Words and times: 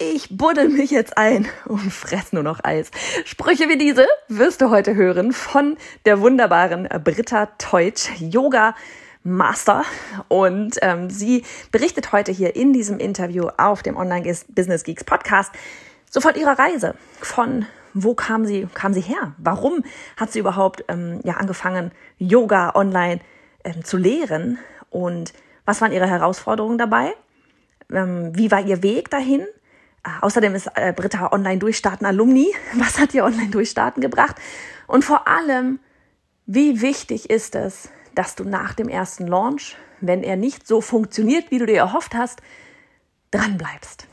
ich 0.00 0.36
buddel 0.36 0.70
mich 0.70 0.90
jetzt 0.90 1.16
ein 1.18 1.46
und 1.66 1.92
fress 1.92 2.32
nur 2.32 2.42
noch 2.42 2.64
Eis. 2.64 2.90
Sprüche 3.26 3.68
wie 3.68 3.76
diese 3.78 4.06
wirst 4.28 4.62
du 4.62 4.70
heute 4.70 4.94
hören 4.94 5.32
von 5.32 5.76
der 6.06 6.20
wunderbaren 6.20 6.88
Britta 7.04 7.46
Teutsch, 7.58 8.08
Yoga 8.18 8.74
Master. 9.22 9.84
Und 10.28 10.78
ähm, 10.80 11.10
sie 11.10 11.44
berichtet 11.70 12.12
heute 12.12 12.32
hier 12.32 12.56
in 12.56 12.72
diesem 12.72 12.98
Interview 12.98 13.48
auf 13.58 13.82
dem 13.82 13.96
Online 13.96 14.34
Business 14.48 14.84
Geeks 14.84 15.04
Podcast 15.04 15.52
sofort 16.08 16.38
ihrer 16.38 16.58
Reise 16.58 16.94
von 17.20 17.66
wo 17.92 18.14
kam 18.14 18.46
sie, 18.46 18.68
kam 18.72 18.94
sie 18.94 19.00
her? 19.00 19.34
Warum 19.36 19.84
hat 20.16 20.32
sie 20.32 20.38
überhaupt 20.38 20.84
ähm, 20.88 21.20
ja, 21.24 21.34
angefangen, 21.34 21.90
Yoga 22.18 22.74
online 22.74 23.20
ähm, 23.64 23.84
zu 23.84 23.98
lehren? 23.98 24.58
Und 24.88 25.34
was 25.66 25.80
waren 25.80 25.92
ihre 25.92 26.08
Herausforderungen 26.08 26.78
dabei? 26.78 27.12
Ähm, 27.92 28.30
wie 28.34 28.50
war 28.50 28.64
ihr 28.64 28.82
Weg 28.82 29.10
dahin? 29.10 29.44
Äh, 30.04 30.10
außerdem 30.20 30.54
ist 30.54 30.68
äh, 30.74 30.92
Britta 30.94 31.32
Online 31.32 31.58
Durchstarten 31.58 32.06
Alumni. 32.06 32.52
Was 32.74 32.98
hat 32.98 33.14
ihr 33.14 33.24
Online 33.24 33.50
Durchstarten 33.50 34.00
gebracht? 34.00 34.36
Und 34.86 35.04
vor 35.04 35.28
allem, 35.28 35.80
wie 36.46 36.80
wichtig 36.80 37.30
ist 37.30 37.54
es, 37.54 37.88
dass 38.14 38.34
du 38.34 38.44
nach 38.44 38.74
dem 38.74 38.88
ersten 38.88 39.26
Launch, 39.26 39.76
wenn 40.00 40.22
er 40.22 40.36
nicht 40.36 40.66
so 40.66 40.80
funktioniert, 40.80 41.50
wie 41.50 41.58
du 41.58 41.66
dir 41.66 41.78
erhofft 41.78 42.14
hast, 42.14 42.40
dran 43.30 43.56
bleibst? 43.56 44.06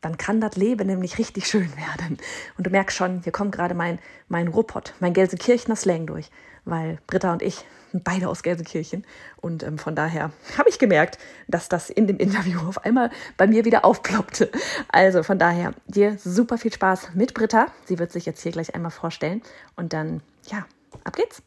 dann 0.00 0.16
kann 0.16 0.40
das 0.40 0.56
Leben 0.56 0.86
nämlich 0.86 1.18
richtig 1.18 1.46
schön 1.46 1.70
werden. 1.76 2.18
Und 2.56 2.66
du 2.66 2.70
merkst 2.70 2.96
schon, 2.96 3.22
hier 3.22 3.32
kommt 3.32 3.52
gerade 3.52 3.74
mein, 3.74 3.98
mein 4.28 4.48
Ruppert, 4.48 4.94
mein 5.00 5.12
Gelsenkirchener 5.12 5.76
Slang 5.76 6.06
durch, 6.06 6.30
weil 6.64 6.98
Britta 7.06 7.32
und 7.32 7.42
ich 7.42 7.64
beide 7.92 8.28
aus 8.28 8.42
Gelsenkirchen. 8.42 9.06
Und 9.36 9.62
ähm, 9.62 9.78
von 9.78 9.94
daher 9.94 10.30
habe 10.56 10.68
ich 10.68 10.78
gemerkt, 10.78 11.18
dass 11.46 11.68
das 11.68 11.90
in 11.90 12.06
dem 12.06 12.18
Interview 12.18 12.60
auf 12.60 12.84
einmal 12.84 13.10
bei 13.36 13.46
mir 13.46 13.64
wieder 13.64 13.84
aufploppte. 13.84 14.50
Also 14.88 15.22
von 15.22 15.38
daher 15.38 15.72
dir 15.86 16.18
super 16.18 16.58
viel 16.58 16.72
Spaß 16.72 17.10
mit 17.14 17.34
Britta. 17.34 17.66
Sie 17.84 17.98
wird 17.98 18.12
sich 18.12 18.26
jetzt 18.26 18.42
hier 18.42 18.52
gleich 18.52 18.74
einmal 18.74 18.90
vorstellen. 18.90 19.42
Und 19.76 19.92
dann, 19.92 20.22
ja, 20.50 20.66
ab 21.04 21.16
geht's. 21.16 21.42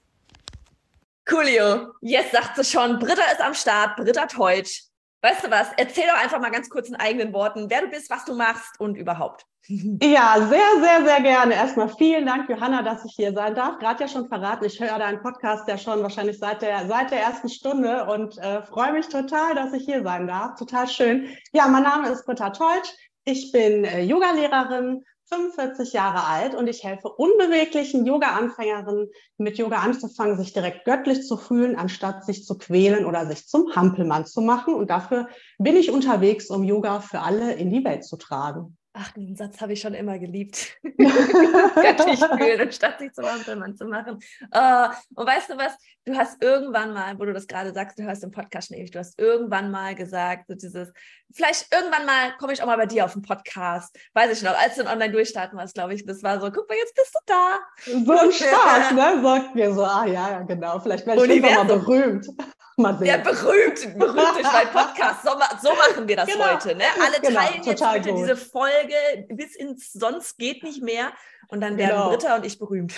Coolio, 1.29 1.93
jetzt 2.01 2.31
sagt 2.31 2.57
sie 2.57 2.63
schon, 2.63 2.99
Britta 2.99 3.23
ist 3.31 3.41
am 3.41 3.53
Start, 3.53 3.95
Britta 3.95 4.25
Teutsch. 4.25 4.90
Weißt 5.21 5.43
du 5.43 5.51
was? 5.51 5.69
Erzähl 5.77 6.05
doch 6.07 6.21
einfach 6.21 6.39
mal 6.39 6.49
ganz 6.49 6.69
kurz 6.69 6.89
in 6.89 6.95
eigenen 6.95 7.31
Worten, 7.31 7.69
wer 7.69 7.81
du 7.81 7.87
bist, 7.89 8.09
was 8.09 8.25
du 8.25 8.35
machst 8.35 8.79
und 8.79 8.95
überhaupt. 8.95 9.45
Ja, 10.01 10.35
sehr, 10.49 10.81
sehr, 10.81 11.05
sehr 11.05 11.21
gerne. 11.21 11.53
Erstmal 11.53 11.89
vielen 11.89 12.25
Dank, 12.25 12.49
Johanna, 12.49 12.81
dass 12.81 13.05
ich 13.05 13.13
hier 13.15 13.31
sein 13.33 13.53
darf. 13.53 13.77
Gerade 13.77 14.03
ja 14.03 14.07
schon 14.07 14.27
verraten, 14.27 14.65
ich 14.65 14.79
höre 14.79 14.97
deinen 14.97 15.21
Podcast 15.21 15.67
ja 15.67 15.77
schon 15.77 16.01
wahrscheinlich 16.01 16.39
seit 16.39 16.63
der, 16.63 16.87
seit 16.87 17.11
der 17.11 17.21
ersten 17.21 17.49
Stunde 17.49 18.05
und 18.05 18.37
äh, 18.39 18.63
freue 18.63 18.93
mich 18.93 19.07
total, 19.07 19.53
dass 19.53 19.73
ich 19.73 19.85
hier 19.85 20.03
sein 20.03 20.27
darf. 20.27 20.57
Total 20.57 20.87
schön. 20.87 21.29
Ja, 21.53 21.67
mein 21.67 21.83
Name 21.83 22.09
ist 22.09 22.25
Britta 22.25 22.49
Teutsch. 22.49 22.91
Ich 23.23 23.51
bin 23.51 23.85
äh, 23.85 24.01
Yogalehrerin, 24.01 25.03
45 25.33 25.93
Jahre 25.93 26.25
alt 26.25 26.55
und 26.55 26.67
ich 26.67 26.83
helfe 26.83 27.07
unbeweglichen 27.07 28.05
Yoga-Anfängerinnen 28.05 29.09
mit 29.37 29.57
Yoga 29.57 29.77
anzufangen, 29.77 30.37
sich 30.37 30.51
direkt 30.51 30.83
göttlich 30.83 31.25
zu 31.25 31.37
fühlen, 31.37 31.77
anstatt 31.77 32.25
sich 32.25 32.43
zu 32.43 32.57
quälen 32.57 33.05
oder 33.05 33.25
sich 33.25 33.47
zum 33.47 33.73
Hampelmann 33.73 34.25
zu 34.25 34.41
machen. 34.41 34.73
Und 34.73 34.89
dafür 34.89 35.29
bin 35.57 35.77
ich 35.77 35.89
unterwegs, 35.91 36.49
um 36.49 36.63
Yoga 36.63 36.99
für 36.99 37.21
alle 37.21 37.53
in 37.53 37.69
die 37.69 37.83
Welt 37.85 38.03
zu 38.03 38.17
tragen. 38.17 38.77
Ach, 38.93 39.11
den 39.13 39.37
Satz 39.37 39.61
habe 39.61 39.71
ich 39.71 39.79
schon 39.79 39.93
immer 39.93 40.19
geliebt. 40.19 40.77
Göttlich 40.83 42.19
fühlen, 42.19 42.61
anstatt 42.61 42.99
sich 42.99 43.13
zum 43.13 43.25
Hampelmann 43.25 43.77
zu 43.77 43.85
machen. 43.85 44.19
Uh, 44.53 44.89
und 45.15 45.27
weißt 45.27 45.49
du 45.49 45.57
was? 45.57 45.77
Du 46.05 46.15
hast 46.15 46.41
irgendwann 46.43 46.93
mal, 46.93 47.19
wo 47.19 47.25
du 47.25 47.33
das 47.33 47.45
gerade 47.45 47.71
sagst, 47.73 47.99
du 47.99 48.03
hörst 48.03 48.23
im 48.23 48.31
Podcast 48.31 48.69
schon 48.69 48.77
ewig, 48.77 48.89
du 48.89 48.97
hast 48.97 49.19
irgendwann 49.19 49.69
mal 49.69 49.93
gesagt, 49.93 50.47
so 50.47 50.55
dieses, 50.55 50.91
vielleicht 51.31 51.71
irgendwann 51.71 52.07
mal 52.07 52.35
komme 52.39 52.53
ich 52.53 52.61
auch 52.63 52.65
mal 52.65 52.77
bei 52.77 52.87
dir 52.87 53.05
auf 53.05 53.13
den 53.13 53.21
Podcast. 53.21 53.95
Weiß 54.15 54.35
ich 54.35 54.43
noch, 54.43 54.57
als 54.57 54.77
du 54.77 54.85
online 54.87 55.11
durchstarten 55.11 55.59
warst, 55.59 55.75
glaube 55.75 55.93
ich, 55.93 56.03
das 56.03 56.23
war 56.23 56.41
so, 56.41 56.49
guck 56.51 56.67
mal, 56.67 56.75
jetzt 56.75 56.95
bist 56.95 57.13
du 57.13 57.19
da. 57.27 57.59
So 57.85 58.17
ein 58.17 58.31
Spaß, 58.31 58.91
ne? 58.93 59.21
Sagt 59.21 59.53
mir 59.53 59.73
so, 59.75 59.83
ah 59.83 60.05
ja, 60.05 60.31
ja, 60.31 60.41
genau, 60.41 60.79
vielleicht 60.79 61.05
werde 61.05 61.23
ich 61.23 61.29
irgendwann 61.29 61.67
mal 61.67 61.77
berühmt. 61.77 62.27
Mal 62.77 62.97
sehen. 62.97 63.07
Ja, 63.07 63.17
berühmt, 63.17 63.99
berühmt 63.99 64.35
durch 64.35 64.51
meinen 64.51 64.71
Podcast. 64.71 65.23
So, 65.23 65.31
so, 65.61 65.75
machen 65.75 66.07
wir 66.07 66.15
das 66.15 66.27
genau. 66.27 66.53
heute. 66.53 66.73
Ne? 66.73 66.85
Alle 66.99 67.19
genau, 67.21 67.41
teilen 67.41 67.63
jetzt 67.63 67.83
bitte 67.93 68.15
diese 68.15 68.35
Folge 68.37 69.25
bis 69.29 69.55
ins 69.55 69.91
Sonst 69.91 70.37
geht 70.37 70.63
nicht 70.63 70.81
mehr. 70.81 71.11
Und 71.51 71.59
dann 71.59 71.77
werden 71.77 71.89
genau. 71.89 72.09
Britta 72.09 72.35
und 72.37 72.45
ich 72.45 72.57
berühmt. 72.57 72.93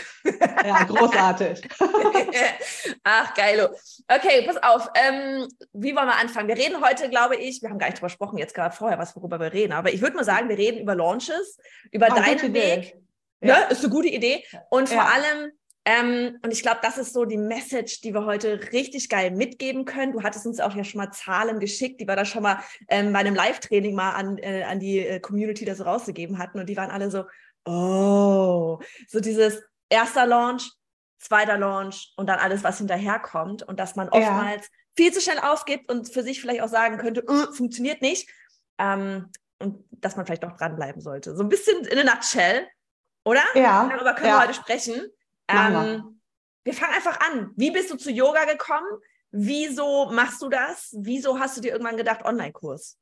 Ja, 0.63 0.83
großartig. 0.83 1.67
Ach, 3.03 3.33
geilo. 3.33 3.69
Okay, 4.07 4.43
pass 4.45 4.61
auf. 4.61 4.89
Ähm, 4.93 5.47
wie 5.73 5.95
wollen 5.95 6.05
wir 6.05 6.17
anfangen? 6.17 6.47
Wir 6.47 6.55
reden 6.55 6.79
heute, 6.85 7.09
glaube 7.09 7.35
ich, 7.35 7.63
wir 7.63 7.71
haben 7.71 7.79
gar 7.79 7.87
nicht 7.87 7.97
drüber 7.97 8.09
gesprochen, 8.09 8.37
jetzt 8.37 8.53
gerade 8.53 8.75
vorher, 8.75 8.99
was 8.99 9.15
worüber 9.15 9.39
wir 9.39 9.51
reden. 9.51 9.73
Aber 9.73 9.91
ich 9.91 10.01
würde 10.01 10.15
mal 10.15 10.23
sagen, 10.23 10.49
wir 10.49 10.57
reden 10.57 10.79
über 10.79 10.93
Launches, 10.93 11.57
über 11.91 12.09
oh, 12.11 12.15
deinen 12.15 12.53
Weg. 12.53 12.95
Ja. 13.41 13.61
Ne? 13.61 13.65
Ist 13.71 13.83
eine 13.83 13.91
gute 13.91 14.09
Idee. 14.09 14.43
Und 14.69 14.87
vor 14.87 14.97
ja. 14.97 15.09
allem, 15.09 15.51
ähm, 15.85 16.37
und 16.43 16.53
ich 16.53 16.61
glaube, 16.61 16.79
das 16.83 16.99
ist 16.99 17.13
so 17.13 17.25
die 17.25 17.37
Message, 17.37 18.01
die 18.01 18.13
wir 18.13 18.25
heute 18.25 18.71
richtig 18.71 19.09
geil 19.09 19.31
mitgeben 19.31 19.85
können. 19.85 20.13
Du 20.13 20.21
hattest 20.21 20.45
uns 20.45 20.59
auch 20.59 20.75
ja 20.75 20.83
schon 20.83 20.99
mal 20.99 21.11
Zahlen 21.11 21.59
geschickt, 21.59 21.99
die 21.99 22.07
wir 22.07 22.15
da 22.15 22.23
schon 22.23 22.43
mal 22.43 22.59
ähm, 22.87 23.11
bei 23.11 23.19
einem 23.19 23.33
Live-Training 23.33 23.95
mal 23.95 24.11
an, 24.11 24.37
äh, 24.37 24.61
an 24.61 24.79
die 24.79 24.99
äh, 24.99 25.19
Community 25.19 25.65
das 25.65 25.83
rausgegeben 25.83 26.37
hatten. 26.37 26.59
Und 26.59 26.67
die 26.67 26.77
waren 26.77 26.91
alle 26.91 27.09
so, 27.09 27.23
oh, 27.65 28.79
so 29.07 29.19
dieses 29.19 29.61
erster 29.89 30.25
Launch, 30.25 30.71
zweiter 31.19 31.57
Launch 31.57 32.13
und 32.17 32.27
dann 32.27 32.39
alles, 32.39 32.63
was 32.63 32.77
hinterherkommt. 32.79 33.63
Und 33.63 33.79
dass 33.79 33.95
man 33.95 34.09
oftmals 34.09 34.65
ja. 34.65 34.71
viel 34.95 35.13
zu 35.13 35.21
schnell 35.21 35.39
aufgibt 35.39 35.89
und 35.89 36.11
für 36.11 36.23
sich 36.23 36.41
vielleicht 36.41 36.61
auch 36.61 36.69
sagen 36.69 36.97
könnte, 36.97 37.23
uh, 37.27 37.53
funktioniert 37.53 38.01
nicht. 38.01 38.29
Ähm, 38.77 39.31
und 39.59 39.85
dass 39.91 40.15
man 40.15 40.25
vielleicht 40.25 40.43
auch 40.45 40.57
dranbleiben 40.57 41.01
sollte. 41.01 41.35
So 41.35 41.43
ein 41.43 41.49
bisschen 41.49 41.85
in 41.85 41.99
a 41.99 42.03
nutshell, 42.03 42.67
oder? 43.23 43.43
Ja. 43.55 43.87
Darüber 43.87 44.13
können 44.13 44.29
ja. 44.29 44.39
wir 44.39 44.43
heute 44.43 44.53
sprechen. 44.53 45.09
Ähm, 45.47 46.19
wir 46.63 46.73
fangen 46.73 46.93
einfach 46.93 47.19
an. 47.19 47.51
Wie 47.55 47.71
bist 47.71 47.91
du 47.91 47.95
zu 47.95 48.11
Yoga 48.11 48.45
gekommen? 48.45 48.87
Wieso 49.31 50.11
machst 50.11 50.41
du 50.41 50.49
das? 50.49 50.93
Wieso 50.97 51.39
hast 51.39 51.57
du 51.57 51.61
dir 51.61 51.71
irgendwann 51.71 51.97
gedacht, 51.97 52.23
Online-Kurs? 52.23 52.97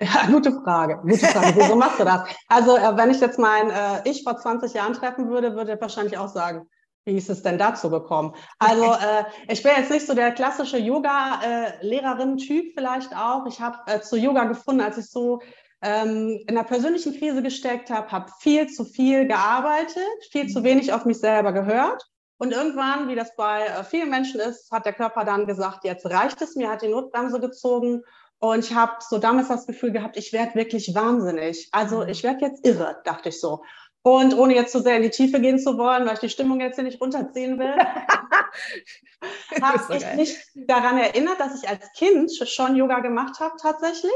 Ja, 0.00 0.26
gute 0.26 0.52
Frage. 0.52 0.98
Gute 1.02 1.26
Frage. 1.26 1.54
Wieso 1.56 1.74
machst 1.76 1.98
du 2.00 2.04
das? 2.04 2.28
Also, 2.48 2.76
äh, 2.76 2.96
wenn 2.96 3.10
ich 3.10 3.20
jetzt 3.20 3.38
mein 3.38 3.70
äh, 3.70 4.02
Ich 4.04 4.22
vor 4.24 4.36
20 4.36 4.74
Jahren 4.74 4.92
treffen 4.92 5.30
würde, 5.30 5.54
würde 5.54 5.72
er 5.72 5.80
wahrscheinlich 5.80 6.18
auch 6.18 6.28
sagen, 6.28 6.68
wie 7.06 7.16
ist 7.16 7.30
es 7.30 7.42
denn 7.42 7.56
dazu 7.56 7.88
gekommen? 7.88 8.34
Also, 8.58 8.84
äh, 8.92 9.24
ich 9.48 9.62
bin 9.62 9.72
jetzt 9.76 9.90
nicht 9.90 10.06
so 10.06 10.14
der 10.14 10.32
klassische 10.32 10.76
Yoga-Lehrerin-Typ 10.78 12.74
vielleicht 12.74 13.16
auch. 13.16 13.46
Ich 13.46 13.60
habe 13.60 13.78
äh, 13.86 14.00
zu 14.00 14.16
Yoga 14.16 14.44
gefunden, 14.44 14.82
als 14.82 14.98
ich 14.98 15.08
so 15.08 15.40
ähm, 15.82 16.42
in 16.46 16.56
einer 16.56 16.64
persönlichen 16.64 17.16
Krise 17.18 17.42
gesteckt 17.42 17.88
habe, 17.90 18.10
habe 18.10 18.30
viel 18.40 18.66
zu 18.66 18.84
viel 18.84 19.26
gearbeitet, 19.26 20.02
viel 20.30 20.48
zu 20.48 20.62
wenig 20.62 20.92
auf 20.92 21.06
mich 21.06 21.18
selber 21.18 21.52
gehört. 21.52 22.04
Und 22.38 22.52
irgendwann, 22.52 23.08
wie 23.08 23.14
das 23.14 23.34
bei 23.34 23.64
äh, 23.64 23.82
vielen 23.84 24.10
Menschen 24.10 24.40
ist, 24.40 24.70
hat 24.70 24.84
der 24.84 24.92
Körper 24.92 25.24
dann 25.24 25.46
gesagt, 25.46 25.84
jetzt 25.84 26.04
reicht 26.06 26.42
es 26.42 26.54
mir, 26.54 26.68
hat 26.68 26.82
die 26.82 26.88
Notbremse 26.88 27.40
gezogen. 27.40 28.02
Und 28.38 28.64
ich 28.64 28.74
habe 28.74 28.96
so 29.00 29.18
damals 29.18 29.48
das 29.48 29.66
Gefühl 29.66 29.92
gehabt, 29.92 30.16
ich 30.16 30.32
werde 30.32 30.54
wirklich 30.54 30.94
wahnsinnig. 30.94 31.68
Also 31.72 32.04
ich 32.04 32.22
werde 32.22 32.44
jetzt 32.44 32.66
irre, 32.66 33.00
dachte 33.04 33.30
ich 33.30 33.40
so. 33.40 33.62
Und 34.02 34.36
ohne 34.36 34.54
jetzt 34.54 34.70
zu 34.70 34.82
sehr 34.82 34.96
in 34.96 35.02
die 35.02 35.10
Tiefe 35.10 35.40
gehen 35.40 35.58
zu 35.58 35.78
wollen, 35.78 36.06
weil 36.06 36.14
ich 36.14 36.20
die 36.20 36.28
Stimmung 36.28 36.60
jetzt 36.60 36.76
hier 36.76 36.84
nicht 36.84 37.00
runterziehen 37.00 37.58
will, 37.58 37.74
habe 39.60 39.96
ich 39.96 40.14
mich 40.14 40.38
daran 40.54 40.98
erinnert, 40.98 41.40
dass 41.40 41.60
ich 41.60 41.68
als 41.68 41.90
Kind 41.96 42.30
schon 42.30 42.76
Yoga 42.76 43.00
gemacht 43.00 43.40
habe 43.40 43.56
tatsächlich 43.60 44.12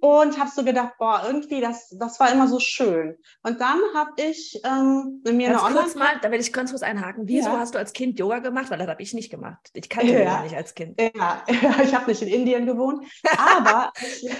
und 0.00 0.38
habe 0.38 0.50
so 0.50 0.64
gedacht, 0.64 0.94
boah, 0.98 1.22
irgendwie, 1.26 1.60
das, 1.60 1.88
das 1.98 2.20
war 2.20 2.30
immer 2.32 2.46
so 2.46 2.60
schön. 2.60 3.16
Und 3.42 3.60
dann 3.60 3.80
habe 3.94 4.12
ich 4.16 4.60
ähm, 4.64 5.22
mir 5.24 5.50
ganz 5.50 5.62
eine 5.64 5.78
Online... 5.78 5.98
mal, 5.98 6.18
da 6.22 6.30
werde 6.30 6.38
ich 6.42 6.52
ganz 6.52 6.70
kurz 6.70 6.82
einhaken. 6.82 7.26
Wieso 7.26 7.50
ja. 7.50 7.58
hast 7.58 7.74
du 7.74 7.78
als 7.78 7.92
Kind 7.92 8.18
Yoga 8.18 8.38
gemacht? 8.38 8.70
Weil 8.70 8.78
das 8.78 8.88
habe 8.88 9.02
ich 9.02 9.12
nicht 9.14 9.30
gemacht. 9.30 9.70
Ich 9.72 9.88
kannte 9.88 10.12
ja. 10.12 10.18
Yoga 10.20 10.42
nicht 10.42 10.56
als 10.56 10.74
Kind. 10.74 11.00
Ja, 11.00 11.42
ich 11.82 11.94
habe 11.94 12.10
nicht 12.10 12.22
in 12.22 12.28
Indien 12.28 12.66
gewohnt, 12.66 13.06
aber 13.36 13.92
ich, 14.00 14.30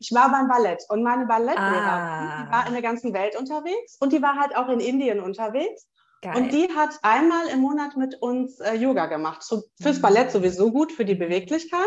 ich, 0.00 0.12
war 0.12 0.30
beim 0.30 0.48
Ballett. 0.48 0.82
Und 0.88 1.02
meine 1.02 1.26
Ballettlehrerin, 1.26 1.84
ah. 1.84 2.44
die 2.44 2.52
war 2.52 2.66
in 2.66 2.72
der 2.72 2.82
ganzen 2.82 3.14
Welt 3.14 3.36
unterwegs 3.38 3.96
und 4.00 4.12
die 4.12 4.22
war 4.22 4.36
halt 4.36 4.56
auch 4.56 4.68
in 4.68 4.80
Indien 4.80 5.20
unterwegs. 5.20 5.86
Geil. 6.22 6.36
Und 6.36 6.52
die 6.52 6.68
hat 6.74 6.98
einmal 7.02 7.46
im 7.48 7.60
Monat 7.60 7.96
mit 7.96 8.20
uns 8.20 8.58
äh, 8.60 8.74
Yoga 8.74 9.06
gemacht. 9.06 9.42
So, 9.42 9.64
fürs 9.80 9.98
mhm. 9.98 10.02
Ballett 10.02 10.30
sowieso 10.30 10.72
gut, 10.72 10.90
für 10.90 11.04
die 11.04 11.14
Beweglichkeit. 11.14 11.80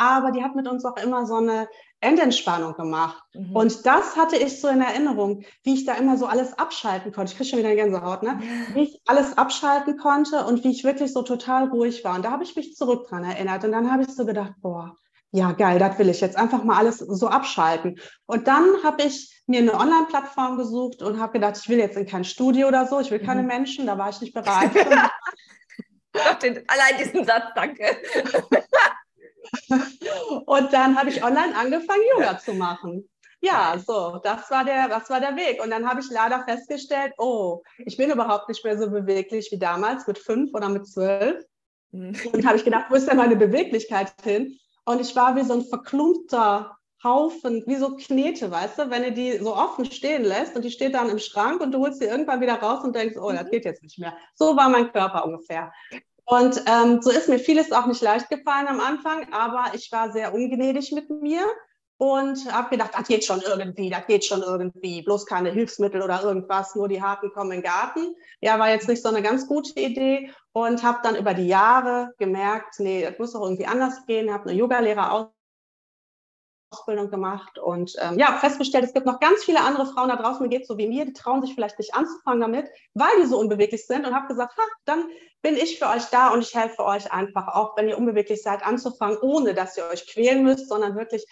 Aber 0.00 0.30
die 0.30 0.42
hat 0.42 0.56
mit 0.56 0.66
uns 0.66 0.82
auch 0.86 0.96
immer 0.96 1.26
so 1.26 1.34
eine 1.34 1.68
Endentspannung 2.00 2.72
gemacht. 2.72 3.22
Mhm. 3.34 3.54
Und 3.54 3.84
das 3.84 4.16
hatte 4.16 4.36
ich 4.36 4.58
so 4.58 4.68
in 4.68 4.80
Erinnerung, 4.80 5.44
wie 5.62 5.74
ich 5.74 5.84
da 5.84 5.92
immer 5.92 6.16
so 6.16 6.24
alles 6.24 6.58
abschalten 6.58 7.12
konnte. 7.12 7.32
Ich 7.32 7.36
kriege 7.36 7.50
schon 7.50 7.58
wieder 7.58 7.68
eine 7.68 7.76
Gänsehaut, 7.76 8.22
ne? 8.22 8.40
Wie 8.74 8.84
ich 8.84 9.02
alles 9.06 9.36
abschalten 9.36 9.98
konnte 9.98 10.46
und 10.46 10.64
wie 10.64 10.70
ich 10.70 10.84
wirklich 10.84 11.12
so 11.12 11.20
total 11.20 11.68
ruhig 11.68 12.02
war. 12.02 12.14
Und 12.14 12.24
da 12.24 12.30
habe 12.30 12.44
ich 12.44 12.56
mich 12.56 12.76
zurück 12.76 13.08
dran 13.08 13.24
erinnert. 13.24 13.62
Und 13.62 13.72
dann 13.72 13.92
habe 13.92 14.04
ich 14.04 14.08
so 14.08 14.24
gedacht, 14.24 14.54
boah, 14.62 14.96
ja, 15.32 15.52
geil, 15.52 15.78
das 15.78 15.98
will 15.98 16.08
ich 16.08 16.22
jetzt 16.22 16.38
einfach 16.38 16.64
mal 16.64 16.78
alles 16.78 16.96
so 16.98 17.28
abschalten. 17.28 18.00
Und 18.24 18.48
dann 18.48 18.82
habe 18.82 19.02
ich 19.02 19.42
mir 19.46 19.60
eine 19.60 19.74
Online-Plattform 19.74 20.56
gesucht 20.56 21.02
und 21.02 21.20
habe 21.20 21.34
gedacht, 21.34 21.58
ich 21.60 21.68
will 21.68 21.78
jetzt 21.78 21.98
in 21.98 22.06
kein 22.06 22.24
Studio 22.24 22.68
oder 22.68 22.86
so, 22.86 23.00
ich 23.00 23.10
will 23.10 23.20
keine 23.20 23.42
mhm. 23.42 23.48
Menschen, 23.48 23.86
da 23.86 23.98
war 23.98 24.08
ich 24.08 24.22
nicht 24.22 24.32
bereit. 24.34 24.70
allein 26.14 26.96
diesen 26.98 27.26
Satz, 27.26 27.44
danke. 27.54 27.84
Und 30.46 30.72
dann 30.72 30.98
habe 30.98 31.10
ich 31.10 31.22
online 31.22 31.56
angefangen, 31.56 32.02
Yoga 32.12 32.38
zu 32.38 32.54
machen. 32.54 33.08
ja, 33.40 33.76
so, 33.84 34.20
das 34.22 34.50
war 34.50 34.64
der, 34.64 34.88
das 34.88 35.08
war 35.10 35.20
der 35.20 35.36
Weg. 35.36 35.62
Und 35.62 35.70
dann 35.70 35.88
habe 35.88 36.00
ich 36.00 36.10
leider 36.10 36.44
festgestellt, 36.44 37.12
oh, 37.18 37.62
ich 37.78 37.96
bin 37.96 38.10
überhaupt 38.10 38.48
nicht 38.48 38.64
mehr 38.64 38.78
so 38.78 38.90
beweglich 38.90 39.48
wie 39.50 39.58
damals 39.58 40.06
mit 40.06 40.18
fünf 40.18 40.52
oder 40.54 40.68
mit 40.68 40.86
zwölf. 40.86 41.44
Mhm. 41.92 42.16
Und 42.32 42.46
habe 42.46 42.56
ich 42.56 42.64
gedacht, 42.64 42.86
wo 42.90 42.94
ist 42.94 43.08
denn 43.08 43.16
meine 43.16 43.36
Beweglichkeit 43.36 44.12
hin? 44.22 44.58
Und 44.84 45.00
ich 45.00 45.14
war 45.16 45.36
wie 45.36 45.44
so 45.44 45.54
ein 45.54 45.64
verklumpter 45.64 46.76
Haufen, 47.02 47.64
wie 47.66 47.76
so 47.76 47.96
Knete, 47.96 48.50
weißt 48.50 48.78
du, 48.78 48.90
wenn 48.90 49.02
du 49.02 49.12
die 49.12 49.38
so 49.38 49.56
offen 49.56 49.86
stehen 49.86 50.22
lässt 50.22 50.54
und 50.54 50.64
die 50.64 50.70
steht 50.70 50.94
dann 50.94 51.08
im 51.08 51.18
Schrank 51.18 51.62
und 51.62 51.72
du 51.72 51.78
holst 51.78 51.98
sie 51.98 52.04
irgendwann 52.04 52.42
wieder 52.42 52.56
raus 52.56 52.84
und 52.84 52.94
denkst, 52.94 53.16
oh, 53.16 53.32
das 53.32 53.44
mhm. 53.44 53.50
geht 53.50 53.64
jetzt 53.64 53.82
nicht 53.82 53.98
mehr. 53.98 54.14
So 54.34 54.54
war 54.56 54.68
mein 54.68 54.92
Körper 54.92 55.24
ungefähr. 55.24 55.72
Und 56.30 56.62
ähm, 56.66 57.02
so 57.02 57.10
ist 57.10 57.28
mir 57.28 57.40
vieles 57.40 57.72
auch 57.72 57.86
nicht 57.86 58.02
leicht 58.02 58.30
gefallen 58.30 58.68
am 58.68 58.78
Anfang, 58.78 59.26
aber 59.32 59.74
ich 59.74 59.90
war 59.90 60.12
sehr 60.12 60.32
ungnädig 60.32 60.92
mit 60.92 61.10
mir 61.10 61.40
und 61.98 62.52
habe 62.52 62.70
gedacht, 62.70 62.92
das 62.96 63.08
geht 63.08 63.24
schon 63.24 63.40
irgendwie, 63.40 63.90
das 63.90 64.06
geht 64.06 64.24
schon 64.24 64.40
irgendwie, 64.40 65.02
bloß 65.02 65.26
keine 65.26 65.50
Hilfsmittel 65.50 66.00
oder 66.02 66.22
irgendwas, 66.22 66.76
nur 66.76 66.86
die 66.86 67.02
Harten 67.02 67.32
kommen 67.32 67.50
in 67.50 67.62
den 67.62 67.64
Garten. 67.64 68.14
Ja, 68.40 68.60
war 68.60 68.70
jetzt 68.70 68.86
nicht 68.86 69.02
so 69.02 69.08
eine 69.08 69.22
ganz 69.22 69.48
gute 69.48 69.78
Idee 69.80 70.30
und 70.52 70.84
habe 70.84 71.00
dann 71.02 71.16
über 71.16 71.34
die 71.34 71.48
Jahre 71.48 72.12
gemerkt, 72.16 72.78
nee, 72.78 73.02
das 73.02 73.18
muss 73.18 73.32
doch 73.32 73.42
irgendwie 73.42 73.66
anders 73.66 74.06
gehen, 74.06 74.32
habe 74.32 74.50
eine 74.50 74.56
Yogalehrer 74.56 75.12
Ausbildung 76.70 77.10
gemacht 77.10 77.58
und 77.58 77.96
ähm, 78.00 78.18
ja, 78.18 78.38
festgestellt, 78.38 78.84
es 78.84 78.92
gibt 78.92 79.06
noch 79.06 79.18
ganz 79.18 79.42
viele 79.44 79.60
andere 79.60 79.86
Frauen 79.86 80.08
da 80.08 80.16
draußen, 80.16 80.42
mir 80.42 80.48
geht 80.48 80.66
so 80.66 80.78
wie 80.78 80.86
mir, 80.86 81.04
die 81.04 81.12
trauen 81.12 81.42
sich 81.42 81.54
vielleicht 81.54 81.78
nicht 81.78 81.94
anzufangen 81.94 82.40
damit, 82.40 82.68
weil 82.94 83.10
die 83.20 83.26
so 83.26 83.38
unbeweglich 83.38 83.86
sind 83.86 84.06
und 84.06 84.14
habe 84.14 84.28
gesagt, 84.28 84.56
ha, 84.56 84.62
dann 84.84 85.08
bin 85.42 85.56
ich 85.56 85.78
für 85.78 85.88
euch 85.88 86.04
da 86.06 86.28
und 86.28 86.42
ich 86.42 86.54
helfe 86.54 86.84
euch 86.84 87.10
einfach, 87.12 87.48
auch 87.48 87.76
wenn 87.76 87.88
ihr 87.88 87.98
unbeweglich 87.98 88.42
seid, 88.42 88.64
anzufangen, 88.64 89.18
ohne 89.20 89.54
dass 89.54 89.76
ihr 89.76 89.86
euch 89.86 90.06
quälen 90.06 90.44
müsst, 90.44 90.68
sondern 90.68 90.96
wirklich 90.96 91.26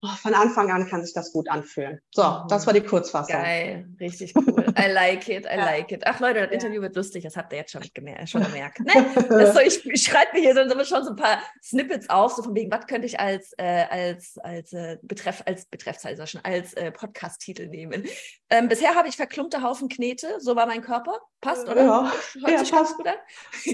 von 0.00 0.34
Anfang 0.34 0.70
an 0.70 0.86
kann 0.86 1.04
sich 1.04 1.12
das 1.12 1.32
gut 1.32 1.50
anfühlen. 1.50 2.00
So, 2.12 2.44
das 2.48 2.66
war 2.66 2.72
die 2.72 2.82
Kurzfassung. 2.82 3.34
Geil, 3.34 3.88
richtig 3.98 4.32
cool. 4.36 4.64
I 4.78 4.90
like 4.92 5.28
it, 5.28 5.44
I 5.44 5.56
ja. 5.56 5.64
like 5.64 5.90
it. 5.90 6.02
Ach 6.06 6.20
Leute, 6.20 6.40
das 6.40 6.48
ja. 6.48 6.54
Interview 6.54 6.82
wird 6.82 6.94
lustig, 6.94 7.24
das 7.24 7.36
habt 7.36 7.52
ihr 7.52 7.58
jetzt 7.58 7.72
schon, 7.72 7.82
gemerkt. 7.94 8.28
Schon 8.28 8.44
gemerkt 8.44 8.78
ne? 8.80 9.52
so, 9.52 9.58
ich, 9.60 9.84
ich 9.84 10.02
schreibe 10.02 10.34
mir 10.34 10.40
hier 10.40 10.54
so, 10.54 10.84
schon 10.84 11.04
so 11.04 11.10
ein 11.10 11.16
paar 11.16 11.42
Snippets 11.62 12.08
auf, 12.10 12.32
so 12.32 12.42
von 12.42 12.54
wegen, 12.54 12.70
was 12.70 12.86
könnte 12.86 13.06
ich 13.06 13.18
als, 13.18 13.52
äh, 13.58 13.86
als, 13.90 14.38
als, 14.38 14.72
äh, 14.72 14.98
Betreff, 15.02 15.42
als 15.46 15.66
Betreffzeile 15.66 16.26
schon, 16.28 16.42
als 16.44 16.74
äh, 16.74 16.92
Podcast-Titel 16.92 17.66
nehmen. 17.66 18.04
Ähm, 18.50 18.68
bisher 18.68 18.94
habe 18.94 19.08
ich 19.08 19.16
verklumpte 19.16 19.62
Haufen 19.62 19.88
Knete, 19.88 20.36
so 20.38 20.54
war 20.54 20.66
mein 20.66 20.82
Körper. 20.82 21.18
Passt, 21.40 21.68
oder? 21.68 21.84
Ja, 21.84 22.12
ja, 22.48 22.62
passt. 22.64 22.96
gut? 22.96 23.06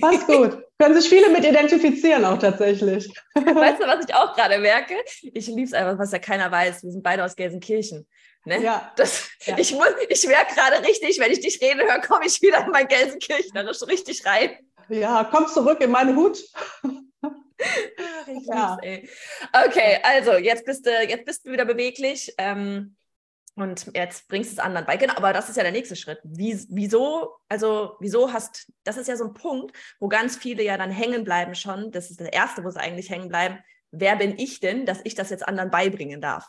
Passt 0.01 0.27
gut. 0.27 0.59
Können 0.79 1.01
sich 1.01 1.09
viele 1.09 1.31
mit 1.31 1.45
identifizieren 1.47 2.25
auch 2.27 2.39
tatsächlich. 2.39 3.09
Weißt 3.35 3.81
du, 3.81 3.87
was 3.87 4.05
ich 4.07 4.15
auch 4.15 4.35
gerade 4.35 4.59
merke? 4.59 4.95
Ich 5.23 5.47
liebe 5.47 5.63
es 5.63 5.73
einfach, 5.73 5.99
was 5.99 6.13
ja 6.15 6.19
keiner 6.19 6.51
weiß. 6.51 6.83
Wir 6.83 6.93
sind 6.93 7.03
beide 7.03 7.25
aus 7.25 7.37
Gelsenkirchen. 7.37 8.07
Ne? 8.45 8.63
Ja. 8.63 8.93
Das, 8.97 9.29
ja. 9.45 9.59
Ich, 9.59 9.73
ich 9.73 10.27
merke 10.27 10.55
gerade 10.55 10.87
richtig, 10.87 11.19
wenn 11.19 11.33
ich 11.33 11.41
dich 11.41 11.61
reden 11.61 11.81
höre, 11.81 12.01
komme 12.01 12.27
ich 12.27 12.41
wieder 12.43 12.65
in 12.65 12.71
mein 12.71 12.89
Gelsenkirchnerisch 12.89 13.83
richtig 13.83 14.25
rein. 14.25 14.51
Ja, 14.89 15.29
komm 15.31 15.47
zurück 15.49 15.81
in 15.81 15.91
meinen 15.91 16.17
Hut. 16.17 16.39
ja. 18.47 18.79
Okay, 19.67 19.99
also 20.03 20.33
jetzt 20.33 20.65
bist 20.65 20.87
du, 20.87 20.91
jetzt 20.91 21.25
bist 21.25 21.47
du 21.47 21.53
wieder 21.53 21.65
beweglich. 21.65 22.35
Ähm, 22.39 22.97
und 23.57 23.93
jetzt 23.95 24.27
bringst 24.29 24.51
du 24.51 24.55
es 24.55 24.59
anderen 24.59 24.85
bei. 24.85 24.97
Genau, 24.97 25.15
aber 25.15 25.33
das 25.33 25.49
ist 25.49 25.57
ja 25.57 25.63
der 25.63 25.73
nächste 25.73 25.95
Schritt. 25.95 26.19
Wie, 26.25 26.59
wieso, 26.71 27.37
also 27.49 27.95
wieso 28.01 28.33
hast, 28.33 28.71
das 28.83 28.97
ist 28.97 29.07
ja 29.07 29.17
so 29.17 29.25
ein 29.25 29.35
Punkt, 29.35 29.77
wo 30.01 30.09
ganz 30.09 30.37
viele 30.37 30.65
ja 30.65 30.77
dann 30.77 30.91
hängen 30.91 31.25
bleiben 31.25 31.55
schon. 31.55 31.93
Das 31.93 32.11
ist 32.11 32.21
das 32.21 32.29
Erste, 32.29 32.65
wo 32.65 32.71
sie 32.71 32.81
eigentlich 32.81 33.11
hängen 33.11 33.29
bleiben. 33.29 33.59
Wer 33.97 34.17
bin 34.17 34.39
ich 34.39 34.61
denn, 34.61 34.87
dass 34.87 35.01
ich 35.05 35.15
das 35.15 35.31
jetzt 35.31 35.47
anderen 35.47 35.71
beibringen 35.71 36.21
darf? 36.21 36.47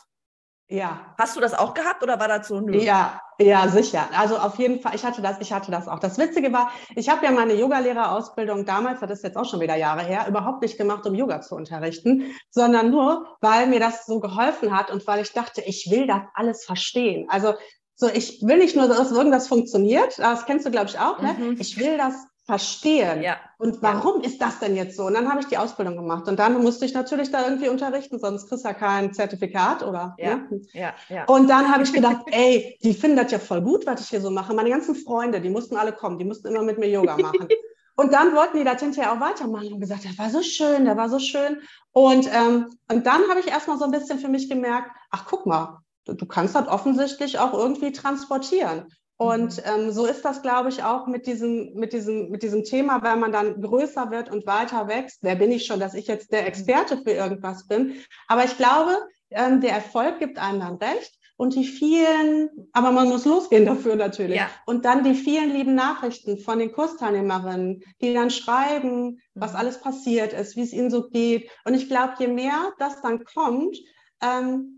Ja. 0.68 1.14
Hast 1.16 1.36
du 1.36 1.40
das 1.40 1.54
auch 1.54 1.74
gehabt 1.74 2.02
oder 2.02 2.18
war 2.18 2.26
das 2.26 2.48
so? 2.48 2.60
Nö? 2.60 2.76
Ja, 2.78 3.20
ja, 3.38 3.68
sicher. 3.68 4.08
Also 4.18 4.36
auf 4.36 4.58
jeden 4.58 4.80
Fall, 4.80 4.96
ich 4.96 5.04
hatte 5.04 5.22
das, 5.22 5.36
ich 5.40 5.52
hatte 5.52 5.70
das 5.70 5.86
auch. 5.86 6.00
Das 6.00 6.18
Witzige 6.18 6.52
war, 6.52 6.72
ich 6.96 7.08
habe 7.08 7.24
ja 7.24 7.30
meine 7.30 7.54
Yogalehrerausbildung 7.54 8.64
damals, 8.64 8.98
das 8.98 9.10
ist 9.10 9.22
jetzt 9.22 9.36
auch 9.36 9.44
schon 9.44 9.60
wieder 9.60 9.76
Jahre 9.76 10.02
her, 10.02 10.26
überhaupt 10.28 10.62
nicht 10.62 10.76
gemacht, 10.76 11.06
um 11.06 11.14
Yoga 11.14 11.40
zu 11.40 11.54
unterrichten, 11.54 12.34
sondern 12.50 12.90
nur, 12.90 13.36
weil 13.40 13.68
mir 13.68 13.78
das 13.78 14.06
so 14.06 14.18
geholfen 14.18 14.76
hat 14.76 14.90
und 14.90 15.06
weil 15.06 15.22
ich 15.22 15.32
dachte, 15.32 15.60
ich 15.60 15.88
will 15.88 16.08
das 16.08 16.22
alles 16.34 16.64
verstehen. 16.64 17.28
Also 17.30 17.54
so, 17.94 18.08
ich 18.08 18.42
will 18.42 18.58
nicht 18.58 18.74
nur, 18.74 18.88
dass 18.88 19.12
irgendwas 19.12 19.46
funktioniert, 19.46 20.18
das 20.18 20.46
kennst 20.46 20.66
du, 20.66 20.70
glaube 20.70 20.86
ich, 20.86 20.98
auch, 20.98 21.20
ne? 21.22 21.34
Mhm. 21.34 21.56
Ich 21.60 21.78
will 21.78 21.96
das 21.96 22.26
verstehen. 22.46 23.22
Ja. 23.22 23.38
Und 23.58 23.82
warum 23.82 24.22
ja. 24.22 24.28
ist 24.28 24.40
das 24.40 24.60
denn 24.60 24.76
jetzt 24.76 24.96
so? 24.96 25.06
Und 25.06 25.14
dann 25.14 25.28
habe 25.28 25.40
ich 25.40 25.46
die 25.46 25.58
Ausbildung 25.58 25.96
gemacht 25.96 26.28
und 26.28 26.38
dann 26.38 26.62
musste 26.62 26.84
ich 26.84 26.94
natürlich 26.94 27.32
da 27.32 27.44
irgendwie 27.44 27.68
unterrichten, 27.68 28.20
sonst 28.20 28.48
kriegst 28.48 28.64
du 28.64 28.68
ja 28.68 28.74
kein 28.74 29.12
Zertifikat 29.12 29.82
oder. 29.82 30.14
Ja. 30.18 30.36
Ne? 30.36 30.62
Ja. 30.72 30.94
ja. 31.08 31.24
Und 31.24 31.48
dann 31.48 31.72
habe 31.72 31.82
ich 31.82 31.92
gedacht, 31.92 32.24
ey, 32.30 32.78
die 32.82 32.94
finden 32.94 33.16
das 33.16 33.32
ja 33.32 33.40
voll 33.40 33.62
gut, 33.62 33.84
was 33.86 34.00
ich 34.00 34.08
hier 34.08 34.20
so 34.20 34.30
mache. 34.30 34.54
Meine 34.54 34.70
ganzen 34.70 34.94
Freunde, 34.94 35.40
die 35.40 35.50
mussten 35.50 35.76
alle 35.76 35.92
kommen, 35.92 36.18
die 36.18 36.24
mussten 36.24 36.46
immer 36.46 36.62
mit 36.62 36.78
mir 36.78 36.88
Yoga 36.88 37.16
machen. 37.16 37.48
und 37.96 38.12
dann 38.12 38.32
wollten 38.34 38.58
die 38.58 38.64
das 38.64 38.80
hinterher 38.80 39.12
auch 39.12 39.20
weitermachen 39.20 39.72
und 39.72 39.80
gesagt, 39.80 40.04
das 40.04 40.16
war 40.16 40.30
so 40.30 40.42
schön, 40.42 40.84
der 40.84 40.96
war 40.96 41.08
so 41.08 41.18
schön. 41.18 41.60
Und, 41.90 42.30
ähm, 42.32 42.66
und 42.88 43.06
dann 43.06 43.28
habe 43.28 43.40
ich 43.40 43.48
erstmal 43.48 43.78
so 43.78 43.86
ein 43.86 43.90
bisschen 43.90 44.20
für 44.20 44.28
mich 44.28 44.48
gemerkt, 44.48 44.90
ach 45.10 45.24
guck 45.26 45.46
mal, 45.46 45.80
du, 46.04 46.14
du 46.14 46.26
kannst 46.26 46.54
das 46.54 46.68
offensichtlich 46.68 47.40
auch 47.40 47.54
irgendwie 47.54 47.90
transportieren. 47.90 48.86
Und 49.18 49.56
mhm. 49.56 49.62
ähm, 49.64 49.90
so 49.92 50.06
ist 50.06 50.24
das, 50.24 50.42
glaube 50.42 50.68
ich, 50.68 50.82
auch 50.82 51.06
mit 51.06 51.26
diesem, 51.26 51.72
mit, 51.74 51.92
diesem, 51.92 52.30
mit 52.30 52.42
diesem 52.42 52.64
Thema, 52.64 53.02
wenn 53.02 53.18
man 53.18 53.32
dann 53.32 53.60
größer 53.62 54.10
wird 54.10 54.30
und 54.30 54.46
weiter 54.46 54.88
wächst. 54.88 55.20
Wer 55.22 55.36
bin 55.36 55.50
ich 55.52 55.64
schon, 55.64 55.80
dass 55.80 55.94
ich 55.94 56.06
jetzt 56.06 56.32
der 56.32 56.42
mhm. 56.42 56.48
Experte 56.48 56.98
für 56.98 57.12
irgendwas 57.12 57.66
bin? 57.66 57.94
Aber 58.28 58.44
ich 58.44 58.56
glaube, 58.56 58.96
ähm, 59.30 59.60
der 59.60 59.72
Erfolg 59.72 60.18
gibt 60.18 60.38
einem 60.38 60.60
dann 60.60 60.76
recht. 60.76 61.14
Und 61.38 61.54
die 61.54 61.64
vielen, 61.64 62.48
aber 62.72 62.92
man 62.92 63.10
muss 63.10 63.26
losgehen 63.26 63.66
dafür 63.66 63.94
natürlich. 63.94 64.38
Ja. 64.38 64.48
Und 64.64 64.86
dann 64.86 65.04
die 65.04 65.12
vielen 65.12 65.50
lieben 65.50 65.74
Nachrichten 65.74 66.38
von 66.38 66.58
den 66.58 66.72
Kursteilnehmerinnen, 66.72 67.82
die 68.00 68.14
dann 68.14 68.30
schreiben, 68.30 69.20
was 69.34 69.52
mhm. 69.52 69.58
alles 69.58 69.80
passiert 69.80 70.32
ist, 70.32 70.56
wie 70.56 70.62
es 70.62 70.72
ihnen 70.72 70.90
so 70.90 71.08
geht. 71.08 71.50
Und 71.66 71.74
ich 71.74 71.88
glaube, 71.88 72.14
je 72.18 72.28
mehr 72.28 72.72
das 72.78 73.02
dann 73.02 73.22
kommt, 73.24 73.76
ähm, 74.22 74.75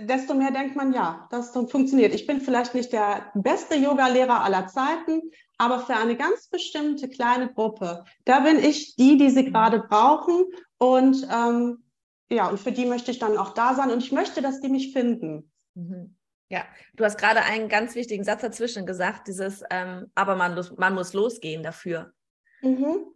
desto 0.00 0.34
mehr 0.34 0.50
denkt 0.50 0.76
man, 0.76 0.92
ja, 0.92 1.28
das 1.30 1.50
funktioniert. 1.50 2.14
Ich 2.14 2.26
bin 2.26 2.40
vielleicht 2.40 2.74
nicht 2.74 2.92
der 2.92 3.30
beste 3.34 3.76
Yoga-Lehrer 3.76 4.42
aller 4.42 4.66
Zeiten, 4.66 5.22
aber 5.58 5.80
für 5.80 5.94
eine 5.94 6.16
ganz 6.16 6.48
bestimmte 6.48 7.08
kleine 7.08 7.52
Gruppe, 7.52 8.04
da 8.24 8.40
bin 8.40 8.58
ich 8.58 8.96
die, 8.96 9.16
die 9.16 9.30
sie 9.30 9.44
gerade 9.44 9.80
brauchen. 9.80 10.44
Und 10.78 11.26
ähm, 11.32 11.84
ja, 12.30 12.48
und 12.48 12.58
für 12.58 12.72
die 12.72 12.86
möchte 12.86 13.10
ich 13.10 13.18
dann 13.18 13.38
auch 13.38 13.54
da 13.54 13.74
sein 13.74 13.90
und 13.90 14.02
ich 14.02 14.12
möchte, 14.12 14.42
dass 14.42 14.60
die 14.60 14.68
mich 14.68 14.92
finden. 14.92 15.50
Mhm. 15.74 16.16
Ja, 16.48 16.64
du 16.94 17.04
hast 17.04 17.18
gerade 17.18 17.42
einen 17.42 17.68
ganz 17.68 17.94
wichtigen 17.94 18.24
Satz 18.24 18.42
dazwischen 18.42 18.86
gesagt, 18.86 19.26
dieses, 19.28 19.62
ähm, 19.70 20.10
aber 20.14 20.36
man, 20.36 20.60
man 20.76 20.94
muss 20.94 21.12
losgehen 21.12 21.62
dafür. 21.62 22.12
Mhm. 22.62 23.15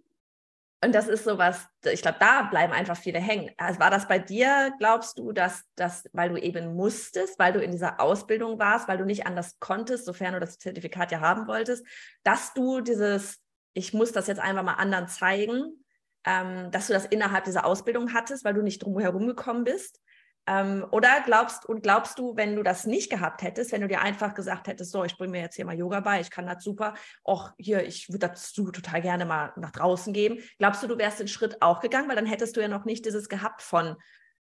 Und 0.83 0.95
das 0.95 1.09
ist 1.09 1.25
sowas, 1.25 1.67
ich 1.85 2.01
glaube, 2.01 2.17
da 2.21 2.45
bleiben 2.45 2.73
einfach 2.73 2.97
viele 2.97 3.19
hängen. 3.19 3.51
Also 3.59 3.81
war 3.81 3.91
das 3.91 4.09
bei 4.09 4.19
dir, 4.19 4.73
glaubst 4.79 5.19
du, 5.19 5.33
dass 5.33 5.63
das, 5.77 6.09
weil 6.15 6.31
du 6.31 6.37
eben 6.37 6.75
musstest, 6.75 7.39
weil 7.39 7.53
du 7.53 7.61
in 7.61 7.71
dieser 7.71 8.01
Ausbildung 8.01 8.59
warst, 8.59 8.89
weil 8.89 8.97
du 8.97 9.05
nicht 9.05 9.27
anders 9.27 9.59
konntest, 9.61 10.07
sofern 10.07 10.33
du 10.33 10.41
das 10.41 10.59
Zertifikat 10.59 11.13
ja 11.13 11.21
haben 11.21 11.47
wolltest, 11.47 11.85
dass 12.23 12.55
du 12.55 12.81
dieses, 12.81 13.43
ich 13.75 13.93
muss 13.93 14.13
das 14.13 14.27
jetzt 14.27 14.41
einfach 14.41 14.63
mal 14.63 14.75
anderen 14.75 15.07
zeigen, 15.07 15.85
ähm, 16.25 16.71
dass 16.71 16.87
du 16.87 16.95
das 16.95 17.05
innerhalb 17.05 17.45
dieser 17.45 17.67
Ausbildung 17.67 18.15
hattest, 18.15 18.45
weil 18.45 18.55
du 18.55 18.63
nicht 18.63 18.83
drum 18.83 18.99
herum 18.99 19.27
gekommen 19.27 19.65
bist? 19.65 20.01
Ähm, 20.51 20.85
oder 20.91 21.23
glaubst 21.25 21.65
und 21.65 21.85
glaubst 21.85 22.19
du, 22.19 22.35
wenn 22.35 22.57
du 22.57 22.65
das 22.65 22.85
nicht 22.85 23.09
gehabt 23.09 23.43
hättest, 23.43 23.71
wenn 23.71 23.83
du 23.83 23.87
dir 23.87 24.01
einfach 24.01 24.35
gesagt 24.35 24.67
hättest, 24.67 24.91
so, 24.91 25.05
ich 25.05 25.17
bringe 25.17 25.31
mir 25.31 25.43
jetzt 25.43 25.55
hier 25.55 25.65
mal 25.65 25.79
Yoga 25.79 26.01
bei, 26.01 26.21
ich 26.21 26.31
kann 26.33 26.45
das 26.45 26.65
super, 26.65 26.95
auch 27.23 27.53
hier, 27.57 27.87
ich 27.87 28.09
würde 28.09 28.27
dazu 28.27 28.73
total 28.73 29.01
gerne 29.01 29.27
mal 29.27 29.53
nach 29.55 29.71
draußen 29.71 30.13
geben, 30.13 30.41
glaubst 30.59 30.83
du, 30.83 30.89
du 30.89 30.99
wärst 30.99 31.21
den 31.21 31.29
Schritt 31.29 31.63
auch 31.63 31.79
gegangen, 31.79 32.09
weil 32.09 32.17
dann 32.17 32.27
hättest 32.27 32.57
du 32.57 32.61
ja 32.61 32.67
noch 32.67 32.85
nicht 32.85 33.07
dieses 33.07 33.29
gehabt 33.29 33.63
von, 33.63 33.95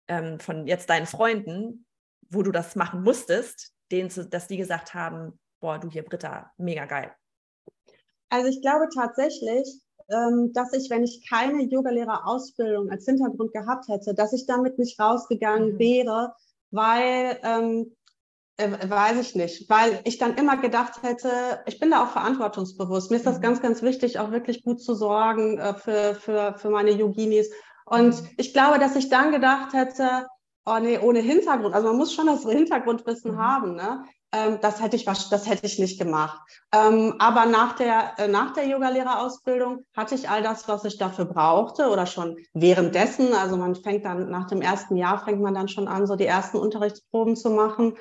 ähm, 0.08 0.40
von 0.40 0.68
jetzt 0.68 0.90
deinen 0.90 1.06
Freunden, 1.06 1.86
wo 2.30 2.44
du 2.44 2.54
das 2.54 2.78
machen 2.78 3.04
musstest, 3.04 3.74
denen, 3.92 4.10
dass 4.30 4.48
die 4.48 4.58
gesagt 4.58 4.94
haben, 4.94 5.38
boah, 5.60 5.80
du 5.80 5.90
hier, 5.90 6.04
Britta, 6.04 6.54
mega 6.56 6.86
geil. 6.86 7.14
Also 8.30 8.48
ich 8.48 8.62
glaube 8.62 8.88
tatsächlich, 8.96 9.68
dass 10.54 10.74
ich, 10.74 10.90
wenn 10.90 11.04
ich 11.04 11.28
keine 11.30 11.64
Yogalehrerausbildung 11.64 12.90
als 12.90 13.06
Hintergrund 13.06 13.54
gehabt 13.54 13.88
hätte, 13.88 14.14
dass 14.14 14.34
ich 14.34 14.46
damit 14.46 14.80
nicht 14.80 15.00
rausgegangen 15.00 15.74
mhm. 15.74 15.80
wäre, 15.80 16.34
weil, 16.72 17.40
ähm, 17.44 17.96
äh, 18.58 18.90
weiß 18.90 19.20
ich 19.20 19.36
nicht, 19.36 19.70
weil 19.70 20.00
ich 20.06 20.18
dann 20.18 20.36
immer 20.36 20.58
gedacht 20.58 21.04
hätte, 21.04 21.30
ich 21.66 21.80
bin 21.80 21.92
da 21.92 22.04
auch 22.04 22.10
verantwortungsbewusst. 22.10 23.12
Mir 23.12 23.18
ist 23.18 23.28
das 23.28 23.38
mhm. 23.38 23.42
ganz, 23.42 23.62
ganz 23.62 23.82
wichtig, 23.82 24.20
auch 24.20 24.32
wirklich 24.32 24.64
gut 24.64 24.82
zu 24.82 24.96
sorgen 24.96 25.58
äh, 25.60 25.74
für, 25.76 26.16
für, 26.16 26.56
für 26.58 26.70
meine 26.70 26.92
Yoginis. 26.92 27.50
Und 27.86 28.22
mhm. 28.22 28.30
ich 28.38 28.54
glaube, 28.54 28.80
dass 28.80 28.96
ich 28.96 29.10
dann 29.10 29.32
gedacht 29.32 29.74
hätte, 29.74 30.28
oh 30.66 30.78
nee, 30.82 30.98
ohne 30.98 31.20
Hintergrund, 31.20 31.74
also 31.74 31.88
man 31.88 31.98
muss 31.98 32.14
schon 32.14 32.28
das 32.28 32.44
Hintergrundwissen 32.44 33.34
mhm. 33.34 33.38
haben, 33.38 33.76
ne? 33.76 34.04
Ähm, 34.32 34.60
das 34.62 34.82
hätte 34.82 34.96
ich 34.96 35.06
das 35.06 35.48
hätte 35.48 35.66
ich 35.66 35.80
nicht 35.80 36.00
gemacht. 36.00 36.40
Ähm, 36.74 37.16
aber 37.20 37.46
nach 37.46 37.74
der 37.74 38.14
äh, 38.18 38.28
nach 38.28 38.54
der 38.54 38.68
Yogalehrerausbildung 38.68 39.86
hatte 39.96 40.16
ich 40.16 40.30
all 40.30 40.44
das, 40.44 40.68
was 40.68 40.86
ich 40.86 40.98
dafür 40.98 41.26
brauchte 41.26 41.90
oder 41.90 42.06
schon 42.06 42.38
währenddessen. 42.54 43.34
Also 43.34 43.58
man 43.58 43.76
fängt 43.76 44.06
dann 44.06 44.30
nach 44.30 44.48
dem 44.48 44.62
ersten 44.62 44.96
Jahr 44.96 45.24
fängt 45.24 45.42
man 45.42 45.54
dann 45.54 45.68
schon 45.68 45.88
an, 45.88 46.06
so 46.06 46.16
die 46.16 46.28
ersten 46.28 46.58
Unterrichtsproben 46.58 47.36
zu 47.36 47.50
machen. 47.50 47.98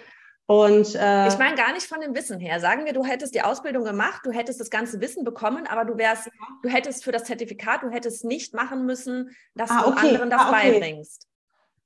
Und, 0.51 0.95
äh, 0.95 1.29
ich 1.29 1.37
meine 1.37 1.57
gar 1.57 1.75
nicht 1.75 1.87
von 1.87 2.01
dem 2.01 2.15
Wissen 2.15 2.41
her. 2.41 2.59
Sagen 2.59 2.87
wir, 2.87 2.95
du 2.95 3.05
hättest 3.05 3.35
die 3.35 3.43
Ausbildung 3.43 3.85
gemacht, 3.85 4.23
du 4.25 4.33
hättest 4.33 4.59
das 4.59 4.71
ganze 4.71 4.99
Wissen 4.99 5.23
bekommen, 5.23 5.67
aber 5.67 5.85
du 5.85 5.99
wärst, 5.99 6.31
du 6.63 6.71
hättest 6.71 7.05
für 7.05 7.13
das 7.13 7.25
Zertifikat, 7.25 7.83
du 7.83 7.91
hättest 7.91 8.25
nicht 8.25 8.55
machen 8.55 8.87
müssen, 8.87 9.37
dass 9.55 9.71
ah, 9.71 9.87
okay. 9.87 10.01
du 10.01 10.09
anderen 10.09 10.31
das 10.31 10.41
ah, 10.41 10.49
okay. 10.49 10.73
beibringst. 10.73 11.27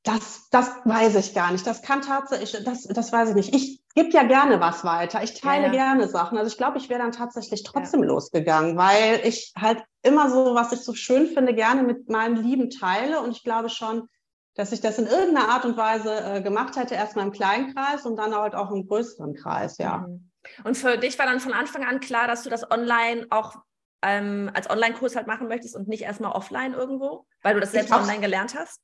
Das, 0.05 0.49
das 0.51 0.71
weiß 0.85 1.17
ich 1.17 1.35
gar 1.35 1.51
nicht. 1.51 1.67
Das 1.67 1.83
kann 1.83 2.03
tatsächlich, 2.03 2.65
das, 2.65 2.85
das 2.85 3.13
weiß 3.13 3.31
ich 3.31 3.35
nicht. 3.35 3.55
Ich 3.55 3.82
gebe 3.95 4.11
ja 4.11 4.23
gerne 4.23 4.61
was 4.61 4.85
weiter. 4.85 5.23
Ich 5.23 5.41
teile 5.41 5.67
ja. 5.67 5.73
gerne 5.73 6.09
Sachen. 6.09 6.39
Also 6.39 6.51
ich 6.51 6.57
glaube, 6.57 6.79
ich 6.79 6.89
wäre 6.89 7.01
dann 7.01 7.13
tatsächlich 7.13 7.63
trotzdem 7.63 8.01
ja. 8.03 8.09
losgegangen, 8.09 8.77
weil 8.77 9.21
ich 9.25 9.53
halt 9.57 9.83
immer 10.03 10.31
so, 10.31 10.55
was 10.55 10.73
ich 10.73 10.81
so 10.81 10.95
schön 10.95 11.27
finde, 11.27 11.55
gerne 11.55 11.83
mit 11.83 12.09
meinen 12.09 12.37
Lieben 12.37 12.71
teile. 12.71 13.21
Und 13.21 13.33
ich 13.33 13.43
glaube 13.43 13.69
schon, 13.69 14.09
dass 14.55 14.73
ich 14.73 14.81
das 14.81 14.99
in 14.99 15.07
irgendeiner 15.07 15.49
Art 15.49 15.65
und 15.65 15.77
Weise 15.77 16.15
äh, 16.15 16.43
gemacht 16.43 16.77
hätte, 16.77 16.95
erstmal 16.95 17.27
im 17.27 17.33
kleinen 17.33 17.75
Kreis 17.75 18.05
und 18.05 18.17
dann 18.17 18.35
halt 18.35 18.55
auch 18.55 18.71
im 18.71 18.87
größeren 18.87 19.35
Kreis, 19.35 19.79
ja. 19.79 19.99
Mhm. 19.99 20.31
Und 20.65 20.77
für 20.77 20.99
dich 20.99 21.19
war 21.19 21.27
dann 21.27 21.41
von 21.41 21.53
Anfang 21.53 21.85
an 21.85 22.01
klar, 22.01 22.27
dass 22.27 22.43
du 22.43 22.51
das 22.51 22.69
online 22.71 23.27
auch 23.31 23.57
ähm, 24.03 24.51
als 24.53 24.69
Online-Kurs 24.69 25.17
halt 25.17 25.27
machen 25.27 25.49
möchtest 25.49 25.77
und 25.77 25.89
nicht 25.89 26.03
erstmal 26.03 26.33
offline 26.33 26.75
irgendwo, 26.75 27.27
weil 27.43 27.55
du 27.55 27.61
das 27.61 27.73
selbst 27.73 27.93
online 27.93 28.21
gelernt 28.21 28.55
hast? 28.59 28.81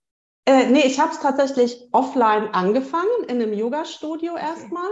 Äh, 0.49 0.71
nee, 0.71 0.87
ich 0.87 0.99
habe 0.99 1.13
es 1.13 1.21
tatsächlich 1.21 1.89
offline 1.93 2.49
angefangen, 2.55 3.25
in 3.29 3.43
einem 3.43 3.53
Yoga-Studio 3.53 4.33
okay. 4.33 4.43
erstmal. 4.43 4.89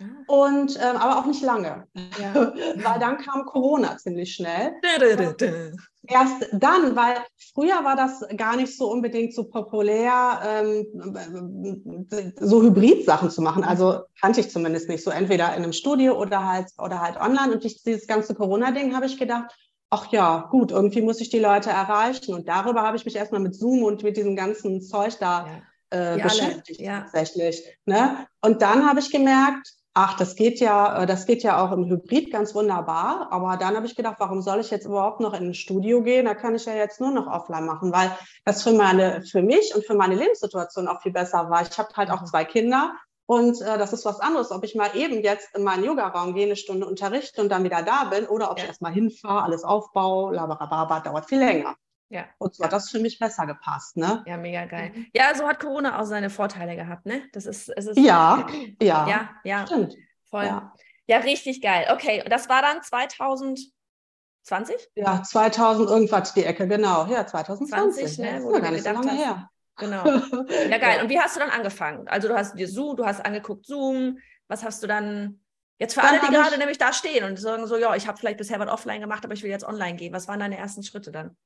Ah. 0.00 0.04
Und 0.28 0.76
ähm, 0.76 0.96
aber 0.96 1.18
auch 1.18 1.26
nicht 1.26 1.42
lange, 1.42 1.88
ja. 2.20 2.34
weil 2.84 3.00
dann 3.00 3.18
kam 3.18 3.44
Corona 3.44 3.96
ziemlich 3.96 4.32
schnell. 4.32 4.74
Erst 6.06 6.48
dann, 6.52 6.94
weil 6.94 7.16
früher 7.52 7.84
war 7.84 7.96
das 7.96 8.24
gar 8.36 8.56
nicht 8.56 8.76
so 8.76 8.92
unbedingt 8.92 9.34
so 9.34 9.44
populär, 9.44 10.40
ähm, 10.44 12.06
so 12.38 12.62
Hybrid-Sachen 12.62 13.30
zu 13.30 13.42
machen. 13.42 13.64
Also 13.64 14.02
kannte 14.20 14.40
ich 14.40 14.50
zumindest 14.50 14.88
nicht 14.88 15.02
so, 15.02 15.10
entweder 15.10 15.48
in 15.56 15.64
einem 15.64 15.72
Studio 15.72 16.16
oder 16.16 16.46
halt 16.48 16.68
oder 16.78 17.00
halt 17.00 17.16
online. 17.16 17.54
Und 17.54 17.64
ich, 17.64 17.82
dieses 17.82 18.06
ganze 18.06 18.36
Corona-Ding 18.36 18.94
habe 18.94 19.06
ich 19.06 19.18
gedacht, 19.18 19.52
ach 19.92 20.10
ja, 20.10 20.48
gut, 20.50 20.72
irgendwie 20.72 21.02
muss 21.02 21.20
ich 21.20 21.28
die 21.28 21.38
Leute 21.38 21.68
erreichen. 21.68 22.34
Und 22.34 22.48
darüber 22.48 22.82
habe 22.82 22.96
ich 22.96 23.04
mich 23.04 23.14
erstmal 23.14 23.42
mit 23.42 23.54
Zoom 23.54 23.82
und 23.82 24.02
mit 24.02 24.16
diesem 24.16 24.34
ganzen 24.34 24.80
Zeug 24.80 25.18
da 25.20 25.46
ja. 25.92 26.14
äh, 26.14 26.22
beschäftigt 26.22 26.80
ja. 26.80 27.02
tatsächlich. 27.02 27.62
Ne? 27.84 28.26
Und 28.40 28.62
dann 28.62 28.88
habe 28.88 29.00
ich 29.00 29.10
gemerkt, 29.10 29.70
ach, 29.92 30.16
das 30.16 30.34
geht 30.34 30.60
ja, 30.60 31.02
äh, 31.02 31.06
das 31.06 31.26
geht 31.26 31.42
ja 31.42 31.62
auch 31.62 31.72
im 31.72 31.84
Hybrid 31.90 32.32
ganz 32.32 32.54
wunderbar. 32.54 33.28
Aber 33.30 33.58
dann 33.58 33.76
habe 33.76 33.84
ich 33.84 33.94
gedacht, 33.94 34.16
warum 34.18 34.40
soll 34.40 34.60
ich 34.60 34.70
jetzt 34.70 34.86
überhaupt 34.86 35.20
noch 35.20 35.34
in 35.34 35.48
ein 35.48 35.54
Studio 35.54 36.02
gehen? 36.02 36.24
Da 36.24 36.34
kann 36.34 36.54
ich 36.54 36.64
ja 36.64 36.74
jetzt 36.74 36.98
nur 36.98 37.10
noch 37.10 37.26
offline 37.26 37.66
machen, 37.66 37.92
weil 37.92 38.10
das 38.46 38.62
für 38.62 38.72
meine, 38.72 39.22
für 39.30 39.42
mich 39.42 39.74
und 39.74 39.84
für 39.84 39.94
meine 39.94 40.14
Lebenssituation 40.14 40.88
auch 40.88 41.02
viel 41.02 41.12
besser 41.12 41.50
war. 41.50 41.60
Ich 41.60 41.76
habe 41.76 41.90
halt 41.94 42.10
auch 42.10 42.22
mhm. 42.22 42.26
zwei 42.26 42.46
Kinder 42.46 42.94
und 43.26 43.60
äh, 43.60 43.78
das 43.78 43.92
ist 43.92 44.04
was 44.04 44.20
anderes, 44.20 44.50
ob 44.50 44.64
ich 44.64 44.74
mal 44.74 44.96
eben 44.96 45.22
jetzt 45.22 45.54
in 45.56 45.62
meinen 45.62 45.84
Yogaraum 45.84 46.34
gehe, 46.34 46.46
eine 46.46 46.56
Stunde 46.56 46.86
unterrichte 46.86 47.40
und 47.40 47.48
dann 47.48 47.64
wieder 47.64 47.82
da 47.82 48.04
bin 48.04 48.26
oder 48.26 48.50
ob 48.50 48.58
ja. 48.58 48.64
ich 48.64 48.68
erstmal 48.68 48.92
hinfahre, 48.92 49.44
alles 49.44 49.64
aufbaue, 49.64 50.34
labarababa, 50.34 51.00
dauert 51.00 51.28
viel 51.28 51.38
länger. 51.38 51.76
Ja. 52.08 52.26
Und 52.36 52.54
so 52.54 52.64
hat 52.64 52.74
das 52.74 52.90
für 52.90 52.98
mich 52.98 53.18
besser 53.18 53.46
gepasst, 53.46 53.96
ne? 53.96 54.22
Ja, 54.26 54.36
mega 54.36 54.66
geil. 54.66 54.92
Mhm. 54.94 55.06
Ja, 55.14 55.34
so 55.34 55.48
hat 55.48 55.60
Corona 55.60 55.98
auch 55.98 56.04
seine 56.04 56.28
Vorteile 56.28 56.76
gehabt, 56.76 57.06
ne? 57.06 57.22
Das 57.32 57.46
ist, 57.46 57.70
es 57.70 57.86
ist 57.86 57.98
ja, 57.98 58.46
ja, 58.82 59.08
ja, 59.08 59.30
ja, 59.44 59.66
stimmt. 59.66 59.96
Voll. 60.28 60.44
Ja. 60.44 60.74
ja, 61.06 61.18
richtig 61.18 61.62
geil. 61.62 61.86
Okay, 61.90 62.22
und 62.22 62.30
das 62.30 62.50
war 62.50 62.60
dann 62.60 62.82
2020? 62.82 64.90
Ja, 64.94 65.22
2000 65.22 65.88
irgendwas 65.88 66.34
die 66.34 66.44
Ecke, 66.44 66.68
genau. 66.68 67.06
Ja, 67.06 67.26
2020. 67.26 68.16
20, 68.16 68.18
ne? 68.18 68.42
Wo 68.42 68.50
ja, 68.50 68.56
du 68.56 68.62
gar 68.62 68.70
nicht 68.72 68.84
so 68.84 68.90
lange 68.90 69.10
hast. 69.10 69.18
her. 69.18 69.48
Genau. 69.76 70.04
Ja, 70.70 70.78
geil. 70.78 71.02
Und 71.02 71.08
wie 71.08 71.18
hast 71.18 71.36
du 71.36 71.40
dann 71.40 71.50
angefangen? 71.50 72.06
Also 72.08 72.28
du 72.28 72.34
hast 72.34 72.58
dir 72.58 72.68
Zoom, 72.68 72.96
du 72.96 73.06
hast 73.06 73.24
angeguckt 73.24 73.66
Zoom. 73.66 74.18
Was 74.48 74.62
hast 74.64 74.82
du 74.82 74.86
dann 74.86 75.40
Jetzt 75.82 75.94
für 75.94 76.00
dann 76.00 76.10
alle, 76.10 76.20
die 76.20 76.32
gerade 76.32 76.58
nämlich 76.58 76.78
da 76.78 76.92
stehen 76.92 77.24
und 77.24 77.36
sagen 77.40 77.66
so, 77.66 77.76
ja, 77.76 77.96
ich 77.96 78.06
habe 78.06 78.16
vielleicht 78.16 78.38
bisher 78.38 78.60
was 78.60 78.68
offline 78.68 79.00
gemacht, 79.00 79.24
aber 79.24 79.34
ich 79.34 79.42
will 79.42 79.50
jetzt 79.50 79.64
online 79.64 79.96
gehen. 79.96 80.12
Was 80.12 80.28
waren 80.28 80.38
deine 80.38 80.56
ersten 80.56 80.84
Schritte 80.84 81.10
dann? 81.10 81.36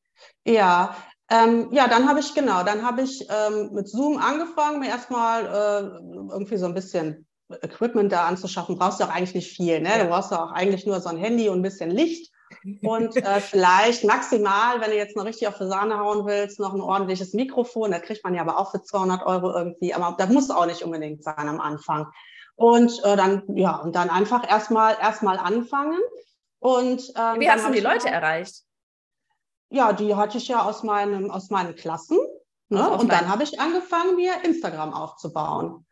Ja, 0.45 0.95
ähm, 1.31 1.69
ja, 1.73 1.89
dann 1.89 2.07
habe 2.07 2.21
ich 2.21 2.35
genau, 2.35 2.63
dann 2.63 2.83
habe 2.83 3.01
ich 3.01 3.27
ähm, 3.31 3.71
mit 3.73 3.89
Zoom 3.89 4.19
angefangen, 4.19 4.81
mir 4.81 4.89
erstmal 4.89 5.47
äh, 5.47 6.33
irgendwie 6.33 6.59
so 6.59 6.67
ein 6.67 6.75
bisschen 6.75 7.27
Equipment 7.63 8.13
da 8.13 8.27
anzuschaffen. 8.27 8.77
Brauchst 8.77 9.01
du 9.01 9.05
auch 9.05 9.09
eigentlich 9.09 9.35
nicht 9.35 9.57
viel, 9.57 9.81
ne? 9.81 9.89
Ja. 9.89 10.05
Du 10.05 10.11
brauchst 10.11 10.33
auch 10.35 10.53
eigentlich 10.53 10.85
nur 10.85 11.01
so 11.01 11.09
ein 11.09 11.17
Handy 11.17 11.49
und 11.49 11.61
ein 11.61 11.63
bisschen 11.63 11.91
Licht 11.91 12.31
und 12.83 13.17
äh, 13.17 13.41
vielleicht 13.41 14.05
maximal, 14.05 14.81
wenn 14.81 14.91
du 14.91 14.97
jetzt 14.97 15.17
noch 15.17 15.25
richtig 15.25 15.49
auf 15.49 15.59
die 15.59 15.67
Sahne 15.67 15.99
hauen 15.99 16.27
willst, 16.27 16.61
noch 16.61 16.75
ein 16.75 16.81
ordentliches 16.81 17.33
Mikrofon. 17.33 17.91
Das 17.91 18.03
kriegt 18.03 18.25
man 18.25 18.35
ja 18.35 18.43
aber 18.43 18.59
auch 18.59 18.71
für 18.71 18.83
200 18.83 19.25
Euro 19.27 19.53
irgendwie. 19.53 19.95
Aber 19.95 20.15
das 20.17 20.29
muss 20.31 20.51
auch 20.51 20.67
nicht 20.67 20.83
unbedingt 20.83 21.23
sein 21.23 21.49
am 21.49 21.61
Anfang. 21.61 22.13
Und 22.55 23.03
äh, 23.05 23.17
dann, 23.17 23.43
ja, 23.55 23.77
und 23.77 23.95
dann 23.95 24.11
einfach 24.11 24.49
erstmal 24.49 24.97
erstmal 25.01 25.39
anfangen. 25.39 26.01
Und, 26.59 27.13
ähm, 27.17 27.41
Wie 27.41 27.51
hast 27.51 27.67
du 27.67 27.73
die 27.73 27.81
Leute 27.81 28.09
erreicht? 28.09 28.63
Ja, 29.71 29.93
die 29.93 30.15
hatte 30.15 30.39
ich 30.39 30.49
ja 30.49 30.63
aus, 30.63 30.83
meinem, 30.83 31.31
aus 31.31 31.51
meinen 31.51 31.75
Klassen. 31.75 32.19
Ne? 32.69 32.83
Also 32.83 33.01
und 33.01 33.13
dann 33.13 33.29
habe 33.29 33.43
ich 33.43 33.61
angefangen, 33.61 34.17
mir 34.17 34.33
Instagram 34.45 34.93
aufzubauen. 34.93 35.87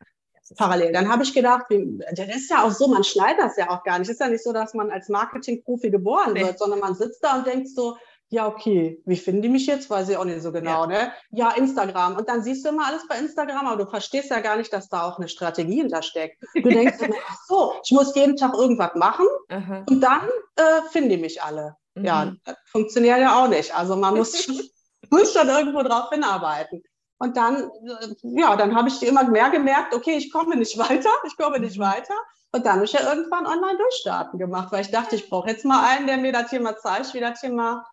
Parallel. 0.57 0.93
Dann 0.93 1.11
habe 1.11 1.23
ich 1.23 1.33
gedacht, 1.33 1.67
das 1.71 2.29
ist 2.29 2.51
ja 2.51 2.65
auch 2.65 2.71
so, 2.71 2.89
man 2.89 3.05
schneidet 3.05 3.41
das 3.41 3.57
ja 3.57 3.71
auch 3.71 3.83
gar 3.83 3.99
nicht. 3.99 4.09
Es 4.09 4.15
ist 4.15 4.21
ja 4.21 4.29
nicht 4.29 4.45
so, 4.45 4.53
dass 4.53 4.75
man 4.75 4.91
als 4.91 5.09
Marketingprofi 5.09 5.91
geboren 5.91 6.35
nee. 6.35 6.43
wird, 6.45 6.59
sondern 6.59 6.81
man 6.81 6.95
sitzt 6.95 7.25
da 7.25 7.37
und 7.37 7.47
denkt 7.47 7.69
so, 7.69 7.97
ja, 8.29 8.49
okay, 8.49 9.01
wie 9.05 9.17
finden 9.17 9.43
die 9.43 9.49
mich 9.49 9.67
jetzt? 9.67 9.89
Weiß 9.91 10.09
ich 10.09 10.17
auch 10.17 10.25
nicht 10.25 10.43
so 10.43 10.51
genau, 10.51 10.83
ja. 10.83 10.87
ne? 10.87 11.13
Ja, 11.31 11.51
Instagram. 11.53 12.17
Und 12.17 12.29
dann 12.29 12.43
siehst 12.43 12.65
du 12.65 12.71
immer 12.71 12.87
alles 12.87 13.07
bei 13.07 13.17
Instagram, 13.19 13.67
aber 13.67 13.85
du 13.85 13.89
verstehst 13.89 14.31
ja 14.31 14.41
gar 14.41 14.57
nicht, 14.57 14.73
dass 14.73 14.89
da 14.89 15.07
auch 15.07 15.19
eine 15.19 15.29
Strategie 15.29 15.77
hintersteckt. 15.77 16.43
Du 16.55 16.63
denkst 16.69 17.01
immer, 17.01 17.17
ach 17.29 17.39
so, 17.47 17.75
ich 17.85 17.93
muss 17.93 18.15
jeden 18.15 18.37
Tag 18.37 18.55
irgendwas 18.55 18.95
machen 18.97 19.27
Aha. 19.51 19.85
und 19.89 20.01
dann 20.01 20.29
äh, 20.57 20.83
finden 20.91 21.11
die 21.11 21.17
mich 21.17 21.43
alle. 21.43 21.77
Mhm. 21.95 22.05
Ja, 22.05 22.33
das 22.45 22.57
funktioniert 22.67 23.19
ja 23.19 23.43
auch 23.43 23.49
nicht. 23.49 23.75
Also 23.75 23.95
man 23.97 24.17
muss 24.17 24.37
schon, 24.45 24.61
muss 25.11 25.33
schon 25.33 25.49
irgendwo 25.49 25.83
drauf 25.83 26.11
hinarbeiten. 26.11 26.83
Und 27.25 27.39
dann, 27.39 27.57
äh, 27.57 28.15
ja, 28.23 28.55
dann 28.55 28.75
habe 28.77 28.89
ich 28.89 29.03
immer 29.03 29.25
mehr 29.25 29.49
gemerkt, 29.49 29.95
okay, 29.95 30.19
ich 30.19 30.31
komme 30.31 30.57
nicht 30.57 30.77
weiter, 30.91 31.09
ich 31.27 31.37
komme 31.39 31.59
nicht 31.59 31.79
mhm. 31.79 31.85
weiter. 31.85 32.15
Und 32.53 32.67
dann 32.67 32.75
habe 32.75 32.85
ich 32.85 32.93
ja 32.93 33.01
irgendwann 33.01 33.47
online 33.47 33.79
durchstarten 33.79 34.39
gemacht, 34.39 34.71
weil 34.71 34.83
ich 34.83 34.91
dachte, 34.91 35.17
ich 35.17 35.31
brauche 35.31 35.49
jetzt 35.49 35.65
mal 35.65 35.89
einen, 35.89 36.07
der 36.07 36.19
mir 36.19 36.33
das 36.33 36.51
Thema 36.51 36.77
zeigt, 36.77 37.15
wie 37.15 37.21
das 37.21 37.41
Thema 37.41 37.87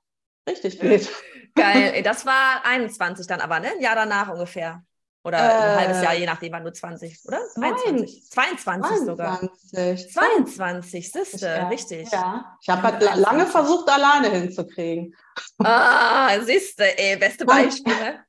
richtig 0.47 0.81
geht. 0.81 1.09
Geil, 1.55 2.01
das 2.03 2.25
war 2.25 2.65
21 2.65 3.25
dann 3.25 3.39
aber, 3.39 3.61
ne? 3.61 3.71
Ein 3.71 3.79
Jahr 3.79 3.95
danach 3.95 4.29
ungefähr. 4.29 4.83
Oder 5.23 5.37
äh, 5.37 5.41
ein 5.41 5.79
halbes 5.79 6.01
Jahr, 6.01 6.13
je 6.13 6.25
nachdem, 6.25 6.51
wann 6.51 6.65
du 6.65 6.73
20, 6.73 7.25
oder? 7.25 7.39
22. 7.53 8.29
22 8.31 8.97
sogar. 9.05 9.39
22. 9.71 10.13
22, 10.13 11.11
siehste, 11.11 11.45
ja, 11.45 11.67
richtig. 11.69 12.11
Ja. 12.11 12.57
Ich 12.59 12.69
habe 12.69 12.81
halt 12.81 13.01
lange 13.17 13.45
versucht, 13.45 13.87
alleine 13.89 14.29
hinzukriegen. 14.29 15.15
Ah, 15.59 16.37
siehste, 16.41 16.97
ey, 16.97 17.15
beste 17.17 17.45
Beispiele. 17.45 18.25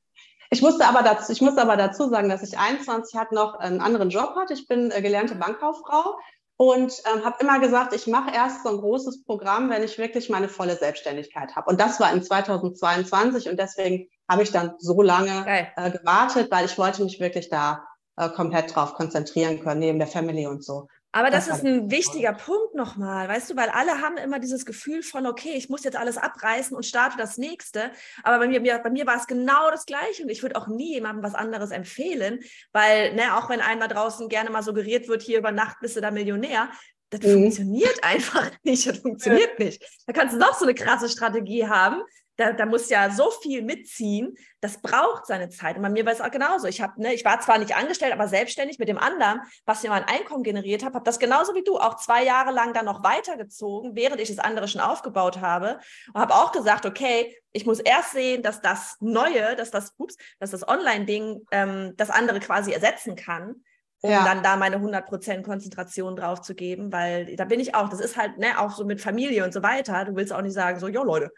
Ich 0.53 0.61
musste 0.61 0.85
aber 0.85 1.01
dazu, 1.01 1.31
ich 1.31 1.41
musste 1.41 1.63
aber 1.63 1.77
dazu 1.77 2.09
sagen, 2.09 2.29
dass 2.29 2.43
ich 2.43 2.59
21 2.59 3.19
hat 3.19 3.31
noch 3.31 3.55
einen 3.55 3.81
anderen 3.81 4.11
Job 4.11 4.35
hatte. 4.35 4.53
Ich 4.53 4.67
bin 4.67 4.91
äh, 4.91 5.01
gelernte 5.01 5.33
Bankkauffrau 5.33 6.15
und 6.57 6.93
ähm, 7.11 7.25
habe 7.25 7.37
immer 7.39 7.59
gesagt, 7.59 7.95
ich 7.95 8.05
mache 8.05 8.29
erst 8.31 8.61
so 8.61 8.69
ein 8.69 8.77
großes 8.77 9.23
Programm, 9.23 9.71
wenn 9.71 9.81
ich 9.81 9.97
wirklich 9.97 10.29
meine 10.29 10.47
volle 10.47 10.75
Selbstständigkeit 10.75 11.55
habe. 11.55 11.71
Und 11.71 11.81
das 11.81 11.99
war 11.99 12.13
in 12.13 12.21
2022 12.21 13.49
und 13.49 13.59
deswegen 13.59 14.07
habe 14.29 14.43
ich 14.43 14.51
dann 14.51 14.75
so 14.77 15.01
lange 15.01 15.43
äh, 15.47 15.89
gewartet, 15.89 16.51
weil 16.51 16.65
ich 16.65 16.77
wollte 16.77 17.03
mich 17.03 17.19
wirklich 17.19 17.49
da 17.49 17.87
äh, 18.17 18.29
komplett 18.29 18.75
drauf 18.75 18.93
konzentrieren 18.93 19.59
können, 19.59 19.79
neben 19.79 19.97
der 19.97 20.07
Family 20.07 20.45
und 20.45 20.63
so. 20.63 20.87
Aber 21.13 21.29
das, 21.29 21.47
das 21.47 21.59
ist 21.59 21.65
ein 21.65 21.91
wichtiger 21.91 22.33
Punkt 22.33 22.73
nochmal, 22.73 23.29
weißt 23.29 23.51
du, 23.51 23.55
weil 23.55 23.69
alle 23.69 24.01
haben 24.01 24.17
immer 24.17 24.39
dieses 24.39 24.65
Gefühl 24.65 25.03
von, 25.03 25.27
okay, 25.27 25.53
ich 25.53 25.69
muss 25.69 25.83
jetzt 25.83 25.95
alles 25.95 26.17
abreißen 26.17 26.75
und 26.75 26.87
starte 26.87 27.17
das 27.17 27.37
nächste. 27.37 27.91
Aber 28.23 28.39
bei 28.39 28.47
mir, 28.47 28.59
bei 28.79 28.89
mir 28.89 29.05
war 29.05 29.15
es 29.15 29.27
genau 29.27 29.69
das 29.69 29.85
Gleiche 29.85 30.23
und 30.23 30.29
ich 30.29 30.41
würde 30.41 30.55
auch 30.55 30.67
nie 30.67 30.93
jemandem 30.93 31.23
was 31.23 31.35
anderes 31.35 31.69
empfehlen, 31.69 32.39
weil, 32.71 33.13
ne, 33.13 33.37
auch 33.37 33.47
wenn 33.49 33.61
einem 33.61 33.79
da 33.79 33.87
draußen 33.87 34.27
gerne 34.27 34.49
mal 34.49 34.63
suggeriert 34.63 35.07
wird, 35.07 35.21
hier 35.21 35.37
über 35.37 35.51
Nacht 35.51 35.77
bist 35.81 35.95
du 35.95 36.01
da 36.01 36.09
Millionär, 36.09 36.69
das 37.11 37.21
mhm. 37.21 37.43
funktioniert 37.43 37.99
einfach 38.03 38.49
nicht. 38.63 38.87
Das 38.87 38.97
funktioniert 38.97 39.59
ja. 39.59 39.65
nicht. 39.65 40.03
Da 40.07 40.13
kannst 40.13 40.33
du 40.33 40.39
noch 40.39 40.57
so 40.57 40.65
eine 40.65 40.73
krasse 40.73 41.09
Strategie 41.09 41.67
haben 41.67 42.01
da, 42.35 42.51
da 42.51 42.65
muss 42.65 42.89
ja 42.89 43.11
so 43.11 43.29
viel 43.29 43.61
mitziehen, 43.61 44.35
das 44.59 44.81
braucht 44.81 45.27
seine 45.27 45.49
Zeit. 45.49 45.75
Und 45.75 45.83
bei 45.83 45.89
mir 45.89 46.05
war 46.05 46.13
es 46.13 46.21
auch 46.21 46.31
genauso. 46.31 46.67
Ich, 46.67 46.81
hab, 46.81 46.97
ne, 46.97 47.13
ich 47.13 47.23
war 47.23 47.39
zwar 47.41 47.59
nicht 47.59 47.75
angestellt, 47.75 48.13
aber 48.13 48.27
selbstständig 48.27 48.79
mit 48.79 48.87
dem 48.87 48.97
anderen, 48.97 49.41
was 49.65 49.83
mir 49.83 49.89
mein 49.89 50.05
Einkommen 50.05 50.43
generiert 50.43 50.83
habe, 50.83 50.95
habe 50.95 51.05
das 51.05 51.19
genauso 51.19 51.53
wie 51.53 51.63
du 51.63 51.77
auch 51.77 51.95
zwei 51.97 52.23
Jahre 52.23 52.51
lang 52.51 52.73
dann 52.73 52.85
noch 52.85 53.03
weitergezogen, 53.03 53.95
während 53.95 54.19
ich 54.19 54.29
das 54.29 54.39
andere 54.39 54.67
schon 54.67 54.81
aufgebaut 54.81 55.41
habe. 55.41 55.79
Und 56.13 56.21
habe 56.21 56.33
auch 56.33 56.51
gesagt, 56.51 56.85
okay, 56.85 57.35
ich 57.51 57.65
muss 57.65 57.79
erst 57.79 58.13
sehen, 58.13 58.41
dass 58.41 58.61
das 58.61 58.97
Neue, 58.99 59.55
dass 59.55 59.69
das, 59.69 59.93
ups, 59.97 60.17
dass 60.39 60.51
das 60.51 60.67
Online-Ding 60.67 61.45
ähm, 61.51 61.93
das 61.97 62.09
andere 62.09 62.39
quasi 62.39 62.71
ersetzen 62.71 63.15
kann. 63.15 63.63
um 64.01 64.09
ja. 64.09 64.25
dann 64.25 64.43
da 64.43 64.57
meine 64.57 64.79
100% 64.79 65.43
Konzentration 65.43 66.17
drauf 66.17 66.41
zu 66.41 66.55
geben, 66.55 66.91
weil 66.91 67.37
da 67.37 67.45
bin 67.45 67.61
ich 67.61 67.73
auch, 67.73 67.87
das 67.87 68.01
ist 68.01 68.17
halt, 68.17 68.37
ne, 68.37 68.59
auch 68.59 68.71
so 68.71 68.83
mit 68.83 68.99
Familie 68.99 69.45
und 69.45 69.53
so 69.53 69.63
weiter, 69.63 70.03
du 70.03 70.15
willst 70.15 70.33
auch 70.33 70.41
nicht 70.41 70.53
sagen, 70.53 70.77
so, 70.77 70.89
ja 70.89 71.03
Leute, 71.03 71.31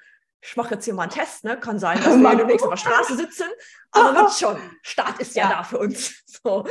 ich 0.48 0.56
mache 0.56 0.76
jetzt 0.76 0.86
hier 0.86 0.94
mal 0.94 1.04
einen 1.04 1.12
Test, 1.12 1.44
ne? 1.44 1.58
Kann 1.60 1.80
sein, 1.80 1.98
dass 2.04 2.16
wir 2.16 2.36
demnächst 2.36 2.64
auf 2.64 2.72
der 2.72 2.78
Straße 2.78 3.16
sitzen, 3.16 3.46
aber 3.92 4.16
wird 4.16 4.32
schon. 4.40 4.58
Start 4.82 5.20
ist 5.20 5.36
ja, 5.36 5.50
ja 5.50 5.58
da 5.58 5.64
für 5.64 5.80
uns. 5.80 6.14
So. 6.46 6.66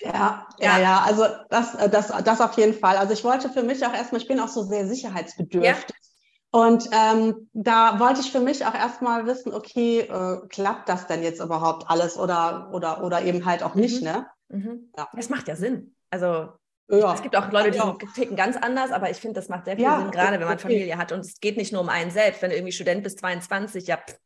Ja, 0.00 0.48
ja, 0.60 0.78
ja, 0.78 1.00
also 1.04 1.26
das, 1.50 1.74
äh, 1.74 1.90
das, 1.90 2.08
das 2.24 2.40
auf 2.40 2.56
jeden 2.56 2.72
Fall. 2.72 2.96
Also 2.96 3.12
ich 3.12 3.22
wollte 3.22 3.50
für 3.50 3.62
mich 3.62 3.84
auch 3.84 3.92
erstmal, 3.92 4.22
ich 4.22 4.28
bin 4.28 4.40
auch 4.40 4.48
so 4.48 4.62
sehr 4.62 4.86
sicherheitsbedürftig. 4.86 5.94
Ja. 5.94 6.58
Und 6.58 6.88
ähm, 6.92 7.50
da 7.52 8.00
wollte 8.00 8.20
ich 8.20 8.32
für 8.32 8.40
mich 8.40 8.64
auch 8.64 8.74
erstmal 8.74 9.26
wissen, 9.26 9.52
okay, 9.52 10.00
äh, 10.00 10.46
klappt 10.48 10.88
das 10.88 11.06
denn 11.06 11.22
jetzt 11.22 11.42
überhaupt 11.42 11.90
alles 11.90 12.16
oder, 12.16 12.70
oder, 12.72 13.04
oder 13.04 13.22
eben 13.22 13.44
halt 13.44 13.62
auch 13.62 13.74
nicht, 13.74 14.00
mhm. 14.00 14.08
ne? 14.08 14.26
Mhm. 14.48 14.92
Ja. 14.96 15.08
Das 15.12 15.28
macht 15.28 15.48
ja 15.48 15.56
Sinn. 15.56 15.94
Also 16.08 16.48
ja. 16.88 17.14
Es 17.14 17.22
gibt 17.22 17.36
auch 17.36 17.50
Leute, 17.50 17.72
die 17.72 17.78
ja. 17.78 17.96
ticken 18.14 18.36
ganz 18.36 18.56
anders, 18.56 18.92
aber 18.92 19.10
ich 19.10 19.16
finde, 19.16 19.40
das 19.40 19.48
macht 19.48 19.64
sehr 19.64 19.76
viel 19.76 19.84
ja, 19.84 20.00
Sinn, 20.00 20.10
gerade 20.10 20.38
wenn 20.38 20.46
man 20.46 20.54
okay. 20.54 20.62
Familie 20.62 20.98
hat. 20.98 21.12
Und 21.12 21.20
es 21.20 21.40
geht 21.40 21.56
nicht 21.56 21.72
nur 21.72 21.82
um 21.82 21.88
einen 21.88 22.10
selbst. 22.10 22.42
Wenn 22.42 22.50
du 22.50 22.56
irgendwie 22.56 22.72
Student 22.72 23.02
bist, 23.02 23.18
22, 23.18 23.86
ja, 23.88 23.96
pff, 23.96 24.16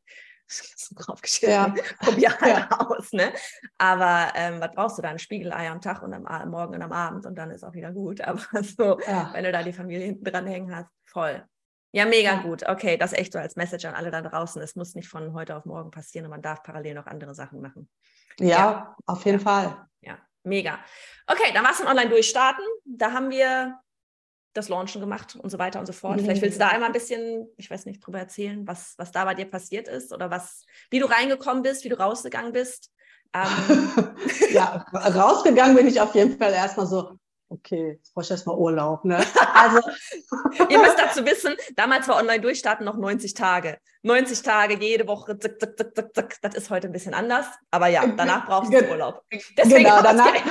draufgeschissen, 0.97 1.51
ja. 1.51 1.75
probier 2.01 2.31
halt 2.41 2.59
ja. 2.59 2.81
aus. 2.81 3.13
Ne? 3.13 3.33
Aber 3.79 4.33
ähm, 4.35 4.61
was 4.61 4.73
brauchst 4.75 4.99
du 4.99 5.03
da? 5.03 5.09
Ein 5.09 5.19
Spiegelei 5.19 5.71
am 5.71 5.81
Tag 5.81 6.03
und 6.03 6.13
am 6.13 6.51
Morgen 6.51 6.75
und 6.75 6.83
am 6.83 6.93
Abend 6.93 7.25
und 7.25 7.37
dann 7.37 7.51
ist 7.51 7.65
auch 7.65 7.73
wieder 7.73 7.93
gut. 7.93 8.21
Aber 8.21 8.41
so, 8.63 8.99
wenn 9.33 9.45
du 9.45 9.53
da 9.53 9.63
die 9.63 9.73
Familie 9.73 10.07
hinten 10.07 10.25
dran 10.25 10.47
hängen 10.47 10.75
hast, 10.75 10.91
voll. 11.05 11.45
Ja, 11.93 12.05
mega 12.05 12.37
gut. 12.37 12.69
Okay, 12.69 12.97
das 12.97 13.13
echt 13.13 13.33
so 13.33 13.39
als 13.41 13.57
Message 13.57 13.85
an 13.85 13.95
alle 13.95 14.11
da 14.13 14.23
draußen. 14.23 14.63
Es 14.63 14.77
muss 14.77 14.95
nicht 14.95 15.09
von 15.09 15.33
heute 15.33 15.57
auf 15.57 15.65
morgen 15.65 15.91
passieren 15.91 16.27
und 16.27 16.31
man 16.31 16.43
darf 16.43 16.63
parallel 16.63 16.95
noch 16.95 17.07
andere 17.07 17.35
Sachen 17.35 17.61
machen. 17.61 17.89
Ja, 18.39 18.95
auf 19.07 19.25
jeden 19.25 19.41
Fall. 19.41 19.89
Ja, 20.01 20.19
mega. 20.43 20.79
Okay, 21.27 21.53
dann 21.55 21.65
warst 21.65 21.81
du 21.81 21.87
online 21.87 22.11
durchstarten. 22.11 22.65
Da 22.85 23.13
haben 23.13 23.31
wir 23.31 23.79
das 24.53 24.69
Launchen 24.69 25.01
gemacht 25.01 25.37
und 25.37 25.51
so 25.51 25.59
weiter 25.59 25.79
und 25.79 25.87
so 25.87 25.93
fort. 25.93 26.17
Mhm. 26.17 26.25
Vielleicht 26.25 26.43
willst 26.43 26.57
du 26.57 26.61
da 26.61 26.69
einmal 26.69 26.89
ein 26.89 26.93
bisschen, 26.93 27.49
ich 27.57 27.71
weiß 27.71 27.87
nicht, 27.87 28.05
drüber 28.05 28.19
erzählen, 28.19 28.67
was, 28.67 28.95
was 28.97 29.13
da 29.13 29.25
bei 29.25 29.35
dir 29.35 29.45
passiert 29.45 29.87
ist 29.87 30.13
oder 30.13 30.31
was, 30.31 30.65
wie 30.91 30.99
du 30.99 31.07
reingekommen 31.07 31.63
bist, 31.63 31.85
wie 31.85 31.89
du 31.89 31.99
rausgegangen 31.99 32.53
bist. 32.53 32.91
Ähm. 33.33 34.17
ja, 34.53 34.85
rausgegangen 34.93 35.77
bin 35.77 35.87
ich 35.87 36.01
auf 36.01 36.15
jeden 36.17 36.37
Fall 36.37 36.53
erstmal 36.53 36.87
so, 36.87 37.20
okay, 37.51 37.99
jetzt 37.99 38.15
brauche 38.15 38.25
ich 38.25 38.31
erstmal 38.31 38.57
Urlaub. 38.57 39.05
Ne? 39.05 39.19
Also 39.53 39.81
ihr 40.71 40.79
müsst 40.79 40.99
dazu 40.99 41.27
wissen, 41.27 41.55
damals 41.77 42.09
war 42.09 42.17
online 42.17 42.41
durchstarten 42.41 42.87
noch 42.87 42.97
90 42.97 43.35
Tage. 43.35 43.79
90 44.03 44.41
Tage, 44.41 44.79
jede 44.81 45.07
Woche, 45.07 45.39
zick, 45.39 45.61
zick, 45.61 45.77
zick, 45.77 45.95
zick, 45.95 46.15
zick. 46.15 46.37
Das 46.41 46.55
ist 46.55 46.71
heute 46.71 46.87
ein 46.87 46.93
bisschen 46.93 47.13
anders. 47.13 47.47
Aber 47.71 47.89
ja, 47.89 48.07
danach 48.07 48.47
brauchst 48.47 48.73
du 48.73 48.89
Urlaub. 48.89 49.23
Deswegen 49.59 49.85
genau, 49.85 50.03
danach. 50.03 50.33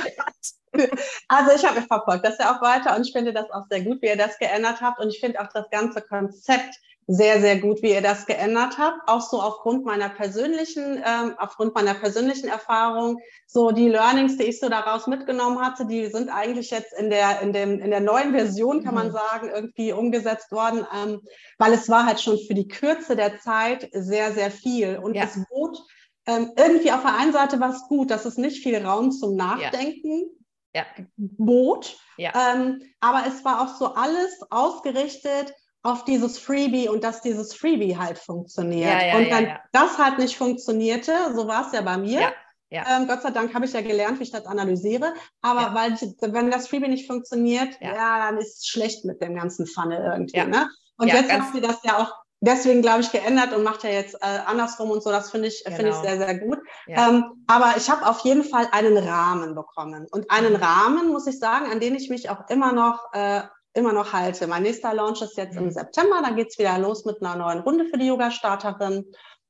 Also 1.26 1.50
ich 1.56 1.64
habe 1.64 1.80
mich 1.80 1.88
verfolgt, 1.88 2.24
das 2.24 2.38
ja 2.38 2.54
auch 2.54 2.62
weiter 2.62 2.94
und 2.94 3.04
ich 3.04 3.12
finde 3.12 3.32
das 3.32 3.50
auch 3.50 3.64
sehr 3.68 3.82
gut, 3.82 4.00
wie 4.02 4.06
ihr 4.06 4.16
das 4.16 4.38
geändert 4.38 4.80
habt. 4.80 5.00
Und 5.00 5.08
ich 5.08 5.18
finde 5.18 5.40
auch 5.40 5.48
das 5.52 5.68
ganze 5.68 6.00
Konzept 6.00 6.76
sehr, 7.12 7.40
sehr 7.40 7.58
gut, 7.58 7.82
wie 7.82 7.90
ihr 7.90 8.02
das 8.02 8.24
geändert 8.24 8.78
habt. 8.78 9.00
Auch 9.08 9.20
so 9.20 9.42
aufgrund 9.42 9.84
meiner 9.84 10.08
persönlichen, 10.08 11.02
ähm, 11.04 11.34
aufgrund 11.38 11.74
meiner 11.74 11.94
persönlichen 11.94 12.48
Erfahrung. 12.48 13.18
So 13.48 13.72
die 13.72 13.88
Learnings, 13.88 14.36
die 14.36 14.44
ich 14.44 14.60
so 14.60 14.68
daraus 14.68 15.08
mitgenommen 15.08 15.60
hatte, 15.60 15.86
die 15.86 16.06
sind 16.06 16.28
eigentlich 16.28 16.70
jetzt 16.70 16.92
in 16.96 17.10
der, 17.10 17.40
in 17.40 17.52
dem, 17.52 17.80
in 17.80 17.90
der 17.90 17.98
neuen 17.98 18.30
Version, 18.30 18.84
kann 18.84 18.94
man 18.94 19.08
mhm. 19.08 19.12
sagen, 19.12 19.50
irgendwie 19.52 19.92
umgesetzt 19.92 20.52
worden, 20.52 20.86
ähm, 20.94 21.20
weil 21.58 21.72
es 21.72 21.88
war 21.88 22.06
halt 22.06 22.20
schon 22.20 22.38
für 22.46 22.54
die 22.54 22.68
Kürze 22.68 23.16
der 23.16 23.40
Zeit 23.40 23.88
sehr, 23.92 24.30
sehr 24.30 24.52
viel. 24.52 24.96
Und 24.98 25.14
ja. 25.14 25.24
es 25.24 25.36
bot 25.50 25.82
ähm, 26.26 26.52
irgendwie 26.56 26.92
auf 26.92 27.02
der 27.02 27.18
einen 27.18 27.32
Seite 27.32 27.58
war 27.58 27.70
es 27.70 27.88
gut, 27.88 28.12
dass 28.12 28.24
es 28.24 28.36
nicht 28.36 28.62
viel 28.62 28.76
Raum 28.84 29.10
zum 29.10 29.34
Nachdenken 29.34 30.30
ja. 30.72 30.84
bot. 31.16 31.98
Ja. 32.18 32.54
Ähm, 32.54 32.82
aber 33.00 33.24
es 33.26 33.44
war 33.44 33.62
auch 33.62 33.76
so 33.76 33.94
alles 33.94 34.38
ausgerichtet 34.50 35.52
auf 35.82 36.04
dieses 36.04 36.38
Freebie 36.38 36.88
und 36.88 37.04
dass 37.04 37.22
dieses 37.22 37.54
Freebie 37.54 37.96
halt 37.96 38.18
funktioniert. 38.18 38.90
Ja, 38.90 39.06
ja, 39.06 39.16
und 39.16 39.30
dann 39.30 39.46
ja, 39.46 39.60
das 39.72 39.98
halt 39.98 40.18
nicht 40.18 40.36
funktionierte, 40.36 41.12
so 41.34 41.46
war 41.46 41.66
es 41.66 41.72
ja 41.72 41.80
bei 41.80 41.96
mir. 41.96 42.32
Ähm, 42.70 43.08
Gott 43.08 43.22
sei 43.22 43.30
Dank 43.30 43.52
habe 43.54 43.64
ich 43.64 43.72
ja 43.72 43.80
gelernt, 43.80 44.20
wie 44.20 44.24
ich 44.24 44.30
das 44.30 44.46
analysiere. 44.46 45.12
Aber 45.42 45.74
weil 45.74 45.94
ich, 45.94 46.02
wenn 46.20 46.50
das 46.50 46.68
Freebie 46.68 46.88
nicht 46.88 47.06
funktioniert, 47.06 47.76
ja. 47.80 48.30
dann 48.30 48.38
ist 48.38 48.58
es 48.58 48.66
schlecht 48.66 49.04
mit 49.04 49.20
dem 49.20 49.34
ganzen 49.34 49.66
Funnel 49.66 50.12
irgendwie. 50.12 50.44
Ne? 50.44 50.68
Und 50.96 51.08
jetzt 51.08 51.32
habt 51.32 51.54
ihr 51.54 51.62
das 51.62 51.82
ja 51.82 51.98
auch 51.98 52.14
deswegen, 52.40 52.82
glaube 52.82 53.00
ich, 53.00 53.10
geändert 53.10 53.52
und 53.52 53.64
macht 53.64 53.82
ja 53.84 53.90
jetzt 53.90 54.14
äh, 54.14 54.38
andersrum 54.46 54.90
und 54.90 55.02
so. 55.02 55.10
Das 55.10 55.30
finde 55.30 55.48
ich, 55.48 55.64
genau. 55.64 55.76
finde 55.76 55.90
ich 55.90 55.96
sehr, 55.96 56.18
sehr 56.18 56.38
gut. 56.38 56.58
Ja. 56.86 57.08
Ähm, 57.08 57.44
aber 57.46 57.74
ich 57.76 57.90
habe 57.90 58.06
auf 58.06 58.20
jeden 58.20 58.44
Fall 58.44 58.68
einen 58.70 58.96
Rahmen 58.96 59.54
bekommen. 59.54 60.06
Und 60.10 60.30
einen 60.30 60.54
mhm. 60.54 60.62
Rahmen, 60.62 61.08
muss 61.08 61.26
ich 61.26 61.38
sagen, 61.38 61.70
an 61.70 61.80
den 61.80 61.96
ich 61.96 62.08
mich 62.08 62.30
auch 62.30 62.48
immer 62.48 62.72
noch 62.72 63.12
äh, 63.12 63.42
immer 63.74 63.92
noch 63.92 64.12
halte. 64.12 64.46
Mein 64.46 64.62
nächster 64.62 64.94
Launch 64.94 65.22
ist 65.22 65.36
jetzt 65.36 65.56
im 65.56 65.64
mhm. 65.64 65.70
September. 65.70 66.22
Da 66.22 66.30
geht's 66.30 66.58
wieder 66.58 66.78
los 66.78 67.04
mit 67.04 67.22
einer 67.22 67.36
neuen 67.36 67.60
Runde 67.60 67.84
für 67.86 67.98
die 67.98 68.06
Yoga-Starterin. 68.06 69.04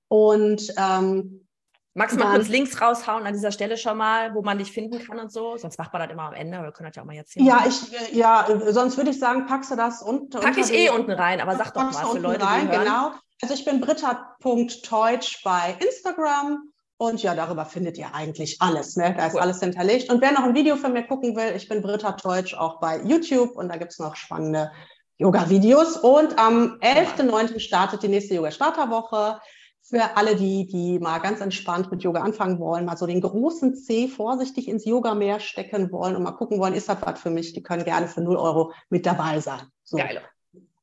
Und 0.09 0.73
ähm, 0.77 1.47
Magst 1.95 2.15
du 2.15 2.21
mal 2.21 2.37
kurz 2.37 2.49
Links 2.49 2.81
raushauen 2.81 3.27
an 3.27 3.33
dieser 3.33 3.51
Stelle 3.51 3.77
schon 3.77 3.97
mal, 3.97 4.33
wo 4.35 4.43
man 4.43 4.59
dich 4.59 4.71
finden 4.71 5.05
kann 5.05 5.19
und 5.19 5.33
so? 5.33 5.57
Sonst 5.57 5.77
macht 5.77 5.93
man 5.93 6.03
das 6.03 6.11
immer 6.13 6.23
am 6.23 6.35
Ende, 6.35 6.63
wir 6.63 6.71
können 6.71 6.89
das 6.89 6.95
ja 6.95 7.03
auch 7.03 7.07
mal 7.07 7.17
jetzt 7.17 7.33
hier. 7.33 7.43
Ja, 7.43 7.65
ich, 7.67 8.15
ja, 8.15 8.47
sonst 8.69 8.97
würde 8.97 9.11
ich 9.11 9.19
sagen, 9.19 9.47
packst 9.47 9.73
du 9.73 9.77
das 9.77 10.01
unten. 10.01 10.41
Pack 10.41 10.57
ich 10.57 10.73
eh 10.73 10.91
unten 10.91 11.11
rein, 11.11 11.41
aber 11.41 11.57
sag 11.57 11.75
doch 11.75 11.91
mal 11.91 12.07
für 12.07 12.19
Leute, 12.19 12.45
rein, 12.45 12.71
die 12.71 12.77
hören. 12.77 12.85
Genau. 12.85 13.11
Also 13.43 13.55
ich 13.55 13.65
bin 13.65 13.81
britta.teutsch 13.81 15.43
bei 15.43 15.77
Instagram 15.81 16.70
und 17.01 17.23
ja, 17.23 17.35
darüber 17.35 17.65
findet 17.65 17.97
ihr 17.97 18.15
eigentlich 18.15 18.61
alles. 18.61 18.95
Ne? 18.97 19.15
Da 19.17 19.29
ist 19.29 19.35
cool. 19.35 19.41
alles 19.41 19.61
hinterlegt. 19.61 20.13
Und 20.13 20.21
wer 20.21 20.33
noch 20.33 20.45
ein 20.45 20.55
Video 20.55 20.77
von 20.77 20.93
mir 20.93 21.03
gucken 21.03 21.35
will, 21.35 21.57
ich 21.57 21.67
bin 21.67 21.81
Britta 21.81 22.13
Teutsch 22.13 22.53
auch 22.53 22.79
bei 22.79 23.01
YouTube 23.03 23.57
und 23.57 23.71
da 23.71 23.79
gibt 23.79 23.93
es 23.93 23.99
noch 23.99 24.17
spannende 24.17 24.71
Yoga-Videos. 25.17 25.97
Und 25.97 26.39
am 26.39 26.79
11.09. 26.83 27.59
startet 27.59 28.03
die 28.03 28.09
nächste 28.09 28.35
Yoga-Starterwoche 28.35 29.41
für 29.81 30.15
alle, 30.15 30.37
die, 30.37 30.67
die 30.67 30.99
mal 30.99 31.21
ganz 31.21 31.41
entspannt 31.41 31.91
mit 31.91 32.03
Yoga 32.03 32.21
anfangen 32.21 32.59
wollen, 32.59 32.85
mal 32.85 32.99
so 32.99 33.07
den 33.07 33.23
großen 33.23 33.75
C 33.77 34.07
vorsichtig 34.07 34.69
ins 34.69 34.85
Yoga-Meer 34.85 35.41
stecken 35.41 35.91
wollen 35.93 36.17
und 36.17 36.23
mal 36.23 36.33
gucken 36.33 36.61
wollen, 36.61 36.75
ist 36.75 36.91
das 36.91 36.99
was 37.01 37.19
für 37.19 37.31
mich? 37.31 37.55
Die 37.55 37.63
können 37.63 37.85
gerne 37.85 38.09
für 38.09 38.21
0 38.21 38.37
Euro 38.37 38.75
mit 38.91 39.07
dabei 39.07 39.41
sein. 39.41 39.63
So. 39.85 39.97
Geil. 39.97 40.21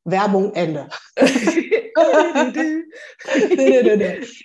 Werbung 0.07 0.53
Ende. 0.53 0.87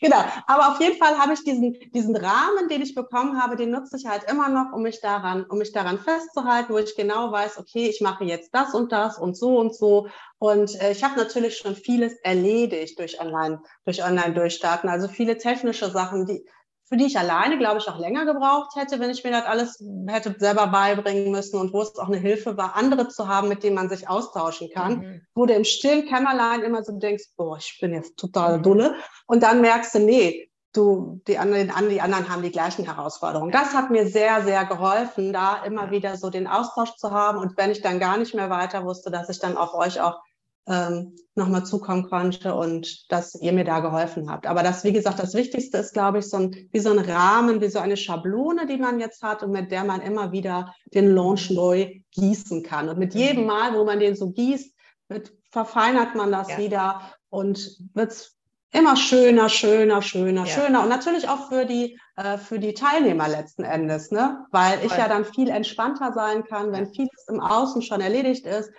genau. 0.01 0.25
Aber 0.47 0.71
auf 0.71 0.81
jeden 0.81 0.97
Fall 0.99 1.17
habe 1.19 1.35
ich 1.35 1.45
diesen, 1.45 1.79
diesen 1.95 2.17
Rahmen, 2.17 2.69
den 2.69 2.83
ich 2.83 2.95
bekommen 2.95 3.41
habe, 3.41 3.57
den 3.57 3.71
nutze 3.71 3.97
ich 3.97 4.07
halt 4.07 4.25
immer 4.29 4.49
noch, 4.49 4.73
um 4.73 4.83
mich 4.83 5.01
daran, 5.01 5.45
um 5.45 5.59
mich 5.59 5.73
daran 5.73 5.99
festzuhalten, 6.01 6.73
wo 6.73 6.79
ich 6.79 6.97
genau 6.97 7.31
weiß, 7.31 7.59
okay, 7.59 7.89
ich 7.89 8.01
mache 8.01 8.25
jetzt 8.25 8.51
das 8.53 8.75
und 8.75 8.91
das 8.91 9.19
und 9.19 9.37
so 9.37 9.57
und 9.59 9.75
so. 9.75 10.09
Und 10.39 10.81
äh, 10.81 10.91
ich 10.91 11.05
habe 11.05 11.17
natürlich 11.17 11.59
schon 11.59 11.77
vieles 11.77 12.15
erledigt 12.25 12.99
durch 12.99 13.21
Online, 13.21 13.63
durch 13.85 14.03
Online-Durchstarten. 14.05 14.91
Also 14.91 15.07
viele 15.07 15.39
technische 15.39 15.91
Sachen, 15.91 16.27
die, 16.27 16.45
für 16.93 16.99
die 16.99 17.07
ich 17.07 17.19
alleine, 17.19 17.57
glaube 17.57 17.79
ich, 17.79 17.89
auch 17.89 17.99
länger 17.99 18.27
gebraucht 18.27 18.77
hätte, 18.77 19.01
wenn 19.01 19.09
ich 19.09 19.25
mir 19.25 19.31
das 19.31 19.47
alles 19.47 19.83
hätte 20.09 20.35
selber 20.39 20.67
beibringen 20.67 21.33
müssen 21.33 21.59
und 21.59 21.73
wo 21.73 21.81
es 21.81 21.97
auch 21.97 22.09
eine 22.09 22.19
Hilfe 22.19 22.59
war, 22.59 22.77
andere 22.77 23.09
zu 23.09 23.29
haben, 23.29 23.49
mit 23.49 23.63
denen 23.63 23.77
man 23.77 23.89
sich 23.89 24.11
austauschen 24.11 24.69
kann, 24.75 24.99
mhm. 24.99 25.27
wo 25.35 25.47
du 25.47 25.55
im 25.55 25.65
stillen 25.65 26.05
Kämmerlein 26.05 26.61
immer 26.61 26.85
so 26.85 26.93
denkst, 26.93 27.31
boah, 27.39 27.57
ich 27.57 27.79
bin 27.81 27.95
jetzt 27.95 28.19
total 28.19 28.59
mhm. 28.59 28.63
dulle. 28.63 28.95
Und 29.27 29.43
dann 29.43 29.63
merkst 29.63 29.95
du, 29.95 30.01
nee, 30.01 30.51
du, 30.75 31.23
die 31.27 31.39
anderen, 31.39 31.89
die 31.89 32.03
anderen 32.03 32.29
haben 32.29 32.43
die 32.43 32.51
gleichen 32.51 32.85
Herausforderungen. 32.85 33.53
Das 33.53 33.73
hat 33.73 33.89
mir 33.89 34.07
sehr, 34.07 34.43
sehr 34.43 34.67
geholfen, 34.67 35.33
da 35.33 35.65
immer 35.65 35.91
wieder 35.91 36.19
so 36.19 36.29
den 36.29 36.47
Austausch 36.47 36.95
zu 36.97 37.11
haben. 37.11 37.39
Und 37.39 37.57
wenn 37.57 37.71
ich 37.71 37.81
dann 37.81 38.01
gar 38.01 38.19
nicht 38.19 38.35
mehr 38.35 38.51
weiter 38.51 38.85
wusste, 38.85 39.11
dass 39.11 39.31
ich 39.31 39.39
dann 39.39 39.57
auf 39.57 39.73
euch 39.73 39.99
auch 40.03 40.21
ähm, 40.67 41.17
nochmal 41.35 41.65
zukommen 41.65 42.09
konnte 42.09 42.55
und 42.55 43.11
dass 43.11 43.35
ihr 43.35 43.53
mir 43.53 43.65
da 43.65 43.81
geholfen 43.81 44.31
habt. 44.31 44.47
Aber 44.47 44.63
das, 44.63 44.85
wie 44.85 44.93
gesagt, 44.93 45.19
das 45.19 45.35
Wichtigste 45.35 45.79
ist, 45.79 45.93
glaube 45.93 46.19
ich, 46.19 46.29
so 46.29 46.37
ein, 46.37 46.69
wie 46.71 46.79
so 46.79 46.91
ein 46.91 46.99
Rahmen, 46.99 47.61
wie 47.61 47.69
so 47.69 47.79
eine 47.79 47.97
Schablone, 47.97 48.67
die 48.67 48.77
man 48.77 49.01
jetzt 49.01 49.23
hat 49.23 49.43
und 49.43 49.51
mit 49.51 49.73
der 49.73 49.85
man 49.85 50.03
immer 50.03 50.31
wieder 50.31 50.75
den 50.95 51.15
Launch 51.15 51.51
neu 51.51 52.01
gießen 52.13 52.63
kann. 52.63 52.89
Und 52.89 52.99
mit 52.99 53.15
jedem. 53.15 53.47
Mal, 53.47 53.75
wo 53.75 53.85
man 53.85 53.99
den 53.99 54.15
so 54.15 54.31
gießt, 54.31 54.75
wird, 55.09 55.33
verfeinert 55.51 56.15
man 56.15 56.31
das 56.31 56.49
ja. 56.51 56.59
wieder 56.59 57.01
und 57.29 57.79
wird 57.95 58.31
immer 58.71 58.97
schöner, 58.97 59.49
schöner, 59.49 60.01
schöner, 60.01 60.45
ja. 60.45 60.47
schöner. 60.47 60.83
Und 60.83 60.89
natürlich 60.89 61.29
auch 61.29 61.49
für 61.49 61.67
die, 61.67 61.99
äh, 62.17 62.39
für 62.39 62.59
die 62.59 62.75
Teilnehmer 62.75 63.27
letzten 63.27 63.65
Endes, 63.65 64.11
ne? 64.11 64.47
Weil 64.51 64.79
ich 64.85 64.97
ja 64.97 65.09
dann 65.09 65.25
viel 65.25 65.49
entspannter 65.49 66.13
sein 66.13 66.45
kann, 66.45 66.73
wenn 66.73 66.93
vieles 66.93 67.27
im 67.29 67.41
Außen 67.41 67.83
schon 67.83 68.01
erledigt 68.01 68.47
ist 68.47 68.71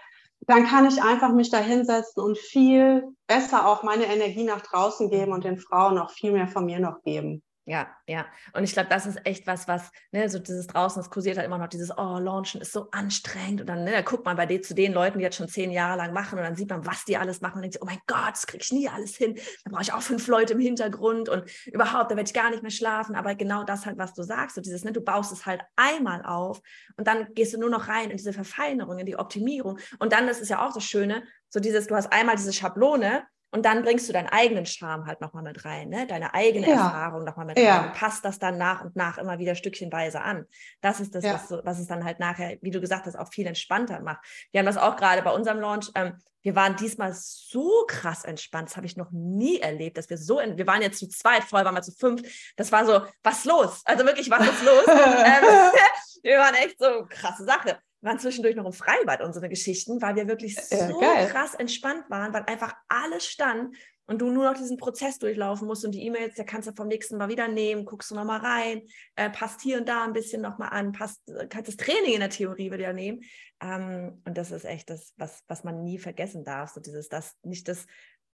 dann 0.47 0.65
kann 0.65 0.88
ich 0.88 1.01
einfach 1.01 1.34
mich 1.34 1.49
da 1.49 1.58
hinsetzen 1.58 2.23
und 2.23 2.38
viel 2.38 3.03
besser 3.27 3.67
auch 3.67 3.84
meine 3.84 4.06
Energie 4.06 4.43
nach 4.43 4.62
draußen 4.62 5.10
geben 5.10 5.32
und 5.32 5.43
den 5.43 5.58
Frauen 5.58 5.97
auch 5.97 6.12
viel 6.12 6.32
mehr 6.32 6.47
von 6.47 6.65
mir 6.65 6.79
noch 6.79 7.01
geben. 7.01 7.41
Ja, 7.65 7.88
ja. 8.08 8.26
Und 8.52 8.65
ich 8.65 8.73
glaube, 8.73 8.89
das 8.89 9.06
ist 9.06 9.26
echt 9.26 9.47
was, 9.47 9.69
was, 9.69 9.89
ne, 10.12 10.28
so 10.28 10.38
dieses 10.38 10.67
draußen, 10.67 11.02
das 11.02 11.10
kursiert 11.10 11.38
halt 11.38 11.45
immer 11.45 11.58
noch 11.58 11.67
dieses, 11.67 11.97
oh, 11.97 12.19
Launchen 12.19 12.60
ist 12.60 12.73
so 12.73 12.89
anstrengend. 12.91 13.62
Und 13.62 13.67
dann, 13.67 13.86
ne, 13.86 13.91
da 13.91 14.02
guckt 14.02 14.26
man 14.26 14.36
bei 14.36 14.45
dir 14.45 14.62
zu 14.62 14.76
den 14.76 14.91
Leuten, 14.91 15.19
die 15.19 15.23
jetzt 15.23 15.38
schon 15.38 15.47
zehn 15.47 15.71
Jahre 15.71 15.97
lang 15.97 16.12
machen 16.12 16.38
und 16.38 16.43
dann 16.43 16.58
sieht 16.58 16.69
man, 16.69 16.86
was 16.86 17.06
die 17.06 17.15
alles 17.15 17.39
machen 17.39 17.56
und 17.56 17.62
denkt 17.62 17.76
sich, 17.76 17.82
oh 17.82 17.86
mein 17.86 18.02
Gott, 18.06 18.32
das 18.34 18.47
kriege 18.47 18.62
ich 18.62 18.71
nie 18.73 18.89
alles 18.89 19.15
hin. 19.15 19.36
Da 19.63 19.71
brauche 19.71 19.82
ich 19.82 19.93
auch 19.93 20.02
fünf 20.02 20.28
Leute 20.28 20.54
im 20.54 20.60
Hintergrund 20.60 21.30
und 21.30 21.49
überhaupt, 21.67 22.12
da 22.12 22.17
werde 22.17 22.28
ich 22.28 22.34
gar 22.34 22.49
nicht 22.49 22.63
mehr 22.63 22.71
schlafen. 22.71 23.15
Aber 23.15 23.34
genau 23.34 23.63
das 23.63 23.86
halt, 23.86 23.97
was 23.97 24.13
du 24.13 24.23
sagst, 24.23 24.56
so 24.56 24.62
dieses, 24.62 24.84
ne, 24.84 24.91
du 24.91 24.99
baust 24.99 25.32
es 25.32 25.45
halt 25.45 25.62
einmal 25.78 26.21
auf 26.26 26.62
und 26.97 27.08
dann 27.08 27.34
gehst 27.34 27.54
du 27.54 27.60
nur 27.60 27.69
noch 27.69 27.88
rein 27.88 28.12
in 28.12 28.17
diese 28.17 28.34
Verfeinerung, 28.34 28.99
in 28.99 29.06
die 29.06 29.17
Optimierung. 29.17 29.80
Und 29.99 30.12
dann, 30.12 30.28
das 30.28 30.41
ist 30.41 30.49
ja 30.49 30.67
auch 30.67 30.73
das 30.73 30.84
Schöne, 30.84 31.23
so 31.47 31.62
dieses, 31.62 31.88
du 31.88 31.95
hast 31.95 32.12
einmal 32.12 32.36
diese 32.36 32.52
Schablone 32.52 33.23
und 33.53 33.65
dann 33.65 33.83
bringst 33.83 34.09
du 34.09 34.13
deinen 34.13 34.29
eigenen 34.29 34.65
Charme 34.65 35.05
halt 35.05 35.21
nochmal 35.21 35.43
mit 35.43 35.63
rein, 35.63 35.89
ne? 35.89 36.07
deine 36.07 36.33
eigene 36.33 36.67
ja. 36.67 36.73
Erfahrung 36.73 37.23
nochmal 37.23 37.45
mit 37.45 37.59
ja. 37.59 37.77
rein. 37.77 37.85
Und 37.85 37.93
passt 37.93 38.25
das 38.25 38.39
dann 38.39 38.57
nach 38.57 38.83
und 38.83 38.95
nach 38.95 39.19
immer 39.19 39.37
wieder 39.37 39.53
stückchenweise 39.53 40.21
an. 40.21 40.45
Das 40.81 40.99
ist 40.99 41.13
das, 41.13 41.23
ja. 41.23 41.35
was, 41.35 41.63
was, 41.63 41.79
es 41.79 41.85
dann 41.85 42.03
halt 42.03 42.19
nachher, 42.19 42.57
wie 42.61 42.71
du 42.71 42.81
gesagt 42.81 43.05
hast, 43.05 43.15
auch 43.15 43.31
viel 43.31 43.45
entspannter 43.45 43.99
macht. 43.99 44.25
Wir 44.51 44.59
haben 44.59 44.65
das 44.65 44.77
auch 44.77 44.95
gerade 44.95 45.21
bei 45.21 45.29
unserem 45.29 45.59
Launch. 45.59 45.91
Ähm, 45.93 46.17
wir 46.41 46.55
waren 46.55 46.75
diesmal 46.77 47.13
so 47.13 47.85
krass 47.87 48.23
entspannt. 48.23 48.69
Das 48.69 48.75
habe 48.75 48.87
ich 48.87 48.97
noch 48.97 49.11
nie 49.11 49.59
erlebt, 49.59 49.99
dass 49.99 50.09
wir 50.09 50.17
so, 50.17 50.39
in, 50.39 50.57
wir 50.57 50.65
waren 50.65 50.81
jetzt 50.81 50.97
zu 50.97 51.07
zweit, 51.07 51.43
vorher 51.43 51.65
waren 51.65 51.75
wir 51.75 51.83
zu 51.83 51.91
fünf. 51.91 52.23
Das 52.55 52.71
war 52.71 52.87
so, 52.87 53.05
was 53.21 53.45
los? 53.45 53.83
Also 53.85 54.03
wirklich, 54.03 54.31
was 54.31 54.47
ist 54.47 54.63
los? 54.63 54.83
ähm, 54.87 55.71
wir 56.23 56.39
waren 56.39 56.55
echt 56.55 56.79
so, 56.79 57.05
krasse 57.07 57.45
Sache 57.45 57.77
waren 58.03 58.19
zwischendurch 58.19 58.55
noch 58.55 58.65
im 58.65 58.73
Freibad 58.73 59.21
unsere 59.21 59.49
Geschichten, 59.49 60.01
weil 60.01 60.15
wir 60.15 60.27
wirklich 60.27 60.55
so 60.55 61.01
ja, 61.01 61.25
krass 61.25 61.55
entspannt 61.55 62.09
waren, 62.09 62.33
weil 62.33 62.43
einfach 62.43 62.75
alles 62.87 63.25
stand 63.25 63.75
und 64.05 64.19
du 64.21 64.29
nur 64.29 64.43
noch 64.43 64.57
diesen 64.57 64.77
Prozess 64.77 65.17
durchlaufen 65.17 65.67
musst 65.67 65.85
und 65.85 65.93
die 65.93 66.05
E-Mails, 66.05 66.35
da 66.35 66.43
kannst 66.43 66.67
du 66.67 66.73
vom 66.73 66.87
nächsten 66.87 67.17
Mal 67.17 67.29
wieder 67.29 67.47
nehmen, 67.47 67.85
guckst 67.85 68.11
du 68.11 68.15
nochmal 68.15 68.39
rein, 68.39 68.81
äh, 69.15 69.29
passt 69.29 69.61
hier 69.61 69.77
und 69.77 69.87
da 69.87 70.03
ein 70.03 70.13
bisschen 70.13 70.41
nochmal 70.41 70.69
an, 70.71 70.91
passt, 70.91 71.21
äh, 71.29 71.47
kannst 71.47 71.69
das 71.69 71.77
Training 71.77 72.13
in 72.13 72.19
der 72.19 72.29
Theorie 72.29 72.71
wieder 72.71 72.91
nehmen. 72.91 73.21
Ähm, 73.61 74.21
und 74.25 74.37
das 74.37 74.51
ist 74.51 74.65
echt 74.65 74.89
das, 74.89 75.13
was, 75.17 75.43
was 75.47 75.63
man 75.63 75.83
nie 75.83 75.99
vergessen 75.99 76.43
darf. 76.43 76.71
So 76.71 76.81
dieses, 76.81 77.07
das, 77.07 77.35
nicht 77.43 77.67
das, 77.67 77.85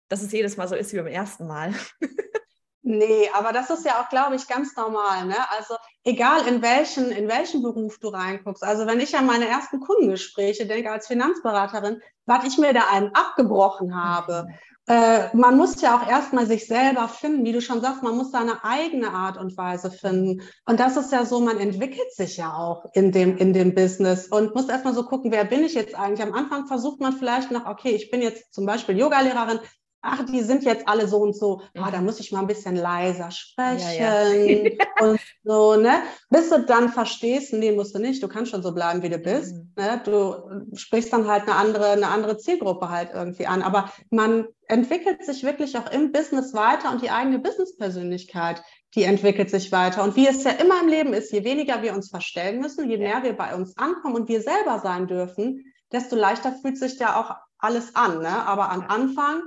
dass 0.09 0.23
es 0.23 0.33
jedes 0.33 0.59
Mal 0.59 0.69
so 0.69 0.75
ist 0.75 0.93
wie 0.93 0.99
beim 0.99 1.07
ersten 1.07 1.47
Mal. 1.47 1.73
Nee, 2.87 3.31
aber 3.33 3.53
das 3.53 3.71
ist 3.71 3.87
ja 3.87 3.99
auch, 3.99 4.11
glaube 4.11 4.37
ich, 4.37 4.47
ganz 4.47 4.77
normal. 4.77 5.25
Ne? 5.25 5.37
Also 5.57 5.75
egal 6.05 6.47
in 6.47 6.61
welchen, 6.61 7.11
in 7.11 7.29
welchen 7.29 7.63
Beruf 7.63 7.99
du 7.99 8.09
reinguckst. 8.09 8.63
Also 8.63 8.87
wenn 8.87 9.01
ich 9.01 9.17
an 9.17 9.25
meine 9.25 9.49
ersten 9.49 9.81
Kundengespräche 9.81 10.67
denke 10.67 10.91
als 10.91 11.07
Finanzberaterin, 11.07 12.03
was 12.27 12.45
ich 12.45 12.59
mir 12.59 12.75
da 12.75 12.83
einen 12.93 13.15
abgebrochen 13.15 13.97
habe. 13.97 14.45
Mhm. 14.47 14.55
Äh, 14.87 15.35
man 15.35 15.57
muss 15.57 15.81
ja 15.81 15.97
auch 15.97 16.07
erstmal 16.07 16.45
sich 16.45 16.67
selber 16.67 17.09
finden, 17.09 17.47
wie 17.47 17.53
du 17.53 17.63
schon 17.63 17.81
sagst, 17.81 18.03
man 18.03 18.19
muss 18.19 18.33
seine 18.33 18.63
eigene 18.65 19.11
Art 19.13 19.39
und 19.39 19.57
Weise 19.57 19.91
finden. 19.91 20.43
Und 20.67 20.79
das 20.79 20.99
ist 20.99 21.11
ja 21.11 21.25
so, 21.25 21.41
man 21.41 21.57
entwickelt 21.57 22.13
sich 22.13 22.37
ja 22.37 22.53
auch 22.53 22.85
in 22.93 23.13
dem, 23.13 23.39
in 23.39 23.55
dem 23.55 23.75
Business 23.75 24.29
und 24.29 24.55
muss 24.55 24.69
erstmal 24.69 24.93
so 24.93 25.05
gucken, 25.05 25.33
wer 25.33 25.47
bin 25.47 25.65
ich 25.65 25.73
jetzt 25.73 25.95
eigentlich? 25.95 26.23
Am 26.23 26.35
Anfang 26.35 26.67
versucht 26.67 27.01
man 27.01 27.15
vielleicht 27.15 27.51
noch, 27.51 27.65
okay, 27.65 27.93
ich 27.93 28.11
bin 28.11 28.21
jetzt 28.21 28.53
zum 28.53 28.67
Beispiel 28.67 28.99
Yogalehrerin, 28.99 29.61
ach, 30.05 30.25
die 30.27 30.43
sind 30.43 30.65
jetzt 30.65 30.87
alle 30.87 31.09
so 31.09 31.19
und 31.19 31.35
so, 31.35 31.63
ah, 31.77 31.91
da 31.91 32.01
muss 32.01 32.21
ich 32.21 32.31
mal 32.31 32.41
ein 32.41 32.47
bisschen 32.47 32.77
leiser 32.77 33.31
sprechen 33.31 33.99
ja, 33.99 34.29
ja. 34.29 34.71
und 35.01 35.21
so, 35.43 35.77
ne? 35.77 36.03
Bis 36.29 36.51
du 36.51 36.63
dann 36.63 36.91
verstehst, 36.91 37.53
nee, 37.53 37.73
musst 37.73 37.95
du 37.95 37.99
nicht, 37.99 38.23
du 38.23 38.29
kannst 38.29 38.51
schon 38.51 38.63
so 38.63 38.73
bleiben, 38.73 39.03
wie 39.03 39.09
du 39.09 39.19
bist. 39.19 39.55
Mhm. 39.55 39.73
Ne? 39.77 40.01
Du 40.05 40.77
sprichst 40.77 41.13
dann 41.13 41.27
halt 41.27 41.45
eine 41.45 41.57
andere, 41.57 41.91
eine 41.91 42.09
andere 42.09 42.37
Zielgruppe 42.37 42.91
halt 42.91 43.11
irgendwie 43.15 43.47
an. 43.47 43.63
Aber 43.63 43.91
man 44.11 44.47
entwickelt 44.69 45.25
sich 45.25 45.43
wirklich 45.43 45.77
auch 45.79 45.91
im 45.91 46.13
Business 46.13 46.53
weiter 46.53 46.93
und 46.93 47.03
die 47.03 47.11
eigene 47.11 47.39
Business-Persönlichkeit, 47.39 48.63
die 48.95 49.05
entwickelt 49.05 49.51
sich 49.51 49.73
weiter. 49.73 50.05
Und 50.05 50.17
wie 50.17 50.27
es 50.27 50.45
ja 50.45 50.53
immer 50.53 50.81
im 50.83 50.89
Leben 50.89 51.15
ist, 51.15 51.33
je 51.33 51.45
weniger 51.45 51.83
wir 51.83 51.95
uns 51.95 52.11
verstellen 52.11 52.61
müssen, 52.61 52.91
je 52.91 52.99
mehr 52.99 53.23
wir 53.23 53.33
bei 53.33 53.55
uns 53.55 53.77
ankommen 53.79 54.15
und 54.15 54.29
wir 54.29 54.43
selber 54.43 54.81
sein 54.83 55.07
dürfen, 55.07 55.65
desto 55.93 56.15
leichter 56.15 56.53
fühlt 56.53 56.79
sich 56.79 56.99
ja 56.99 57.19
auch 57.21 57.37
alles 57.59 57.97
an. 57.97 58.19
Ne? 58.21 58.47
Aber 58.47 58.71
am 58.71 58.83
Anfang 58.83 59.43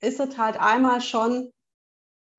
ist 0.00 0.20
es 0.20 0.38
halt 0.38 0.58
einmal 0.58 1.00
schon 1.00 1.52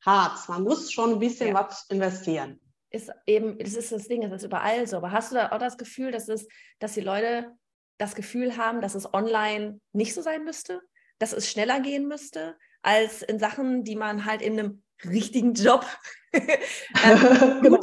hart. 0.06 0.48
Man 0.48 0.64
muss 0.64 0.92
schon 0.92 1.14
ein 1.14 1.20
bisschen 1.20 1.50
ja. 1.50 1.54
was 1.56 1.86
investieren. 1.90 2.60
Ist 2.92 3.12
eben, 3.26 3.58
das 3.60 3.76
ist 3.76 3.92
das 3.92 4.08
Ding, 4.08 4.22
das 4.22 4.42
ist 4.42 4.46
überall 4.46 4.88
so. 4.88 4.98
Aber 4.98 5.12
hast 5.12 5.32
du 5.32 5.36
da 5.36 5.52
auch 5.52 5.60
das 5.60 5.78
Gefühl, 5.78 6.12
dass, 6.12 6.28
es, 6.28 6.48
dass 6.80 6.94
die 6.94 7.02
Leute 7.02 7.52
das 7.98 8.16
Gefühl 8.16 8.58
haben, 8.58 8.82
dass 8.82 8.96
es 8.96 9.14
online 9.14 9.80
nicht 9.94 10.14
so 10.14 10.22
sein 10.22 10.44
müsste? 10.44 10.82
Dass 11.20 11.34
es 11.34 11.50
schneller 11.50 11.82
gehen 11.82 12.08
müsste, 12.08 12.58
als 12.82 13.22
in 13.22 13.40
Sachen, 13.40 13.84
die 13.84 13.96
man 13.96 14.26
halt 14.26 14.42
in 14.42 14.58
einem 14.58 14.84
richtigen 15.04 15.54
Job 15.54 15.86
ähm, 16.34 17.60
genau. 17.62 17.80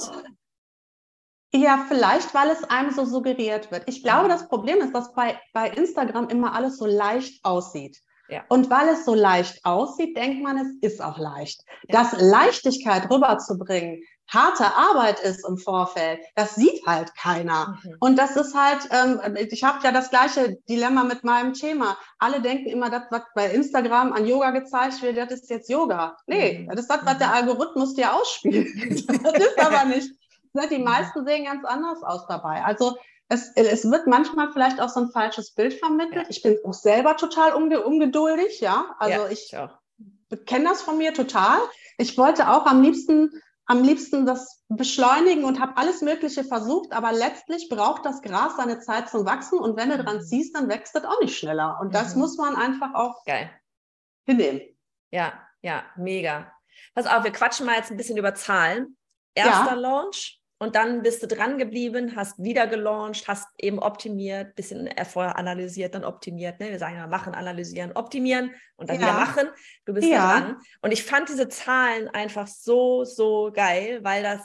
Ja, 1.54 1.86
vielleicht, 1.88 2.34
weil 2.34 2.50
es 2.50 2.64
einem 2.64 2.90
so 2.90 3.04
suggeriert 3.04 3.70
wird. 3.70 3.88
Ich 3.88 4.02
glaube, 4.02 4.28
das 4.28 4.48
Problem 4.48 4.78
ist, 4.78 4.92
dass 4.92 5.14
bei, 5.14 5.40
bei 5.52 5.70
Instagram 5.70 6.28
immer 6.28 6.54
alles 6.54 6.76
so 6.76 6.86
leicht 6.86 7.42
aussieht. 7.44 8.02
Ja. 8.28 8.44
Und 8.48 8.70
weil 8.70 8.88
es 8.88 9.04
so 9.04 9.14
leicht 9.14 9.64
aussieht, 9.64 10.16
denkt 10.16 10.42
man, 10.42 10.58
es 10.58 10.92
ist 10.92 11.02
auch 11.02 11.18
leicht. 11.18 11.62
Ja. 11.88 12.02
Dass 12.02 12.20
Leichtigkeit 12.20 13.10
rüberzubringen, 13.10 14.02
harte 14.28 14.64
Arbeit 14.64 15.20
ist 15.20 15.46
im 15.48 15.56
Vorfeld, 15.56 16.20
das 16.34 16.56
sieht 16.56 16.84
halt 16.86 17.14
keiner. 17.14 17.78
Mhm. 17.82 17.96
Und 18.00 18.18
das 18.18 18.36
ist 18.36 18.54
halt, 18.54 18.88
ähm, 18.90 19.36
ich 19.50 19.62
habe 19.62 19.78
ja 19.84 19.92
das 19.92 20.10
gleiche 20.10 20.56
Dilemma 20.68 21.04
mit 21.04 21.22
meinem 21.22 21.52
Thema. 21.52 21.96
Alle 22.18 22.40
denken 22.40 22.66
immer, 22.66 22.90
das, 22.90 23.02
was 23.10 23.22
bei 23.34 23.50
Instagram 23.50 24.12
an 24.12 24.26
Yoga 24.26 24.50
gezeigt 24.50 25.00
wird, 25.02 25.16
das 25.16 25.42
ist 25.42 25.50
jetzt 25.50 25.70
Yoga. 25.70 26.16
Nee, 26.26 26.60
mhm. 26.60 26.68
das 26.68 26.80
ist 26.80 26.90
das, 26.90 27.04
was 27.04 27.18
der 27.18 27.28
mhm. 27.28 27.34
Algorithmus 27.34 27.94
dir 27.94 28.14
ausspielt. 28.14 29.08
das 29.08 29.34
ist 29.34 29.58
aber 29.60 29.84
nicht. 29.84 30.10
Die 30.70 30.78
meisten 30.78 31.26
sehen 31.26 31.44
ganz 31.44 31.64
anders 31.66 32.02
aus 32.02 32.26
dabei. 32.28 32.64
Also 32.64 32.96
es, 33.28 33.50
es 33.56 33.90
wird 33.90 34.06
manchmal 34.06 34.52
vielleicht 34.52 34.80
auch 34.80 34.88
so 34.88 35.00
ein 35.00 35.10
falsches 35.10 35.52
Bild 35.52 35.74
vermittelt. 35.74 36.24
Ja. 36.24 36.30
Ich 36.30 36.42
bin 36.42 36.58
auch 36.64 36.74
selber 36.74 37.16
total 37.16 37.54
unge 37.54 37.84
ungeduldig, 37.84 38.60
ja. 38.60 38.94
Also 38.98 39.22
ja, 39.22 39.28
ich, 39.28 39.52
ich 40.30 40.46
kenne 40.46 40.68
das 40.68 40.82
von 40.82 40.98
mir 40.98 41.12
total. 41.12 41.58
Ich 41.98 42.16
wollte 42.16 42.48
auch 42.50 42.66
am 42.66 42.82
liebsten, 42.82 43.42
am 43.66 43.82
liebsten 43.82 44.26
das 44.26 44.64
beschleunigen 44.68 45.44
und 45.44 45.60
habe 45.60 45.76
alles 45.76 46.02
Mögliche 46.02 46.44
versucht, 46.44 46.92
aber 46.92 47.12
letztlich 47.12 47.68
braucht 47.68 48.04
das 48.04 48.22
Gras 48.22 48.56
seine 48.56 48.78
Zeit 48.80 49.08
zum 49.08 49.26
Wachsen 49.26 49.58
und 49.58 49.76
wenn 49.76 49.90
du 49.90 50.02
dran 50.02 50.18
mhm. 50.18 50.22
ziehst, 50.22 50.54
dann 50.54 50.68
wächst 50.68 50.94
es 50.94 51.04
auch 51.04 51.20
nicht 51.20 51.36
schneller. 51.36 51.78
Und 51.80 51.94
das 51.94 52.14
mhm. 52.14 52.22
muss 52.22 52.36
man 52.36 52.54
einfach 52.54 52.94
auch 52.94 53.24
Geil. 53.24 53.50
hinnehmen. 54.24 54.60
Ja, 55.10 55.32
ja, 55.62 55.84
mega. 55.96 56.52
Pass 56.94 57.06
auf, 57.06 57.24
wir 57.24 57.32
quatschen 57.32 57.66
mal 57.66 57.76
jetzt 57.76 57.90
ein 57.90 57.96
bisschen 57.96 58.16
über 58.16 58.34
Zahlen. 58.34 58.96
Erster 59.34 59.74
ja. 59.74 59.74
Launch, 59.74 60.40
und 60.58 60.74
dann 60.74 61.02
bist 61.02 61.22
du 61.22 61.26
dran 61.26 61.58
geblieben, 61.58 62.16
hast 62.16 62.42
wieder 62.42 62.66
gelauncht, 62.66 63.28
hast 63.28 63.46
eben 63.58 63.78
optimiert, 63.78 64.54
bisschen 64.54 64.88
vorher 65.06 65.36
analysiert, 65.36 65.94
dann 65.94 66.04
optimiert. 66.04 66.60
Ne? 66.60 66.70
Wir 66.70 66.78
sagen 66.78 66.96
ja 66.96 67.06
machen, 67.06 67.34
analysieren, 67.34 67.92
optimieren 67.92 68.52
und 68.76 68.88
dann 68.88 68.98
ja. 68.98 69.02
wieder 69.02 69.12
machen. 69.12 69.48
Du 69.84 69.92
bist 69.92 70.08
ja. 70.08 70.40
dran. 70.40 70.56
Und 70.80 70.92
ich 70.92 71.04
fand 71.04 71.28
diese 71.28 71.48
Zahlen 71.48 72.08
einfach 72.08 72.46
so, 72.46 73.04
so 73.04 73.50
geil, 73.52 74.00
weil 74.02 74.22
das 74.22 74.40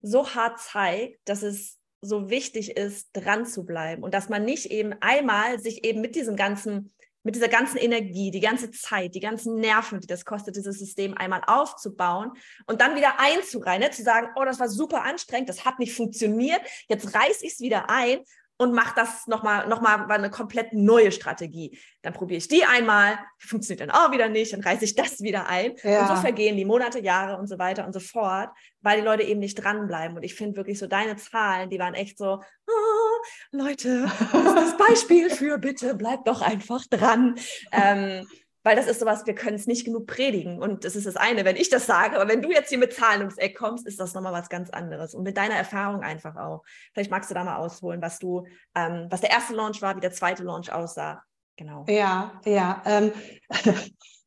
so 0.00 0.34
hart 0.34 0.58
zeigt, 0.58 1.20
dass 1.28 1.42
es 1.42 1.78
so 2.00 2.28
wichtig 2.28 2.76
ist, 2.76 3.10
dran 3.12 3.46
zu 3.46 3.64
bleiben 3.64 4.02
und 4.02 4.12
dass 4.14 4.28
man 4.28 4.44
nicht 4.44 4.72
eben 4.72 4.92
einmal 5.00 5.60
sich 5.60 5.84
eben 5.84 6.00
mit 6.00 6.16
diesem 6.16 6.34
ganzen 6.34 6.92
mit 7.22 7.34
dieser 7.34 7.48
ganzen 7.48 7.78
Energie, 7.78 8.30
die 8.30 8.40
ganze 8.40 8.70
Zeit, 8.70 9.14
die 9.14 9.20
ganzen 9.20 9.56
Nerven, 9.56 10.00
die 10.00 10.06
das 10.06 10.24
kostet, 10.24 10.56
dieses 10.56 10.78
System 10.78 11.16
einmal 11.16 11.42
aufzubauen 11.46 12.32
und 12.66 12.80
dann 12.80 12.96
wieder 12.96 13.18
einzureihen, 13.18 13.82
ne? 13.82 13.90
zu 13.90 14.02
sagen, 14.02 14.28
oh, 14.36 14.44
das 14.44 14.60
war 14.60 14.68
super 14.68 15.02
anstrengend, 15.02 15.48
das 15.48 15.64
hat 15.64 15.78
nicht 15.78 15.94
funktioniert, 15.94 16.60
jetzt 16.88 17.14
reiß 17.14 17.42
ich 17.42 17.52
es 17.54 17.60
wieder 17.60 17.88
ein 17.88 18.20
und 18.62 18.72
mache 18.72 18.94
das 18.94 19.26
nochmal 19.26 19.66
noch 19.68 19.80
mal 19.80 20.06
eine 20.08 20.30
komplett 20.30 20.72
neue 20.72 21.10
Strategie. 21.10 21.76
Dann 22.02 22.12
probiere 22.12 22.38
ich 22.38 22.48
die 22.48 22.64
einmal, 22.64 23.18
funktioniert 23.38 23.80
dann 23.80 23.90
auch 23.90 24.12
wieder 24.12 24.28
nicht, 24.28 24.52
dann 24.52 24.60
reiße 24.60 24.84
ich 24.84 24.94
das 24.94 25.20
wieder 25.20 25.48
ein. 25.48 25.74
Ja. 25.82 26.02
Und 26.02 26.16
so 26.16 26.22
vergehen 26.22 26.56
die 26.56 26.64
Monate, 26.64 27.00
Jahre 27.00 27.38
und 27.38 27.48
so 27.48 27.58
weiter 27.58 27.84
und 27.84 27.92
so 27.92 28.00
fort, 28.00 28.50
weil 28.80 29.00
die 29.00 29.04
Leute 29.04 29.24
eben 29.24 29.40
nicht 29.40 29.56
dranbleiben. 29.56 30.16
Und 30.16 30.22
ich 30.22 30.34
finde 30.34 30.56
wirklich 30.56 30.78
so 30.78 30.86
deine 30.86 31.16
Zahlen, 31.16 31.70
die 31.70 31.78
waren 31.78 31.94
echt 31.94 32.18
so, 32.18 32.40
oh, 32.66 33.11
Leute, 33.50 34.10
das 34.32 34.44
ist 34.44 34.56
das 34.56 34.76
Beispiel 34.76 35.30
für 35.30 35.58
bitte, 35.58 35.94
bleibt 35.94 36.28
doch 36.28 36.42
einfach 36.42 36.84
dran. 36.86 37.36
Ähm, 37.72 38.26
weil 38.64 38.76
das 38.76 38.86
ist 38.86 39.00
sowas, 39.00 39.26
wir 39.26 39.34
können 39.34 39.56
es 39.56 39.66
nicht 39.66 39.84
genug 39.84 40.06
predigen. 40.06 40.60
Und 40.60 40.84
das 40.84 40.94
ist 40.94 41.06
das 41.06 41.16
eine, 41.16 41.44
wenn 41.44 41.56
ich 41.56 41.68
das 41.68 41.86
sage. 41.86 42.16
Aber 42.16 42.30
wenn 42.30 42.42
du 42.42 42.50
jetzt 42.50 42.68
hier 42.68 42.78
mit 42.78 42.92
Zahlen 42.92 43.20
ums 43.20 43.36
Eck 43.36 43.56
kommst, 43.56 43.86
ist 43.86 43.98
das 43.98 44.14
nochmal 44.14 44.32
was 44.32 44.48
ganz 44.48 44.70
anderes. 44.70 45.14
Und 45.14 45.24
mit 45.24 45.36
deiner 45.36 45.54
Erfahrung 45.54 46.02
einfach 46.02 46.36
auch. 46.36 46.62
Vielleicht 46.92 47.10
magst 47.10 47.30
du 47.30 47.34
da 47.34 47.42
mal 47.42 47.56
ausholen, 47.56 48.00
was 48.00 48.18
du, 48.20 48.46
ähm, 48.76 49.08
was 49.10 49.20
der 49.20 49.30
erste 49.30 49.54
Launch 49.54 49.82
war, 49.82 49.96
wie 49.96 50.00
der 50.00 50.12
zweite 50.12 50.44
Launch 50.44 50.72
aussah. 50.72 51.22
Genau. 51.56 51.84
Ja, 51.88 52.40
ja. 52.44 52.82
Ähm, 52.86 53.12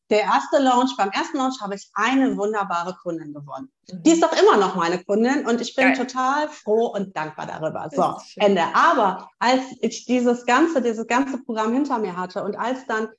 der 0.09 0.21
erste 0.21 0.59
Launch, 0.59 0.95
beim 0.97 1.09
ersten 1.09 1.37
Launch 1.37 1.59
habe 1.61 1.75
ich 1.75 1.89
eine 1.93 2.37
wunderbare 2.37 2.95
Kundin 3.01 3.33
gewonnen. 3.33 3.71
Mhm. 3.91 4.03
Die 4.03 4.11
ist 4.11 4.23
doch 4.23 4.33
immer 4.33 4.57
noch 4.57 4.75
meine 4.75 5.03
Kundin 5.03 5.47
und 5.47 5.61
ich 5.61 5.75
bin 5.75 5.93
Geil. 5.93 5.97
total 5.97 6.47
froh 6.49 6.87
und 6.87 7.15
dankbar 7.15 7.47
darüber. 7.47 7.89
So, 7.91 8.15
Ende. 8.35 8.63
Aber 8.73 9.29
als 9.39 9.63
ich 9.81 10.05
dieses 10.05 10.45
ganze, 10.45 10.81
dieses 10.81 11.07
ganze 11.07 11.39
Programm 11.39 11.73
hinter 11.73 11.97
mir 11.97 12.15
hatte 12.15 12.43
und 12.43 12.55
als 12.55 12.85
dann 12.85 13.09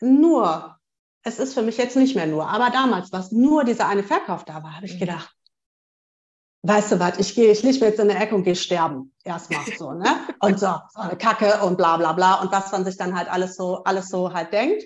nur, 0.00 0.76
es 1.22 1.38
ist 1.38 1.52
für 1.52 1.62
mich 1.62 1.76
jetzt 1.76 1.96
nicht 1.96 2.16
mehr 2.16 2.26
nur, 2.26 2.48
aber 2.48 2.70
damals, 2.70 3.12
was 3.12 3.32
nur 3.32 3.64
dieser 3.64 3.86
eine 3.88 4.02
Verkauf 4.02 4.44
da 4.44 4.62
war, 4.62 4.76
habe 4.76 4.86
ich 4.86 4.94
mhm. 4.94 5.00
gedacht, 5.00 5.36
weißt 6.62 6.92
du 6.92 7.00
was, 7.00 7.18
ich 7.18 7.34
gehe, 7.34 7.50
ich 7.50 7.62
liege 7.62 7.80
mir 7.80 7.86
jetzt 7.90 8.00
in 8.00 8.08
der 8.08 8.20
Ecke 8.20 8.34
und 8.34 8.44
gehe 8.44 8.56
sterben. 8.56 9.12
Erstmal 9.24 9.64
so, 9.78 9.92
ne? 9.92 10.06
Und 10.40 10.58
so, 10.58 10.74
so 10.94 11.00
eine 11.00 11.16
Kacke 11.16 11.62
und 11.64 11.76
bla 11.76 11.98
bla 11.98 12.14
bla 12.14 12.36
und 12.36 12.50
was 12.50 12.72
man 12.72 12.82
sich 12.86 12.96
dann 12.96 13.14
halt 13.14 13.30
alles 13.30 13.56
so, 13.56 13.84
alles 13.84 14.08
so 14.08 14.32
halt 14.32 14.54
denkt. 14.54 14.84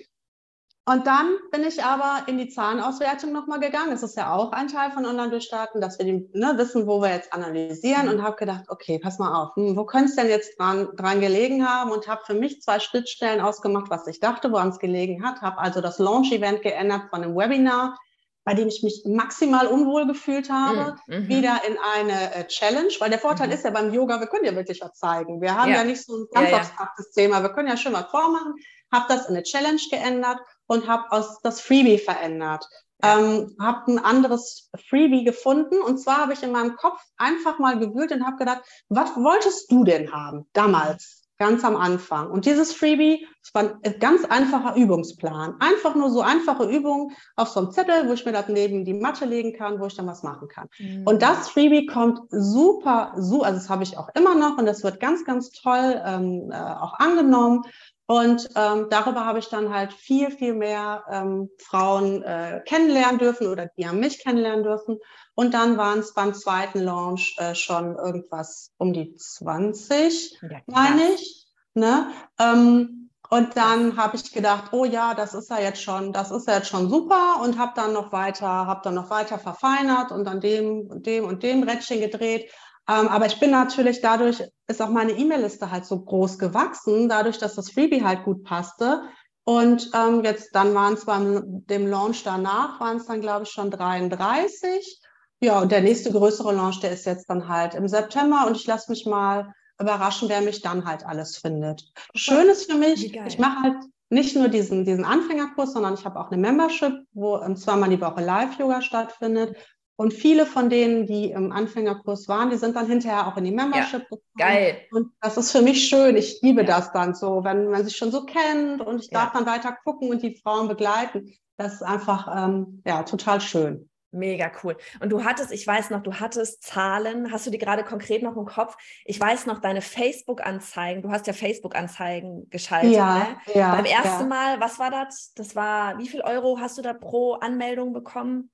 Und 0.87 1.07
dann 1.07 1.35
bin 1.51 1.63
ich 1.63 1.83
aber 1.83 2.27
in 2.27 2.37
die 2.37 2.47
Zahlenauswertung 2.47 3.31
nochmal 3.31 3.59
gegangen. 3.59 3.89
Das 3.89 4.03
ist 4.03 4.15
ja 4.15 4.31
auch 4.31 4.51
ein 4.51 4.67
Teil 4.67 4.91
von 4.91 5.03
Online-Durchstarten, 5.03 5.81
dass 5.81 5.97
wir 5.97 6.05
die, 6.05 6.29
ne, 6.33 6.53
wissen, 6.57 6.85
wo 6.85 7.01
wir 7.01 7.09
jetzt 7.09 7.33
analysieren 7.33 8.07
und 8.07 8.21
habe 8.21 8.35
gedacht, 8.35 8.65
okay, 8.67 8.99
pass 8.99 9.17
mal 9.17 9.33
auf, 9.33 9.55
hm, 9.55 9.75
wo 9.75 9.85
könnte 9.85 10.09
es 10.09 10.15
denn 10.15 10.29
jetzt 10.29 10.59
dran, 10.59 10.89
dran 10.95 11.21
gelegen 11.21 11.67
haben 11.67 11.91
und 11.91 12.07
habe 12.07 12.21
für 12.27 12.35
mich 12.35 12.61
zwei 12.61 12.79
Schnittstellen 12.79 13.41
ausgemacht, 13.41 13.89
was 13.89 14.05
ich 14.05 14.19
dachte, 14.19 14.51
woran 14.51 14.69
es 14.69 14.77
gelegen 14.77 15.25
hat. 15.25 15.41
Habe 15.41 15.57
also 15.57 15.81
das 15.81 15.97
Launch-Event 15.97 16.61
geändert 16.61 17.09
von 17.09 17.23
einem 17.23 17.35
Webinar, 17.35 17.97
bei 18.43 18.53
dem 18.53 18.67
ich 18.67 18.83
mich 18.83 19.01
maximal 19.07 19.65
unwohl 19.65 20.05
gefühlt 20.05 20.51
habe, 20.51 20.97
mhm. 21.07 21.15
mhm. 21.15 21.27
wieder 21.29 21.61
in 21.67 21.77
eine 21.95 22.35
äh, 22.35 22.45
Challenge, 22.45 22.93
weil 22.99 23.09
der 23.09 23.17
Vorteil 23.17 23.47
mhm. 23.47 23.53
ist 23.53 23.65
ja 23.65 23.71
beim 23.71 23.91
Yoga, 23.91 24.19
wir 24.19 24.27
können 24.27 24.45
ja 24.45 24.55
wirklich 24.55 24.81
was 24.81 24.93
zeigen. 24.99 25.41
Wir 25.41 25.55
haben 25.59 25.71
ja, 25.71 25.77
ja 25.77 25.83
nicht 25.83 26.05
so 26.05 26.15
ein 26.15 26.27
ganz 26.31 26.51
ja, 26.51 26.57
abstraktes 26.57 27.11
ja. 27.15 27.23
Thema, 27.23 27.41
wir 27.41 27.49
können 27.49 27.69
ja 27.69 27.75
schon 27.75 27.93
was 27.93 28.05
vormachen. 28.11 28.53
Habe 28.93 29.05
das 29.09 29.27
in 29.27 29.35
eine 29.35 29.41
Challenge 29.41 29.81
geändert 29.89 30.39
und 30.67 30.87
habe 30.87 31.11
aus 31.11 31.39
das 31.41 31.61
Freebie 31.61 31.97
verändert. 31.97 32.67
Ähm, 33.03 33.55
habe 33.59 33.91
ein 33.91 33.99
anderes 33.99 34.69
Freebie 34.87 35.25
gefunden 35.25 35.79
und 35.81 35.99
zwar 35.99 36.17
habe 36.17 36.33
ich 36.33 36.43
in 36.43 36.53
meinem 36.53 36.75
Kopf 36.77 37.01
einfach 37.17 37.59
mal 37.59 37.77
gewühlt 37.77 38.11
und 38.11 38.25
habe 38.25 38.37
gedacht, 38.37 38.61
was 38.87 39.15
wolltest 39.17 39.69
du 39.69 39.83
denn 39.83 40.13
haben 40.13 40.47
damals, 40.53 41.25
ganz 41.37 41.63
am 41.63 41.75
Anfang? 41.75 42.31
Und 42.31 42.45
dieses 42.45 42.73
Freebie, 42.73 43.27
das 43.43 43.53
war 43.53 43.79
ein 43.83 43.99
ganz 43.99 44.25
einfacher 44.25 44.75
Übungsplan, 44.75 45.55
einfach 45.59 45.95
nur 45.95 46.09
so 46.09 46.21
einfache 46.21 46.65
Übungen 46.65 47.11
auf 47.35 47.49
so 47.49 47.59
einem 47.59 47.71
Zettel, 47.71 48.07
wo 48.07 48.13
ich 48.13 48.25
mir 48.25 48.31
das 48.31 48.47
neben 48.47 48.85
die 48.85 48.93
Matte 48.93 49.25
legen 49.25 49.53
kann, 49.53 49.79
wo 49.79 49.87
ich 49.87 49.95
dann 49.95 50.07
was 50.07 50.23
machen 50.23 50.47
kann. 50.47 50.69
Mhm. 50.79 51.03
Und 51.05 51.21
das 51.21 51.49
Freebie 51.49 51.85
kommt 51.85 52.21
super, 52.29 53.13
so, 53.17 53.43
also 53.43 53.59
das 53.59 53.69
habe 53.69 53.83
ich 53.83 53.97
auch 53.97 54.09
immer 54.15 54.35
noch 54.35 54.57
und 54.57 54.65
das 54.65 54.83
wird 54.83 54.99
ganz, 54.99 55.25
ganz 55.25 55.51
toll 55.51 56.01
ähm, 56.05 56.51
äh, 56.51 56.55
auch 56.55 56.93
angenommen. 56.99 57.63
Und 58.07 58.49
ähm, 58.55 58.87
darüber 58.89 59.25
habe 59.25 59.39
ich 59.39 59.49
dann 59.49 59.73
halt 59.73 59.91
viel, 59.91 60.29
viel 60.29 60.53
mehr 60.53 61.03
ähm, 61.09 61.49
Frauen 61.57 62.21
äh, 62.21 62.61
kennenlernen 62.65 63.17
dürfen 63.17 63.47
oder 63.47 63.67
die 63.77 63.87
haben 63.87 63.99
mich 63.99 64.23
kennenlernen 64.23 64.63
dürfen. 64.63 64.99
Und 65.33 65.53
dann 65.55 65.77
waren 65.77 65.99
es 65.99 66.13
beim 66.13 66.33
zweiten 66.33 66.79
Launch 66.79 67.35
äh, 67.39 67.55
schon 67.55 67.95
irgendwas 67.95 68.71
um 68.77 68.93
die 68.93 69.15
20, 69.15 70.39
ja, 70.41 70.61
meine 70.67 71.13
ich. 71.15 71.47
Ne? 71.73 72.11
Ähm, 72.39 73.09
und 73.29 73.57
dann 73.57 73.97
habe 73.97 74.17
ich 74.17 74.31
gedacht, 74.31 74.71
oh 74.71 74.85
ja, 74.85 75.15
das 75.15 75.33
ist 75.33 75.49
ja 75.49 75.59
jetzt 75.59 75.81
schon, 75.81 76.13
das 76.13 76.29
ist 76.29 76.47
ja 76.47 76.57
jetzt 76.57 76.69
schon 76.69 76.89
super 76.89 77.41
und 77.41 77.57
habe 77.57 77.73
dann 77.75 77.91
noch 77.91 78.11
weiter, 78.11 78.47
habe 78.47 78.81
dann 78.83 78.93
noch 78.93 79.09
weiter 79.09 79.39
verfeinert 79.39 80.11
und 80.11 80.27
an 80.27 80.39
dem 80.39 80.87
und 80.87 81.07
dem 81.07 81.25
und 81.25 81.41
dem 81.41 81.63
Rädchen 81.63 82.01
gedreht 82.01 82.51
ähm, 82.87 83.07
aber 83.07 83.25
ich 83.25 83.39
bin 83.39 83.51
natürlich 83.51 84.01
dadurch, 84.01 84.43
ist 84.67 84.81
auch 84.81 84.89
meine 84.89 85.13
E-Mail-Liste 85.13 85.71
halt 85.71 85.85
so 85.85 85.99
groß 85.99 86.37
gewachsen, 86.37 87.09
dadurch, 87.09 87.37
dass 87.37 87.55
das 87.55 87.71
Freebie 87.71 88.03
halt 88.03 88.23
gut 88.23 88.43
passte. 88.43 89.03
Und 89.43 89.91
ähm, 89.93 90.23
jetzt, 90.23 90.55
dann 90.55 90.73
waren 90.73 90.93
es 90.93 91.05
beim 91.05 91.65
dem 91.67 91.87
Launch 91.87 92.23
danach, 92.23 92.79
waren 92.79 92.97
es 92.97 93.05
dann, 93.05 93.21
glaube 93.21 93.43
ich, 93.43 93.49
schon 93.49 93.71
33. 93.71 95.01
Ja, 95.39 95.61
und 95.61 95.71
der 95.71 95.81
nächste 95.81 96.11
größere 96.11 96.53
Launch, 96.53 96.79
der 96.79 96.91
ist 96.91 97.05
jetzt 97.05 97.29
dann 97.29 97.47
halt 97.47 97.75
im 97.75 97.87
September 97.87 98.45
und 98.47 98.57
ich 98.57 98.65
lasse 98.65 98.89
mich 98.89 99.05
mal 99.05 99.53
überraschen, 99.79 100.29
wer 100.29 100.41
mich 100.41 100.61
dann 100.61 100.85
halt 100.85 101.05
alles 101.05 101.37
findet. 101.37 101.91
Schön 102.15 102.47
ist 102.47 102.71
für 102.71 102.77
mich, 102.77 103.13
ich 103.13 103.39
mache 103.39 103.61
halt 103.61 103.75
nicht 104.09 104.35
nur 104.35 104.47
diesen, 104.47 104.85
diesen 104.85 105.03
Anfängerkurs, 105.03 105.73
sondern 105.73 105.95
ich 105.95 106.05
habe 106.05 106.19
auch 106.19 106.31
eine 106.31 106.41
Membership, 106.41 107.05
wo 107.13 107.37
ähm, 107.37 107.55
zweimal 107.55 107.89
die 107.89 108.01
Woche 108.01 108.21
Live-Yoga 108.23 108.81
stattfindet. 108.81 109.55
Und 109.97 110.13
viele 110.13 110.45
von 110.45 110.69
denen, 110.69 111.05
die 111.05 111.31
im 111.31 111.51
Anfängerkurs 111.51 112.27
waren, 112.27 112.49
die 112.49 112.57
sind 112.57 112.75
dann 112.75 112.87
hinterher 112.87 113.27
auch 113.27 113.37
in 113.37 113.45
die 113.45 113.51
Membership 113.51 114.01
ja, 114.01 114.09
gekommen. 114.09 114.21
Geil. 114.37 114.77
Und 114.91 115.11
das 115.21 115.37
ist 115.37 115.51
für 115.51 115.61
mich 115.61 115.87
schön. 115.87 116.17
Ich 116.17 116.41
liebe 116.41 116.61
ja. 116.61 116.67
das 116.67 116.91
dann 116.91 117.15
so, 117.15 117.43
wenn 117.43 117.69
man 117.69 117.83
sich 117.85 117.95
schon 117.95 118.11
so 118.11 118.25
kennt 118.25 118.81
und 118.81 118.99
ich 118.99 119.09
darf 119.09 119.31
dann 119.31 119.45
weiter 119.45 119.77
gucken 119.83 120.09
und 120.09 120.21
die 120.21 120.35
Frauen 120.35 120.67
begleiten. 120.67 121.33
Das 121.57 121.75
ist 121.75 121.83
einfach 121.83 122.27
ähm, 122.35 122.81
ja 122.85 123.03
total 123.03 123.39
schön. 123.39 123.89
Mega 124.15 124.49
cool. 124.63 124.77
Und 125.01 125.09
du 125.09 125.23
hattest, 125.23 125.51
ich 125.51 125.67
weiß 125.67 125.89
noch, 125.89 126.01
du 126.01 126.13
hattest 126.13 126.63
Zahlen. 126.63 127.31
Hast 127.31 127.45
du 127.45 127.51
die 127.51 127.57
gerade 127.57 127.83
konkret 127.83 128.23
noch 128.23 128.37
im 128.37 128.45
Kopf? 128.45 128.77
Ich 129.03 129.19
weiß 129.19 129.45
noch, 129.45 129.59
deine 129.59 129.81
Facebook-Anzeigen. 129.81 131.01
Du 131.01 131.11
hast 131.11 131.27
ja 131.27 131.33
Facebook-Anzeigen 131.33 132.49
geschaltet. 132.49 132.93
Ja, 132.93 133.19
ne? 133.19 133.37
ja. 133.53 133.75
Beim 133.75 133.85
ersten 133.85 134.21
ja. 134.21 134.27
Mal, 134.27 134.59
was 134.61 134.79
war 134.79 134.89
das? 134.89 135.33
Das 135.35 135.55
war, 135.55 135.97
wie 135.99 136.07
viel 136.07 136.21
Euro 136.21 136.59
hast 136.59 136.77
du 136.77 136.81
da 136.81 136.93
pro 136.93 137.33
Anmeldung 137.33 137.91
bekommen? 137.91 138.51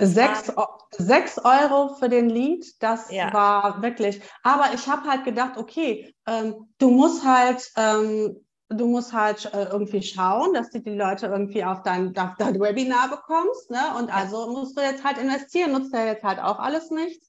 Sechs, 0.00 0.52
sechs 0.96 1.38
Euro 1.38 1.94
für 1.96 2.08
den 2.08 2.30
Lied, 2.30 2.80
das 2.80 3.10
ja. 3.10 3.32
war 3.32 3.82
wirklich. 3.82 4.20
Aber 4.44 4.66
ich 4.72 4.86
habe 4.86 5.08
halt 5.08 5.24
gedacht, 5.24 5.56
okay, 5.56 6.14
ähm, 6.26 6.68
du 6.78 6.90
musst 6.90 7.24
halt, 7.24 7.68
ähm, 7.76 8.36
du 8.68 8.86
musst 8.86 9.12
halt 9.12 9.52
äh, 9.52 9.64
irgendwie 9.64 10.02
schauen, 10.02 10.54
dass 10.54 10.70
du 10.70 10.80
die 10.80 10.94
Leute 10.94 11.26
irgendwie 11.26 11.64
auf 11.64 11.82
dein, 11.82 12.16
auf 12.16 12.36
dein 12.38 12.60
Webinar 12.60 13.08
bekommst. 13.08 13.70
Ne? 13.70 13.80
Und 13.98 14.14
also 14.14 14.52
musst 14.52 14.78
du 14.78 14.82
jetzt 14.82 15.02
halt 15.02 15.18
investieren, 15.18 15.72
nutzt 15.72 15.92
ja 15.92 16.04
jetzt 16.04 16.22
halt 16.22 16.38
auch 16.38 16.60
alles 16.60 16.90
nichts. 16.90 17.26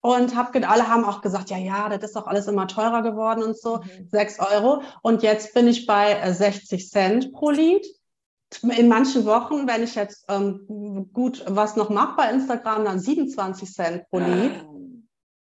Und 0.00 0.36
hab, 0.36 0.54
alle 0.54 0.88
haben 0.88 1.04
auch 1.04 1.20
gesagt, 1.20 1.50
ja, 1.50 1.58
ja, 1.58 1.88
das 1.88 2.02
ist 2.02 2.16
doch 2.16 2.26
alles 2.26 2.46
immer 2.46 2.66
teurer 2.66 3.02
geworden 3.02 3.42
und 3.42 3.58
so, 3.58 3.78
mhm. 3.78 4.08
sechs 4.10 4.38
Euro. 4.40 4.82
Und 5.02 5.22
jetzt 5.22 5.54
bin 5.54 5.68
ich 5.68 5.86
bei 5.86 6.32
60 6.32 6.80
äh, 6.80 6.86
Cent 6.86 7.32
pro 7.32 7.50
Lied 7.50 7.84
in 8.62 8.88
manchen 8.88 9.24
Wochen, 9.26 9.68
wenn 9.68 9.82
ich 9.82 9.94
jetzt 9.94 10.24
ähm, 10.28 11.10
gut 11.12 11.44
was 11.46 11.76
noch 11.76 11.90
mache 11.90 12.16
bei 12.16 12.30
Instagram, 12.30 12.84
dann 12.84 12.98
27 12.98 13.72
Cent 13.72 14.08
pro 14.10 14.18
Lied. 14.18 14.52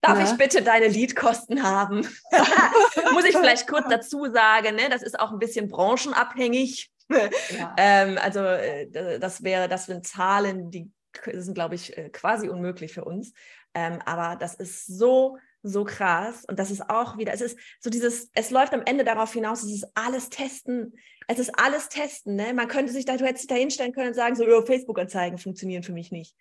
Darf 0.01 0.17
ne? 0.17 0.25
ich 0.25 0.37
bitte 0.37 0.61
deine 0.61 0.87
Liedkosten 0.87 1.63
haben? 1.63 2.07
Muss 3.13 3.25
ich 3.25 3.37
vielleicht 3.37 3.67
kurz 3.67 3.85
dazu 3.89 4.25
sagen, 4.31 4.75
ne? 4.75 4.89
das 4.89 5.01
ist 5.01 5.19
auch 5.19 5.31
ein 5.31 5.39
bisschen 5.39 5.69
branchenabhängig. 5.69 6.91
Ja. 7.09 7.75
ähm, 7.77 8.17
also 8.21 8.39
äh, 8.39 9.19
das 9.19 9.43
wäre, 9.43 9.67
das 9.67 9.85
sind 9.85 10.07
Zahlen, 10.07 10.71
die 10.71 10.89
sind, 11.33 11.53
glaube 11.53 11.75
ich, 11.75 11.97
äh, 11.97 12.09
quasi 12.09 12.49
unmöglich 12.49 12.93
für 12.93 13.05
uns. 13.05 13.33
Ähm, 13.73 13.99
aber 14.05 14.35
das 14.35 14.55
ist 14.55 14.87
so 14.87 15.37
so 15.63 15.85
krass. 15.85 16.43
Und 16.47 16.59
das 16.59 16.69
ist 16.69 16.89
auch 16.89 17.17
wieder, 17.17 17.33
es 17.33 17.41
ist 17.41 17.57
so 17.79 17.89
dieses, 17.89 18.29
es 18.33 18.51
läuft 18.51 18.73
am 18.73 18.83
Ende 18.85 19.03
darauf 19.03 19.33
hinaus, 19.33 19.63
es 19.63 19.73
ist 19.73 19.87
alles 19.95 20.29
testen. 20.29 20.93
Es 21.27 21.39
ist 21.39 21.57
alles 21.57 21.89
testen. 21.89 22.35
Ne? 22.35 22.53
Man 22.53 22.67
könnte 22.67 22.91
sich 22.91 23.05
da, 23.05 23.17
du 23.17 23.25
hättest 23.25 23.43
dich 23.43 23.49
da 23.49 23.55
hinstellen 23.55 23.93
können 23.93 24.09
und 24.09 24.13
sagen, 24.13 24.35
so, 24.35 24.43
Facebook-Anzeigen 24.65 25.37
funktionieren 25.37 25.83
für 25.83 25.93
mich 25.93 26.11
nicht. 26.11 26.35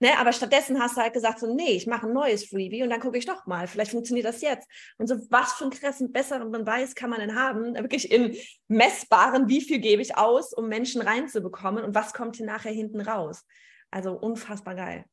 Ne? 0.00 0.16
Aber 0.18 0.32
stattdessen 0.32 0.80
hast 0.80 0.96
du 0.96 1.00
halt 1.00 1.12
gesagt, 1.12 1.40
so, 1.40 1.52
nee, 1.52 1.72
ich 1.72 1.88
mache 1.88 2.06
ein 2.06 2.12
neues 2.12 2.44
Freebie 2.44 2.84
und 2.84 2.90
dann 2.90 3.00
gucke 3.00 3.18
ich 3.18 3.26
doch 3.26 3.46
mal, 3.46 3.66
vielleicht 3.66 3.90
funktioniert 3.90 4.26
das 4.26 4.40
jetzt. 4.40 4.68
Und 4.96 5.08
so, 5.08 5.16
was 5.28 5.54
für 5.54 5.64
einen 5.64 5.72
krassen, 5.72 6.12
besseren 6.12 6.52
Beweis 6.52 6.94
kann 6.94 7.10
man 7.10 7.20
denn 7.20 7.34
haben? 7.34 7.74
Wirklich 7.78 8.10
in 8.12 8.36
messbaren, 8.68 9.48
wie 9.48 9.60
viel 9.60 9.80
gebe 9.80 10.00
ich 10.00 10.16
aus, 10.16 10.52
um 10.52 10.68
Menschen 10.68 11.02
reinzubekommen 11.02 11.84
und 11.84 11.94
was 11.94 12.12
kommt 12.12 12.36
hier 12.36 12.46
nachher 12.46 12.72
hinten 12.72 13.00
raus? 13.00 13.44
Also 13.90 14.12
unfassbar 14.12 14.76
geil. 14.76 15.04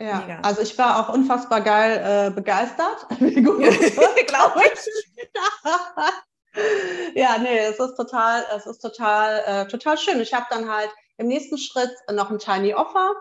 Ja, 0.00 0.20
Mega. 0.20 0.40
also 0.40 0.60
ich 0.62 0.76
war 0.76 0.98
auch 0.98 1.14
unfassbar 1.14 1.60
geil 1.60 2.28
äh, 2.28 2.30
begeistert. 2.30 3.06
Glaube 3.18 4.62
ich. 4.72 5.34
ja, 7.14 7.38
nee, 7.38 7.58
es 7.58 7.78
ist 7.78 7.96
total, 7.96 8.44
es 8.56 8.66
ist 8.66 8.80
total, 8.80 9.42
äh, 9.46 9.66
total 9.66 9.96
schön. 9.96 10.20
Ich 10.20 10.34
habe 10.34 10.46
dann 10.50 10.68
halt 10.68 10.90
im 11.16 11.28
nächsten 11.28 11.58
Schritt 11.58 11.92
noch 12.10 12.30
ein 12.30 12.38
Tiny 12.38 12.74
Offer 12.74 13.12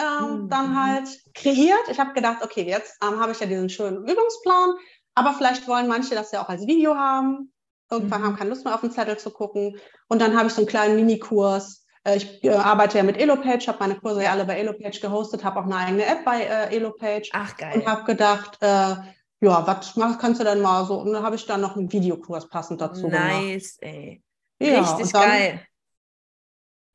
ähm, 0.00 0.42
mhm. 0.42 0.48
dann 0.48 0.80
halt 0.80 1.08
kreiert. 1.34 1.88
Ich 1.90 1.98
habe 1.98 2.12
gedacht, 2.12 2.42
okay, 2.42 2.62
jetzt 2.62 2.96
ähm, 3.02 3.20
habe 3.20 3.32
ich 3.32 3.40
ja 3.40 3.46
diesen 3.46 3.68
schönen 3.68 4.06
Übungsplan, 4.06 4.74
aber 5.14 5.32
vielleicht 5.34 5.66
wollen 5.68 5.88
manche 5.88 6.14
das 6.14 6.32
ja 6.32 6.42
auch 6.42 6.48
als 6.48 6.66
Video 6.66 6.96
haben. 6.96 7.52
Irgendwann 7.90 8.20
mhm. 8.20 8.26
haben 8.26 8.36
keine 8.36 8.50
Lust 8.50 8.64
mehr 8.64 8.74
auf 8.74 8.80
den 8.80 8.90
Zettel 8.90 9.18
zu 9.18 9.30
gucken. 9.30 9.78
Und 10.08 10.20
dann 10.20 10.36
habe 10.36 10.48
ich 10.48 10.52
so 10.52 10.60
einen 10.60 10.68
kleinen 10.68 10.96
Minikurs 10.96 11.86
ich 12.04 12.44
äh, 12.44 12.50
arbeite 12.50 12.98
ja 12.98 13.04
mit 13.04 13.16
Elopage, 13.18 13.66
habe 13.66 13.78
meine 13.80 13.96
Kurse 13.96 14.22
ja 14.22 14.32
alle 14.32 14.44
bei 14.44 14.58
Elopage 14.58 15.00
gehostet, 15.00 15.44
habe 15.44 15.60
auch 15.60 15.64
eine 15.64 15.76
eigene 15.76 16.06
App 16.06 16.24
bei 16.24 16.42
äh, 16.42 16.74
Elopage. 16.74 17.30
Ach 17.32 17.56
geil. 17.56 17.74
Und 17.74 17.86
habe 17.86 18.04
gedacht, 18.04 18.58
äh, 18.60 18.96
ja, 19.40 19.66
was 19.66 19.94
kannst 20.18 20.40
du 20.40 20.44
denn 20.44 20.60
mal 20.60 20.84
so? 20.86 21.00
Und 21.00 21.12
dann 21.12 21.22
habe 21.22 21.36
ich 21.36 21.46
dann 21.46 21.60
noch 21.60 21.76
einen 21.76 21.90
Videokurs 21.92 22.48
passend 22.48 22.80
dazu 22.80 23.08
nice, 23.08 23.12
gemacht. 23.12 23.42
Nice, 23.42 23.78
ey. 23.80 24.22
Ja, 24.60 24.80
Richtig 24.80 25.12
dann, 25.12 25.22
geil. 25.22 25.66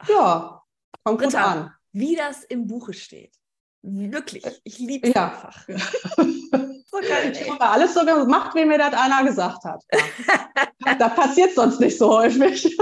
Ja, 0.07 0.61
kommt 1.03 1.19
Britta, 1.19 1.37
gut 1.37 1.51
an. 1.51 1.73
Wie 1.93 2.15
das 2.15 2.43
im 2.43 2.67
Buche 2.67 2.93
steht. 2.93 3.33
Wirklich, 3.81 4.45
ich 4.63 4.79
liebe 4.79 5.07
es 5.07 5.13
ja. 5.13 5.25
einfach. 5.25 5.67
so 5.67 6.97
geil, 6.97 7.31
ich 7.31 7.49
habe 7.49 7.65
alles 7.65 7.93
so 7.93 8.05
gemacht, 8.05 8.55
wie 8.55 8.65
mir 8.65 8.77
das 8.77 8.93
einer 8.93 9.23
gesagt 9.23 9.63
hat. 9.63 9.83
Ja. 10.85 10.95
da 10.99 11.09
passiert 11.09 11.53
sonst 11.53 11.79
nicht 11.79 11.97
so 11.97 12.17
häufig 12.17 12.77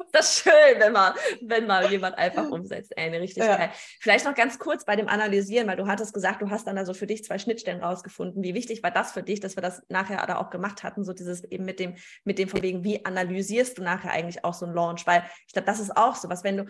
das 0.12 0.38
schön, 0.38 0.78
wenn 0.78 0.92
man, 0.92 1.14
wenn 1.40 1.66
mal 1.66 1.90
jemand 1.90 2.16
einfach 2.18 2.48
umsetzt. 2.50 2.92
Ey, 2.96 3.14
richtig 3.16 3.44
ja. 3.44 3.56
geil. 3.56 3.70
Vielleicht 4.00 4.24
noch 4.24 4.34
ganz 4.34 4.58
kurz 4.58 4.84
bei 4.84 4.96
dem 4.96 5.08
Analysieren, 5.08 5.68
weil 5.68 5.76
du 5.76 5.86
hattest 5.86 6.14
gesagt, 6.14 6.42
du 6.42 6.50
hast 6.50 6.66
dann 6.66 6.78
also 6.78 6.94
für 6.94 7.06
dich 7.06 7.24
zwei 7.24 7.38
Schnittstellen 7.38 7.82
rausgefunden. 7.82 8.42
Wie 8.42 8.54
wichtig 8.54 8.82
war 8.82 8.90
das 8.90 9.12
für 9.12 9.22
dich, 9.22 9.40
dass 9.40 9.56
wir 9.56 9.62
das 9.62 9.82
nachher 9.88 10.24
da 10.26 10.38
auch 10.38 10.50
gemacht 10.50 10.82
hatten, 10.82 11.04
so 11.04 11.12
dieses 11.12 11.44
eben 11.44 11.64
mit 11.64 11.80
dem, 11.80 11.96
mit 12.24 12.38
dem 12.38 12.48
von 12.48 12.62
wegen, 12.62 12.84
wie 12.84 13.04
analysierst 13.04 13.78
du 13.78 13.82
nachher 13.82 14.12
eigentlich 14.12 14.44
auch 14.44 14.54
so 14.54 14.66
ein 14.66 14.74
Launch? 14.74 15.06
Weil 15.06 15.24
ich 15.46 15.52
glaube, 15.52 15.66
das 15.66 15.80
ist 15.80 15.96
auch 15.96 16.16
so 16.16 16.28
was, 16.28 16.44
wenn 16.44 16.56
du, 16.56 16.66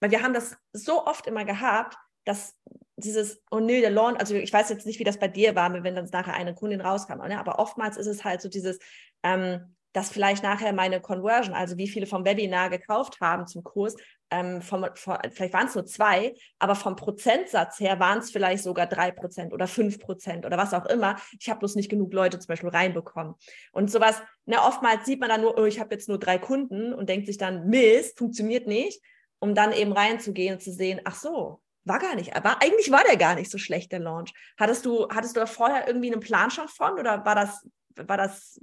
weil 0.00 0.10
wir 0.10 0.22
haben 0.22 0.34
das 0.34 0.56
so 0.72 1.06
oft 1.06 1.26
immer 1.26 1.44
gehabt, 1.44 1.96
dass 2.24 2.54
dieses, 2.96 3.42
oh 3.50 3.60
nö, 3.60 3.80
der 3.80 3.90
Launch, 3.90 4.18
also 4.20 4.34
ich 4.34 4.52
weiß 4.52 4.68
jetzt 4.68 4.86
nicht, 4.86 4.98
wie 4.98 5.04
das 5.04 5.18
bei 5.18 5.28
dir 5.28 5.54
war, 5.54 5.72
wenn 5.82 5.94
dann 5.94 6.08
nachher 6.12 6.34
eine 6.34 6.54
Kundin 6.54 6.80
rauskam, 6.80 7.18
ne? 7.26 7.38
aber 7.38 7.58
oftmals 7.58 7.96
ist 7.96 8.06
es 8.06 8.24
halt 8.24 8.42
so 8.42 8.48
dieses, 8.48 8.78
ähm, 9.22 9.76
dass 9.92 10.10
vielleicht 10.10 10.42
nachher 10.42 10.72
meine 10.72 11.00
Conversion, 11.00 11.54
also 11.54 11.76
wie 11.76 11.88
viele 11.88 12.06
vom 12.06 12.24
Webinar 12.24 12.70
gekauft 12.70 13.20
haben 13.20 13.46
zum 13.46 13.64
Kurs, 13.64 13.96
ähm, 14.30 14.60
vom, 14.60 14.84
vom, 14.94 15.16
vielleicht 15.30 15.54
waren 15.54 15.66
es 15.66 15.74
nur 15.74 15.86
zwei, 15.86 16.34
aber 16.58 16.74
vom 16.74 16.96
Prozentsatz 16.96 17.80
her 17.80 17.98
waren 17.98 18.18
es 18.18 18.30
vielleicht 18.30 18.62
sogar 18.62 18.86
drei 18.86 19.10
Prozent 19.10 19.52
oder 19.52 19.66
fünf 19.66 19.98
Prozent 19.98 20.44
oder 20.44 20.58
was 20.58 20.74
auch 20.74 20.84
immer. 20.86 21.16
Ich 21.40 21.48
habe 21.48 21.60
bloß 21.60 21.74
nicht 21.76 21.88
genug 21.88 22.12
Leute 22.12 22.38
zum 22.38 22.48
Beispiel 22.48 22.68
reinbekommen. 22.68 23.34
Und 23.72 23.90
sowas, 23.90 24.20
ne, 24.44 24.60
oftmals 24.60 25.06
sieht 25.06 25.20
man 25.20 25.30
dann 25.30 25.40
nur, 25.40 25.58
oh, 25.58 25.64
ich 25.64 25.80
habe 25.80 25.94
jetzt 25.94 26.08
nur 26.08 26.18
drei 26.18 26.38
Kunden 26.38 26.92
und 26.92 27.08
denkt 27.08 27.26
sich 27.26 27.38
dann, 27.38 27.68
Mist, 27.68 28.18
funktioniert 28.18 28.66
nicht, 28.66 29.02
um 29.38 29.54
dann 29.54 29.72
eben 29.72 29.92
reinzugehen 29.92 30.54
und 30.54 30.60
zu 30.60 30.72
sehen, 30.72 31.00
ach 31.04 31.14
so, 31.14 31.60
war 31.84 31.98
gar 31.98 32.14
nicht, 32.14 32.36
aber 32.36 32.60
eigentlich 32.60 32.90
war 32.90 33.02
der 33.04 33.16
gar 33.16 33.34
nicht 33.34 33.50
so 33.50 33.56
schlecht, 33.56 33.92
der 33.92 34.00
Launch. 34.00 34.34
Hattest 34.58 34.84
du, 34.84 35.08
hattest 35.08 35.36
du 35.36 35.46
vorher 35.46 35.86
irgendwie 35.86 36.12
einen 36.12 36.20
Plan 36.20 36.50
schon 36.50 36.68
von 36.68 36.98
oder 36.98 37.24
war 37.24 37.34
das, 37.34 37.66
war 37.96 38.18
das 38.18 38.60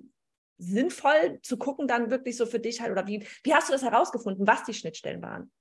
sinnvoll 0.58 1.40
zu 1.42 1.58
gucken, 1.58 1.88
dann 1.88 2.10
wirklich 2.10 2.38
so 2.38 2.46
für 2.46 2.60
dich 2.60 2.82
halt, 2.82 2.92
oder 2.92 3.08
wie, 3.08 3.26
wie 3.44 3.54
hast 3.54 3.70
du 3.70 3.74
das 3.74 3.84
herausgefunden, 3.84 4.48
was 4.48 4.64
die 4.64 4.74
Schnittstellen 4.74 5.22
waren? 5.22 5.52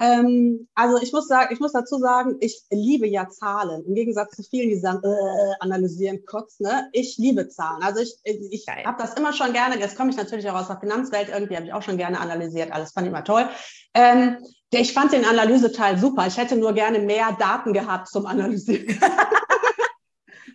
Ähm, 0.00 0.66
also 0.74 0.96
ich 1.02 1.12
muss 1.12 1.28
sagen, 1.28 1.52
ich 1.52 1.60
muss 1.60 1.72
dazu 1.72 1.98
sagen, 1.98 2.36
ich 2.40 2.62
liebe 2.70 3.06
ja 3.06 3.28
Zahlen. 3.28 3.84
Im 3.84 3.94
Gegensatz 3.94 4.34
zu 4.34 4.42
vielen, 4.42 4.70
die 4.70 4.78
sagen, 4.78 5.02
äh, 5.04 5.54
analysieren 5.60 6.24
kurz, 6.24 6.58
ne? 6.58 6.88
Ich 6.92 7.18
liebe 7.18 7.48
Zahlen. 7.48 7.82
Also 7.82 8.00
ich, 8.00 8.16
ich 8.24 8.66
habe 8.66 9.02
das 9.02 9.14
immer 9.14 9.34
schon 9.34 9.52
gerne, 9.52 9.78
jetzt 9.78 9.96
komme 9.96 10.10
ich 10.10 10.16
natürlich 10.16 10.48
auch 10.48 10.58
aus 10.58 10.68
der 10.68 10.80
Finanzwelt, 10.80 11.28
irgendwie 11.28 11.54
habe 11.54 11.66
ich 11.66 11.74
auch 11.74 11.82
schon 11.82 11.98
gerne 11.98 12.18
analysiert, 12.18 12.72
alles 12.72 12.92
fand 12.92 13.06
ich 13.06 13.12
immer 13.12 13.24
toll. 13.24 13.46
Ähm, 13.92 14.38
ich 14.72 14.94
fand 14.94 15.12
den 15.12 15.26
Analyseteil 15.26 15.98
super. 15.98 16.26
Ich 16.26 16.38
hätte 16.38 16.56
nur 16.56 16.72
gerne 16.72 17.00
mehr 17.00 17.36
Daten 17.38 17.74
gehabt 17.74 18.08
zum 18.08 18.24
Analysieren. 18.24 18.98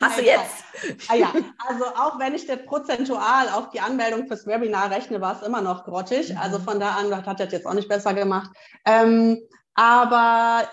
Hast 0.01 0.19
du 0.19 0.23
jetzt? 0.23 0.63
Ah 1.09 1.15
ja, 1.15 1.33
also 1.67 1.85
auch 1.85 2.19
wenn 2.19 2.35
ich 2.35 2.45
das 2.47 2.65
prozentual 2.65 3.49
auf 3.49 3.69
die 3.69 3.79
Anmeldung 3.79 4.27
fürs 4.27 4.45
Webinar 4.45 4.91
rechne, 4.91 5.21
war 5.21 5.35
es 5.35 5.47
immer 5.47 5.61
noch 5.61 5.85
grottig. 5.85 6.31
Mhm. 6.31 6.37
Also 6.37 6.59
von 6.59 6.79
da 6.79 6.95
an 6.95 7.25
hat 7.25 7.39
das 7.39 7.51
jetzt 7.51 7.65
auch 7.65 7.73
nicht 7.73 7.87
besser 7.87 8.13
gemacht. 8.13 8.51
Ähm, 8.85 9.39
aber 9.73 10.69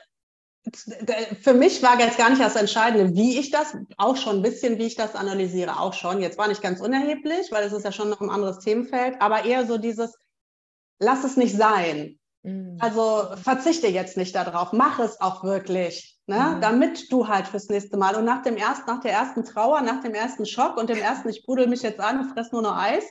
für 1.42 1.54
mich 1.54 1.82
war 1.82 1.98
jetzt 1.98 2.18
gar 2.18 2.30
nicht 2.30 2.40
das 2.40 2.54
Entscheidende, 2.54 3.14
wie 3.16 3.38
ich 3.38 3.50
das, 3.50 3.76
auch 3.96 4.16
schon 4.16 4.36
ein 4.36 4.42
bisschen, 4.42 4.78
wie 4.78 4.86
ich 4.86 4.94
das 4.94 5.14
analysiere, 5.14 5.80
auch 5.80 5.92
schon. 5.92 6.20
Jetzt 6.20 6.38
war 6.38 6.48
nicht 6.48 6.62
ganz 6.62 6.80
unerheblich, 6.80 7.50
weil 7.50 7.64
es 7.64 7.72
ist 7.72 7.84
ja 7.84 7.92
schon 7.92 8.10
noch 8.10 8.20
ein 8.20 8.30
anderes 8.30 8.60
Themenfeld, 8.60 9.20
aber 9.20 9.44
eher 9.44 9.66
so 9.66 9.78
dieses, 9.78 10.16
lass 11.00 11.24
es 11.24 11.36
nicht 11.36 11.56
sein. 11.56 12.18
Mhm. 12.42 12.76
Also 12.80 13.28
verzichte 13.36 13.86
jetzt 13.86 14.16
nicht 14.16 14.34
darauf, 14.34 14.72
mach 14.72 14.98
es 14.98 15.20
auch 15.20 15.44
wirklich, 15.44 16.18
ne? 16.26 16.54
Mhm. 16.56 16.60
damit 16.60 17.12
du 17.12 17.28
halt 17.28 17.46
fürs 17.48 17.68
nächste 17.68 17.96
Mal 17.96 18.16
und 18.16 18.24
nach 18.24 18.42
dem 18.42 18.56
ersten, 18.56 18.90
nach 18.90 19.00
der 19.00 19.12
ersten 19.12 19.44
Trauer, 19.44 19.80
nach 19.80 20.02
dem 20.02 20.14
ersten 20.14 20.44
Schock 20.44 20.76
und 20.76 20.90
dem 20.90 20.98
ersten, 20.98 21.28
ich 21.28 21.44
pudel 21.44 21.68
mich 21.68 21.82
jetzt 21.82 22.00
an 22.00 22.20
und 22.20 22.32
fress 22.32 22.50
nur 22.52 22.62
noch 22.62 22.76
Eis, 22.76 23.04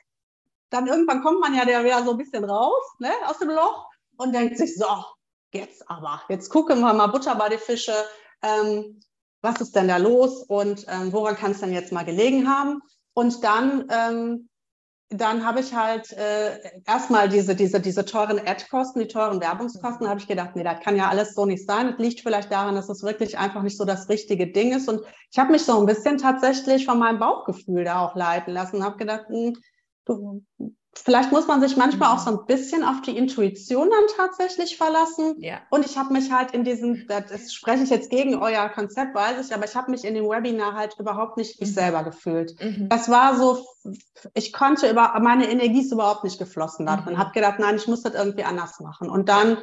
dann 0.69 0.87
irgendwann 0.87 1.21
kommt 1.21 1.39
man 1.39 1.53
ja 1.53 1.65
wieder 1.65 2.03
so 2.03 2.11
ein 2.11 2.17
bisschen 2.17 2.43
raus, 2.43 2.83
ne, 2.99 3.11
aus 3.27 3.39
dem 3.39 3.49
Loch 3.49 3.87
und 4.17 4.33
denkt 4.33 4.57
sich 4.57 4.75
so, 4.75 4.87
jetzt 5.53 5.89
aber, 5.89 6.21
jetzt 6.29 6.49
gucken 6.49 6.79
wir 6.79 6.93
mal 6.93 7.07
Butter 7.07 7.35
bei 7.35 7.49
die 7.49 7.57
Fische, 7.57 7.93
ähm, 8.41 8.99
was 9.41 9.59
ist 9.59 9.75
denn 9.75 9.87
da 9.87 9.97
los 9.97 10.43
und 10.43 10.85
ähm, 10.87 11.11
woran 11.11 11.35
kann 11.35 11.51
es 11.51 11.59
denn 11.59 11.73
jetzt 11.73 11.91
mal 11.91 12.05
gelegen 12.05 12.47
haben? 12.47 12.81
Und 13.13 13.43
dann 13.43 13.87
ähm, 13.89 14.49
dann 15.11 15.45
habe 15.45 15.59
ich 15.59 15.75
halt 15.75 16.13
äh, 16.13 16.57
erstmal 16.87 17.27
diese, 17.27 17.53
diese, 17.53 17.81
diese 17.81 18.05
teuren 18.05 18.39
Ad-Kosten, 18.39 19.01
die 19.01 19.07
teuren 19.07 19.41
Werbungskosten, 19.41 20.07
habe 20.07 20.21
ich 20.21 20.27
gedacht, 20.27 20.55
nee, 20.55 20.63
das 20.63 20.79
kann 20.79 20.95
ja 20.95 21.09
alles 21.09 21.35
so 21.35 21.45
nicht 21.45 21.65
sein. 21.65 21.91
Das 21.91 21.99
liegt 21.99 22.21
vielleicht 22.21 22.51
daran, 22.51 22.75
dass 22.75 22.87
es 22.87 23.03
wirklich 23.03 23.37
einfach 23.37 23.61
nicht 23.61 23.77
so 23.77 23.83
das 23.83 24.07
richtige 24.07 24.47
Ding 24.47 24.71
ist. 24.73 24.87
Und 24.87 25.01
ich 25.29 25.37
habe 25.37 25.51
mich 25.51 25.63
so 25.63 25.77
ein 25.77 25.85
bisschen 25.85 26.17
tatsächlich 26.17 26.85
von 26.85 26.97
meinem 26.97 27.19
Bauchgefühl 27.19 27.83
da 27.83 28.05
auch 28.05 28.15
leiten 28.15 28.53
lassen 28.53 28.83
habe 28.83 28.97
gedacht, 28.97 29.29
mh, 29.29 29.35
hm, 29.37 29.53
du, 30.05 30.43
vielleicht 30.93 31.31
muss 31.31 31.47
man 31.47 31.61
sich 31.61 31.77
manchmal 31.77 32.13
auch 32.13 32.19
so 32.19 32.31
ein 32.31 32.45
bisschen 32.45 32.83
auf 32.83 33.01
die 33.01 33.17
Intuition 33.17 33.89
dann 33.89 34.03
tatsächlich 34.17 34.77
verlassen. 34.77 35.35
Ja. 35.39 35.61
Und 35.69 35.85
ich 35.85 35.97
habe 35.97 36.11
mich 36.11 36.31
halt 36.31 36.51
in 36.51 36.63
diesem, 36.63 37.07
das 37.07 37.53
spreche 37.53 37.83
ich 37.83 37.89
jetzt 37.89 38.09
gegen 38.09 38.35
euer 38.35 38.67
Konzept, 38.69 39.15
weiß 39.15 39.45
ich, 39.45 39.55
aber 39.55 39.65
ich 39.65 39.75
habe 39.75 39.89
mich 39.91 40.03
in 40.03 40.15
dem 40.15 40.25
Webinar 40.25 40.73
halt 40.73 40.97
überhaupt 40.99 41.37
nicht 41.37 41.61
ich 41.61 41.69
mhm. 41.69 41.73
selber 41.73 42.03
gefühlt. 42.03 42.61
Mhm. 42.61 42.89
Das 42.89 43.09
war 43.09 43.37
so, 43.37 43.65
ich 44.33 44.51
konnte 44.51 44.89
über, 44.89 45.17
meine 45.21 45.49
Energie 45.49 45.81
ist 45.81 45.93
überhaupt 45.93 46.25
nicht 46.25 46.39
geflossen 46.39 46.85
da 46.85 46.97
drin. 46.97 47.13
Mhm. 47.13 47.19
Habe 47.19 47.31
gedacht, 47.31 47.59
nein, 47.59 47.77
ich 47.77 47.87
muss 47.87 48.03
das 48.03 48.13
irgendwie 48.13 48.43
anders 48.43 48.79
machen. 48.81 49.09
Und 49.09 49.29
dann 49.29 49.59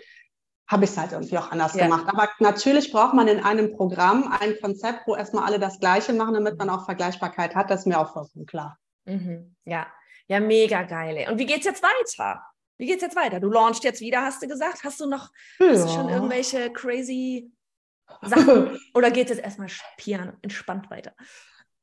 habe 0.67 0.85
ich 0.85 0.91
es 0.91 0.99
halt 0.99 1.13
irgendwie 1.13 1.37
auch 1.39 1.51
anders 1.51 1.75
ja. 1.75 1.85
gemacht. 1.85 2.05
Aber 2.09 2.29
natürlich 2.41 2.91
braucht 2.91 3.15
man 3.15 3.29
in 3.29 3.41
einem 3.41 3.75
Programm 3.77 4.35
ein 4.41 4.55
Konzept, 4.61 5.07
wo 5.07 5.15
erstmal 5.15 5.45
alle 5.45 5.59
das 5.59 5.79
Gleiche 5.79 6.15
machen, 6.15 6.35
damit 6.35 6.59
man 6.59 6.71
auch 6.71 6.85
Vergleichbarkeit 6.87 7.55
hat. 7.55 7.71
Das 7.71 7.81
ist 7.81 7.87
mir 7.87 7.99
auch 7.99 8.13
vollkommen 8.13 8.47
klar. 8.47 8.79
Mhm. 9.05 9.57
Ja, 9.65 9.87
ja, 10.29 10.41
mega 10.41 10.83
geil. 10.83 11.27
Und 11.31 11.39
wie 11.39 11.47
geht's 11.47 11.65
jetzt 11.65 11.83
weiter? 11.83 12.43
Wie 12.77 12.87
geht's 12.87 13.03
jetzt 13.03 13.17
weiter? 13.17 13.41
Du 13.41 13.51
launchst 13.51 13.83
jetzt 13.83 14.01
wieder, 14.01 14.23
hast 14.23 14.43
du 14.43 14.47
gesagt? 14.47 14.85
Hast 14.85 15.01
du 15.01 15.07
noch 15.07 15.31
ja. 15.59 15.71
hast 15.71 15.85
du 15.85 15.89
schon 15.89 16.09
irgendwelche 16.09 16.71
crazy 16.73 17.51
Sachen? 18.23 18.79
Oder 18.95 19.11
geht 19.11 19.31
es 19.31 19.39
erstmal 19.39 19.69
piano, 19.97 20.33
entspannt 20.43 20.91
weiter? 20.91 21.13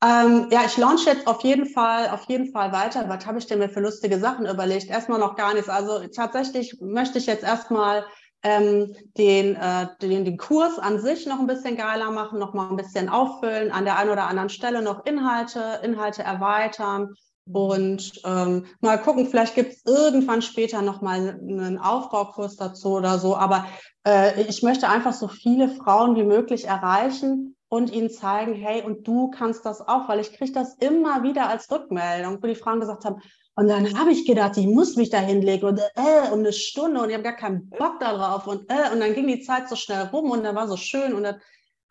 Ähm, 0.03 0.47
ja, 0.51 0.63
ich 0.65 0.77
launch 0.77 1.05
jetzt 1.05 1.25
auf 1.25 1.41
jeden 1.43 1.65
Fall, 1.65 2.09
auf 2.09 2.25
jeden 2.25 2.51
Fall 2.51 2.71
weiter. 2.71 3.09
Was 3.09 3.25
habe 3.25 3.39
ich 3.39 3.47
denn 3.47 3.59
mir 3.59 3.69
für 3.69 3.79
lustige 3.79 4.19
Sachen 4.19 4.45
überlegt? 4.45 4.89
Erstmal 4.89 5.19
noch 5.19 5.35
gar 5.35 5.53
nichts. 5.53 5.69
Also 5.69 6.07
tatsächlich 6.07 6.79
möchte 6.79 7.17
ich 7.17 7.25
jetzt 7.25 7.43
erstmal 7.43 8.05
ähm, 8.43 8.95
den, 9.17 9.55
äh, 9.55 9.87
den, 10.01 10.23
den 10.23 10.37
Kurs 10.37 10.77
an 10.77 10.99
sich 10.99 11.25
noch 11.25 11.39
ein 11.39 11.47
bisschen 11.47 11.77
geiler 11.77 12.11
machen, 12.11 12.37
noch 12.37 12.53
mal 12.53 12.69
ein 12.69 12.75
bisschen 12.75 13.09
auffüllen, 13.09 13.71
an 13.71 13.85
der 13.85 13.97
einen 13.97 14.11
oder 14.11 14.27
anderen 14.27 14.49
Stelle 14.49 14.83
noch 14.83 15.05
Inhalte, 15.05 15.79
Inhalte 15.83 16.21
erweitern 16.21 17.15
und 17.51 18.21
ähm, 18.25 18.65
mal 18.81 18.97
gucken, 18.97 19.27
vielleicht 19.27 19.55
gibt 19.55 19.73
es 19.73 19.85
irgendwann 19.85 20.41
später 20.41 20.81
nochmal 20.81 21.39
einen 21.39 21.77
Aufbaukurs 21.77 22.55
dazu 22.55 22.93
oder 22.93 23.19
so. 23.19 23.35
Aber 23.35 23.65
äh, 24.05 24.41
ich 24.43 24.63
möchte 24.63 24.89
einfach 24.89 25.13
so 25.13 25.27
viele 25.27 25.69
Frauen 25.69 26.15
wie 26.15 26.23
möglich 26.23 26.65
erreichen 26.65 27.55
und 27.69 27.91
ihnen 27.91 28.09
zeigen, 28.09 28.53
hey, 28.53 28.81
und 28.81 29.07
du 29.07 29.29
kannst 29.29 29.65
das 29.65 29.81
auch, 29.81 30.07
weil 30.09 30.19
ich 30.19 30.33
kriege 30.33 30.51
das 30.51 30.75
immer 30.75 31.23
wieder 31.23 31.47
als 31.49 31.69
Rückmeldung, 31.71 32.41
wo 32.41 32.47
die 32.47 32.55
Frauen 32.55 32.79
gesagt 32.79 33.05
haben, 33.05 33.21
und 33.57 33.69
dann 33.69 33.97
habe 33.97 34.11
ich 34.11 34.25
gedacht, 34.25 34.57
ich 34.57 34.67
muss 34.67 34.97
mich 34.97 35.09
da 35.09 35.19
hinlegen 35.19 35.65
und, 35.65 35.79
äh, 35.79 36.29
und 36.31 36.39
eine 36.39 36.51
Stunde 36.51 37.01
und 37.01 37.07
ich 37.07 37.13
habe 37.13 37.23
gar 37.23 37.37
keinen 37.37 37.69
Bock 37.69 38.01
darauf 38.01 38.47
und, 38.47 38.69
äh, 38.69 38.91
und 38.91 38.99
dann 38.99 39.13
ging 39.13 39.27
die 39.27 39.39
Zeit 39.39 39.69
so 39.69 39.77
schnell 39.77 40.09
rum 40.11 40.29
und 40.29 40.43
dann 40.43 40.55
war 40.55 40.67
so 40.67 40.75
schön 40.75 41.13
und 41.13 41.23
dann 41.23 41.39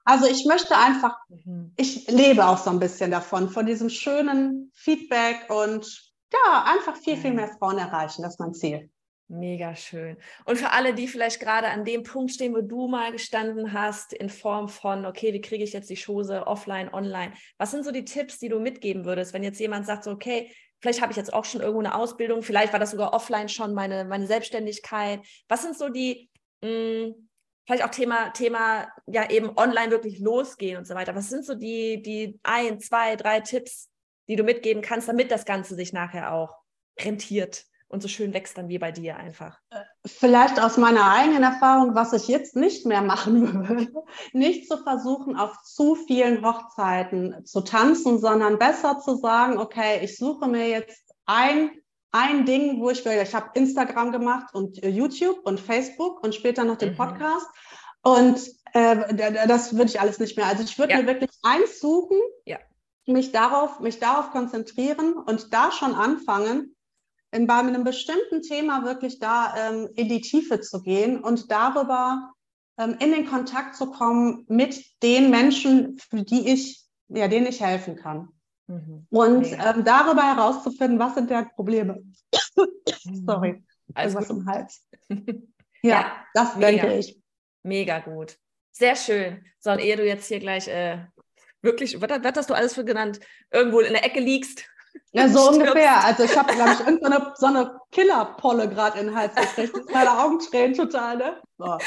also 0.04 0.26
ich 0.26 0.44
möchte 0.44 0.76
einfach, 0.76 1.16
mhm. 1.28 1.72
ich 1.76 2.06
lebe 2.08 2.46
auch 2.46 2.58
so 2.58 2.70
ein 2.70 2.78
bisschen 2.78 3.10
davon, 3.10 3.48
von 3.48 3.66
diesem 3.66 3.88
schönen 3.88 4.70
Feedback 4.74 5.48
und 5.48 6.12
ja, 6.32 6.64
einfach 6.66 6.96
viel, 6.96 7.16
viel 7.16 7.32
mehr 7.32 7.48
Frauen 7.58 7.78
erreichen. 7.78 8.22
Das 8.22 8.34
ist 8.34 8.40
mein 8.40 8.54
Ziel. 8.54 8.90
Mega 9.28 9.74
schön. 9.74 10.18
Und 10.44 10.58
für 10.58 10.70
alle, 10.70 10.94
die 10.94 11.08
vielleicht 11.08 11.40
gerade 11.40 11.68
an 11.68 11.84
dem 11.84 12.02
Punkt 12.02 12.32
stehen, 12.32 12.54
wo 12.54 12.60
du 12.60 12.88
mal 12.88 13.10
gestanden 13.10 13.72
hast, 13.72 14.12
in 14.12 14.28
Form 14.28 14.68
von, 14.68 15.06
okay, 15.06 15.32
wie 15.32 15.40
kriege 15.40 15.64
ich 15.64 15.72
jetzt 15.72 15.88
die 15.88 15.96
Chose 15.96 16.46
offline, 16.46 16.92
online? 16.92 17.32
Was 17.56 17.70
sind 17.70 17.84
so 17.84 17.90
die 17.90 18.04
Tipps, 18.04 18.38
die 18.38 18.50
du 18.50 18.60
mitgeben 18.60 19.06
würdest, 19.06 19.32
wenn 19.32 19.42
jetzt 19.42 19.60
jemand 19.60 19.86
sagt, 19.86 20.04
so, 20.04 20.10
okay, 20.10 20.52
vielleicht 20.80 21.00
habe 21.00 21.12
ich 21.12 21.16
jetzt 21.16 21.32
auch 21.32 21.46
schon 21.46 21.62
irgendwo 21.62 21.80
eine 21.80 21.94
Ausbildung, 21.94 22.42
vielleicht 22.42 22.72
war 22.74 22.80
das 22.80 22.90
sogar 22.90 23.14
offline 23.14 23.48
schon 23.48 23.72
meine, 23.72 24.04
meine 24.04 24.26
Selbstständigkeit. 24.26 25.20
Was 25.48 25.62
sind 25.62 25.78
so 25.78 25.88
die, 25.88 26.28
mh, 26.62 26.68
mm, 26.68 27.14
vielleicht 27.66 27.84
auch 27.84 27.90
Thema, 27.90 28.30
Thema 28.30 28.88
ja 29.06 29.30
eben 29.30 29.56
online 29.56 29.90
wirklich 29.90 30.18
losgehen 30.18 30.78
und 30.78 30.86
so 30.86 30.94
weiter. 30.94 31.14
Was 31.14 31.30
sind 31.30 31.44
so 31.44 31.54
die, 31.54 32.02
die 32.02 32.38
ein, 32.42 32.80
zwei, 32.80 33.16
drei 33.16 33.40
Tipps, 33.40 33.90
die 34.28 34.36
du 34.36 34.44
mitgeben 34.44 34.82
kannst, 34.82 35.08
damit 35.08 35.30
das 35.30 35.44
Ganze 35.44 35.74
sich 35.74 35.92
nachher 35.92 36.32
auch 36.32 36.56
rentiert 36.98 37.64
und 37.88 38.02
so 38.02 38.08
schön 38.08 38.34
wächst 38.34 38.58
dann 38.58 38.68
wie 38.68 38.78
bei 38.78 38.92
dir 38.92 39.16
einfach? 39.16 39.58
Äh, 39.70 39.80
vielleicht 40.06 40.60
aus 40.60 40.76
meiner 40.76 41.10
eigenen 41.10 41.42
Erfahrung, 41.42 41.94
was 41.94 42.12
ich 42.12 42.28
jetzt 42.28 42.56
nicht 42.56 42.86
mehr 42.86 43.02
machen 43.02 43.68
würde, 43.68 43.92
nicht 44.32 44.68
zu 44.68 44.78
versuchen, 44.78 45.36
auf 45.36 45.62
zu 45.62 45.94
vielen 45.94 46.44
Hochzeiten 46.44 47.44
zu 47.44 47.62
tanzen, 47.62 48.18
sondern 48.18 48.58
besser 48.58 48.98
zu 49.00 49.16
sagen, 49.16 49.58
okay, 49.58 50.00
ich 50.02 50.16
suche 50.16 50.48
mir 50.48 50.68
jetzt 50.68 51.14
ein 51.26 51.70
ein 52.14 52.46
Ding, 52.46 52.80
wo 52.80 52.90
ich, 52.90 53.04
ich 53.04 53.34
habe 53.34 53.50
Instagram 53.54 54.12
gemacht 54.12 54.54
und 54.54 54.80
äh, 54.84 54.88
YouTube 54.88 55.40
und 55.44 55.58
Facebook 55.58 56.22
und 56.22 56.32
später 56.32 56.64
noch 56.64 56.76
den 56.76 56.92
mhm. 56.92 56.96
Podcast. 56.96 57.48
Und 58.02 58.40
äh, 58.72 59.48
das 59.48 59.72
würde 59.72 59.90
ich 59.90 60.00
alles 60.00 60.20
nicht 60.20 60.36
mehr. 60.36 60.46
Also 60.46 60.62
ich 60.62 60.78
würde 60.78 60.92
ja. 60.92 61.00
mir 61.00 61.08
wirklich 61.08 61.32
eins 61.42 61.80
suchen, 61.80 62.18
ja. 62.44 62.58
mich, 63.06 63.32
darauf, 63.32 63.80
mich 63.80 63.98
darauf 63.98 64.30
konzentrieren 64.30 65.14
und 65.14 65.52
da 65.52 65.72
schon 65.72 65.92
anfangen, 65.92 66.76
in, 67.32 67.48
bei 67.48 67.54
einem 67.54 67.82
bestimmten 67.82 68.42
Thema 68.42 68.84
wirklich 68.84 69.18
da 69.18 69.52
ähm, 69.56 69.88
in 69.96 70.08
die 70.08 70.20
Tiefe 70.20 70.60
zu 70.60 70.82
gehen 70.82 71.18
und 71.18 71.50
darüber 71.50 72.32
ähm, 72.78 72.96
in 73.00 73.10
den 73.10 73.26
Kontakt 73.26 73.74
zu 73.74 73.90
kommen 73.90 74.44
mit 74.46 75.02
den 75.02 75.30
Menschen, 75.30 75.98
für 75.98 76.22
die 76.22 76.48
ich, 76.48 76.84
ja, 77.08 77.26
denen 77.26 77.46
ich 77.46 77.60
helfen 77.60 77.96
kann. 77.96 78.28
Mhm. 78.66 79.06
Und 79.10 79.46
ähm, 79.52 79.84
darüber 79.84 80.22
herauszufinden, 80.22 80.98
was 80.98 81.14
sind 81.14 81.30
deren 81.30 81.50
Probleme. 81.50 82.02
Sorry, 83.26 83.62
also 83.94 84.18
was 84.18 84.30
im 84.30 84.46
Hals. 84.46 84.86
ja, 85.08 85.28
ja, 85.82 86.12
das 86.32 86.56
mega. 86.56 86.82
denke 86.82 86.98
ich. 86.98 87.20
Mega 87.62 87.98
gut. 88.00 88.38
Sehr 88.72 88.96
schön. 88.96 89.44
So, 89.60 89.70
und 89.70 89.78
ehe 89.78 89.96
du 89.96 90.06
jetzt 90.06 90.26
hier 90.26 90.40
gleich 90.40 90.68
äh, 90.68 91.04
wirklich, 91.62 92.00
was, 92.00 92.10
was 92.10 92.36
hast 92.36 92.50
du 92.50 92.54
alles 92.54 92.74
für 92.74 92.84
genannt, 92.84 93.20
irgendwo 93.50 93.80
in 93.80 93.92
der 93.92 94.04
Ecke 94.04 94.20
liegst 94.20 94.64
ja, 95.12 95.28
so 95.28 95.48
ungefähr. 95.50 96.04
Also 96.04 96.24
ich 96.24 96.36
habe, 96.36 96.54
glaube 96.54 96.72
ich, 96.72 96.80
irgendeine 96.80 97.32
so 97.36 97.46
eine 97.46 97.78
Killerpolle 97.90 98.68
gerade 98.68 98.98
in 99.00 99.06
den 99.06 99.16
Hals 99.16 99.34
gekriegt. 99.34 99.74
Meine 99.92 100.18
Augen 100.18 100.38
tränen 100.38 100.74
total, 100.74 101.16
ne? 101.16 101.42
Oh, 101.58 101.78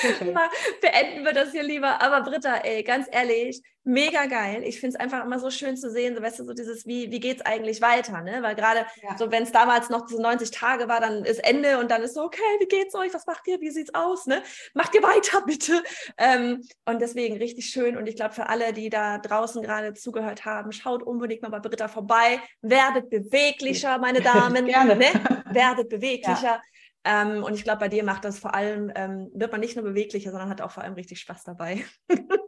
Beenden 0.82 1.26
wir 1.26 1.34
das 1.34 1.52
hier 1.52 1.64
lieber. 1.64 2.02
Aber 2.02 2.22
Britta, 2.22 2.56
ey, 2.58 2.84
ganz 2.84 3.08
ehrlich, 3.12 3.62
mega 3.84 4.26
geil. 4.26 4.64
Ich 4.64 4.80
finde 4.80 4.96
es 4.96 5.00
einfach 5.00 5.24
immer 5.26 5.40
so 5.40 5.50
schön 5.50 5.76
zu 5.76 5.90
sehen, 5.90 6.16
so 6.16 6.22
weißt 6.22 6.40
du, 6.40 6.46
so 6.46 6.54
dieses, 6.54 6.86
wie, 6.86 7.12
wie 7.12 7.20
geht 7.20 7.38
es 7.38 7.46
eigentlich 7.46 7.82
weiter, 7.82 8.22
ne? 8.22 8.44
Weil 8.44 8.56
gerade 8.56 8.86
ja. 9.02 9.18
so, 9.18 9.32
wenn 9.32 9.44
es 9.44 9.52
damals 9.52 9.90
noch 9.90 10.06
diese 10.06 10.22
90 10.22 10.52
Tage 10.52 10.88
war, 10.88 11.02
dann 11.02 11.26
ist 11.26 11.40
Ende 11.40 11.80
und 11.80 11.92
dann 11.92 12.02
ist 12.02 12.14
so, 12.14 12.24
okay, 12.24 12.42
wie 12.60 12.68
geht's 12.68 12.96
euch? 12.96 13.14
Was 13.14 13.26
macht 13.26 13.48
ihr? 13.48 13.60
Wie 13.60 13.70
sieht's 13.70 13.94
aus? 13.94 14.26
Ne? 14.26 14.42
Macht 14.74 14.94
ihr 14.94 15.04
weiter, 15.04 15.42
bitte. 15.46 15.82
Ähm, 16.18 16.62
und 16.86 17.02
deswegen 17.02 17.38
richtig 17.38 17.70
schön. 17.70 17.98
Und 17.98 18.08
ich 18.08 18.16
glaube, 18.16 18.34
für 18.34 18.48
alle, 18.48 18.74
die 18.74 18.90
da 18.90 19.18
draußen 19.18 19.62
gerade 19.62 19.94
zugehört 19.94 20.46
haben, 20.46 20.72
schaut 20.72 21.04
unbedingt 21.04 21.42
mal 21.42 21.50
bei 21.50 21.60
Britta 21.60 21.88
vorbei. 21.88 22.42
Werdet 22.62 23.10
beweglicher, 23.10 23.98
meine 24.00 24.22
Damen. 24.22 24.66
Gerne. 24.78 24.96
Ne? 24.96 25.08
Werdet 25.52 25.90
beweglicher. 25.90 26.42
Ja. 26.42 26.62
Ähm, 27.08 27.42
und 27.44 27.54
ich 27.54 27.64
glaube, 27.64 27.80
bei 27.80 27.88
dir 27.88 28.04
macht 28.04 28.26
das 28.26 28.38
vor 28.38 28.54
allem, 28.54 28.92
ähm, 28.94 29.32
wird 29.34 29.54
man 29.54 29.62
nicht 29.62 29.78
nur 29.78 29.86
beweglicher, 29.86 30.32
sondern 30.32 30.50
hat 30.50 30.60
auch 30.62 30.72
vor 30.72 30.84
allem 30.84 30.96
richtig 30.96 31.22
Spaß 31.22 31.46
dabei. 31.46 31.86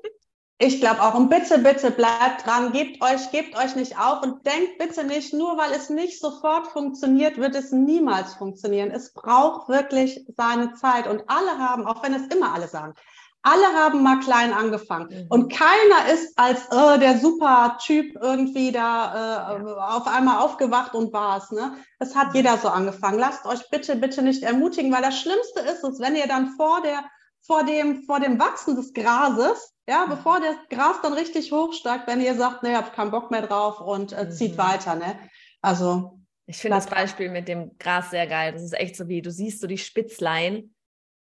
Ich 0.62 0.82
glaube 0.82 1.02
auch. 1.02 1.14
Und 1.14 1.30
bitte, 1.30 1.58
bitte 1.60 1.90
bleibt 1.90 2.46
dran, 2.46 2.74
gebt 2.74 3.02
euch, 3.02 3.32
gebt 3.32 3.58
euch 3.58 3.78
nicht 3.78 3.98
auf 3.98 4.22
und 4.24 4.46
denkt 4.46 4.78
bitte 4.78 5.06
nicht, 5.06 5.34
nur 5.34 5.58
weil 5.58 5.72
es 5.72 5.90
nicht 5.90 6.20
sofort 6.20 6.68
funktioniert, 6.68 7.38
wird 7.38 7.56
es 7.56 7.72
niemals 7.72 8.34
funktionieren. 8.34 8.92
Es 8.92 9.14
braucht 9.14 9.70
wirklich 9.70 10.26
seine 10.36 10.74
Zeit. 10.74 11.08
Und 11.08 11.24
alle 11.28 11.58
haben, 11.60 11.88
auch 11.88 12.04
wenn 12.04 12.14
es 12.14 12.28
immer 12.28 12.54
alle 12.54 12.68
sagen, 12.68 12.94
alle 13.42 13.66
haben 13.74 14.04
mal 14.04 14.20
klein 14.20 14.54
angefangen. 14.54 15.08
Mhm. 15.10 15.28
Und 15.30 15.52
keiner 15.52 16.14
ist 16.14 16.38
als 16.38 16.66
äh, 16.72 17.00
der 17.00 17.20
super 17.20 17.78
Typ 17.82 18.18
irgendwie 18.22 18.72
da 18.72 19.58
äh, 19.58 19.64
ja. 19.64 19.98
auf 19.98 20.08
einmal 20.08 20.44
aufgewacht 20.44 20.94
und 20.94 21.14
war 21.14 21.38
es. 21.38 21.52
Ne? 21.52 21.78
Es 22.00 22.16
hat 22.16 22.30
mhm. 22.30 22.36
jeder 22.36 22.58
so 22.58 22.68
angefangen. 22.68 23.20
Lasst 23.20 23.46
euch 23.46 23.70
bitte, 23.70 23.96
bitte 23.96 24.22
nicht 24.22 24.44
ermutigen, 24.44 24.92
weil 24.92 25.02
das 25.02 25.20
Schlimmste 25.20 25.62
ist 25.62 25.84
es, 25.84 26.00
wenn 26.00 26.16
ihr 26.16 26.28
dann 26.28 26.50
vor 26.58 26.82
der 26.82 27.04
vor 27.42 27.64
dem, 27.64 28.04
vor 28.04 28.20
dem 28.20 28.38
Wachsen 28.38 28.76
des 28.76 28.94
Grases, 28.94 29.74
ja, 29.88 30.06
mhm. 30.06 30.12
bevor 30.12 30.40
das 30.40 30.56
Gras 30.70 30.98
dann 31.02 31.14
richtig 31.14 31.52
hochsteigt, 31.52 32.08
wenn 32.08 32.22
ihr 32.22 32.36
sagt, 32.36 32.64
ne, 32.64 32.72
ihr 32.72 32.78
habt 32.78 32.94
keinen 32.94 33.12
Bock 33.12 33.32
mehr 33.32 33.42
drauf 33.42 33.82
und 33.82 34.14
äh, 34.14 34.30
zieht 34.30 34.54
mhm. 34.54 34.58
weiter, 34.60 34.96
ne? 34.96 35.18
Also. 35.62 36.20
Ich 36.46 36.58
finde 36.58 36.78
das 36.78 36.88
Beispiel 36.88 37.30
mit 37.30 37.48
dem 37.48 37.78
Gras 37.78 38.10
sehr 38.10 38.28
geil. 38.28 38.54
Das 38.54 38.64
ist 38.64 38.74
echt 38.74 38.96
so 38.96 39.08
wie, 39.08 39.22
du 39.22 39.32
siehst 39.32 39.62
so 39.62 39.68
die 39.68 39.78
Spitzlein 39.78 40.74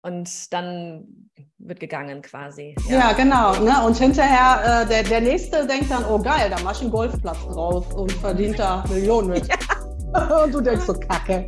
und 0.03 0.53
dann 0.53 1.31
wird 1.59 1.81
gegangen 1.81 2.23
quasi. 2.23 2.75
Ja, 2.89 2.99
ja 2.99 3.13
genau. 3.13 3.57
Ne? 3.61 3.85
Und 3.85 3.97
hinterher, 3.97 4.83
äh, 4.83 4.87
der, 4.87 5.03
der 5.03 5.21
Nächste 5.21 5.67
denkt 5.67 5.91
dann, 5.91 6.05
oh 6.05 6.19
geil, 6.19 6.51
da 6.51 6.57
mach 6.63 6.75
ich 6.75 6.83
einen 6.83 6.91
Golfplatz 6.91 7.39
drauf 7.49 7.93
und 7.95 8.13
verdient 8.13 8.59
da 8.59 8.85
Millionen 8.89 9.29
mit. 9.29 9.47
Ja. 9.49 9.57
Und 10.45 10.55
du 10.55 10.61
denkst 10.61 10.87
so, 10.87 10.95
kacke. 10.95 11.47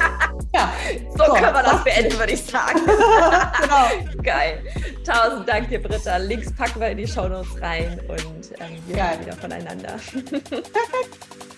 ja. 0.54 0.72
So, 1.16 1.24
so 1.24 1.32
können 1.34 1.54
wir 1.54 1.62
das 1.62 1.84
beenden, 1.84 2.18
würde 2.18 2.32
ich 2.32 2.42
sagen. 2.42 2.80
genau. 2.86 4.22
Geil. 4.22 4.64
Tausend 5.04 5.48
Dank 5.48 5.68
dir, 5.68 5.80
Britta. 5.80 6.16
Links 6.16 6.52
packen 6.52 6.80
wir 6.80 6.88
in 6.88 6.98
die 6.98 7.06
Shownotes 7.06 7.60
rein 7.60 8.00
und 8.08 8.50
ähm, 8.58 8.82
wir 8.86 8.96
hören 8.96 9.20
wieder 9.20 9.36
voneinander. 9.36 9.92
Perfekt. 9.92 11.49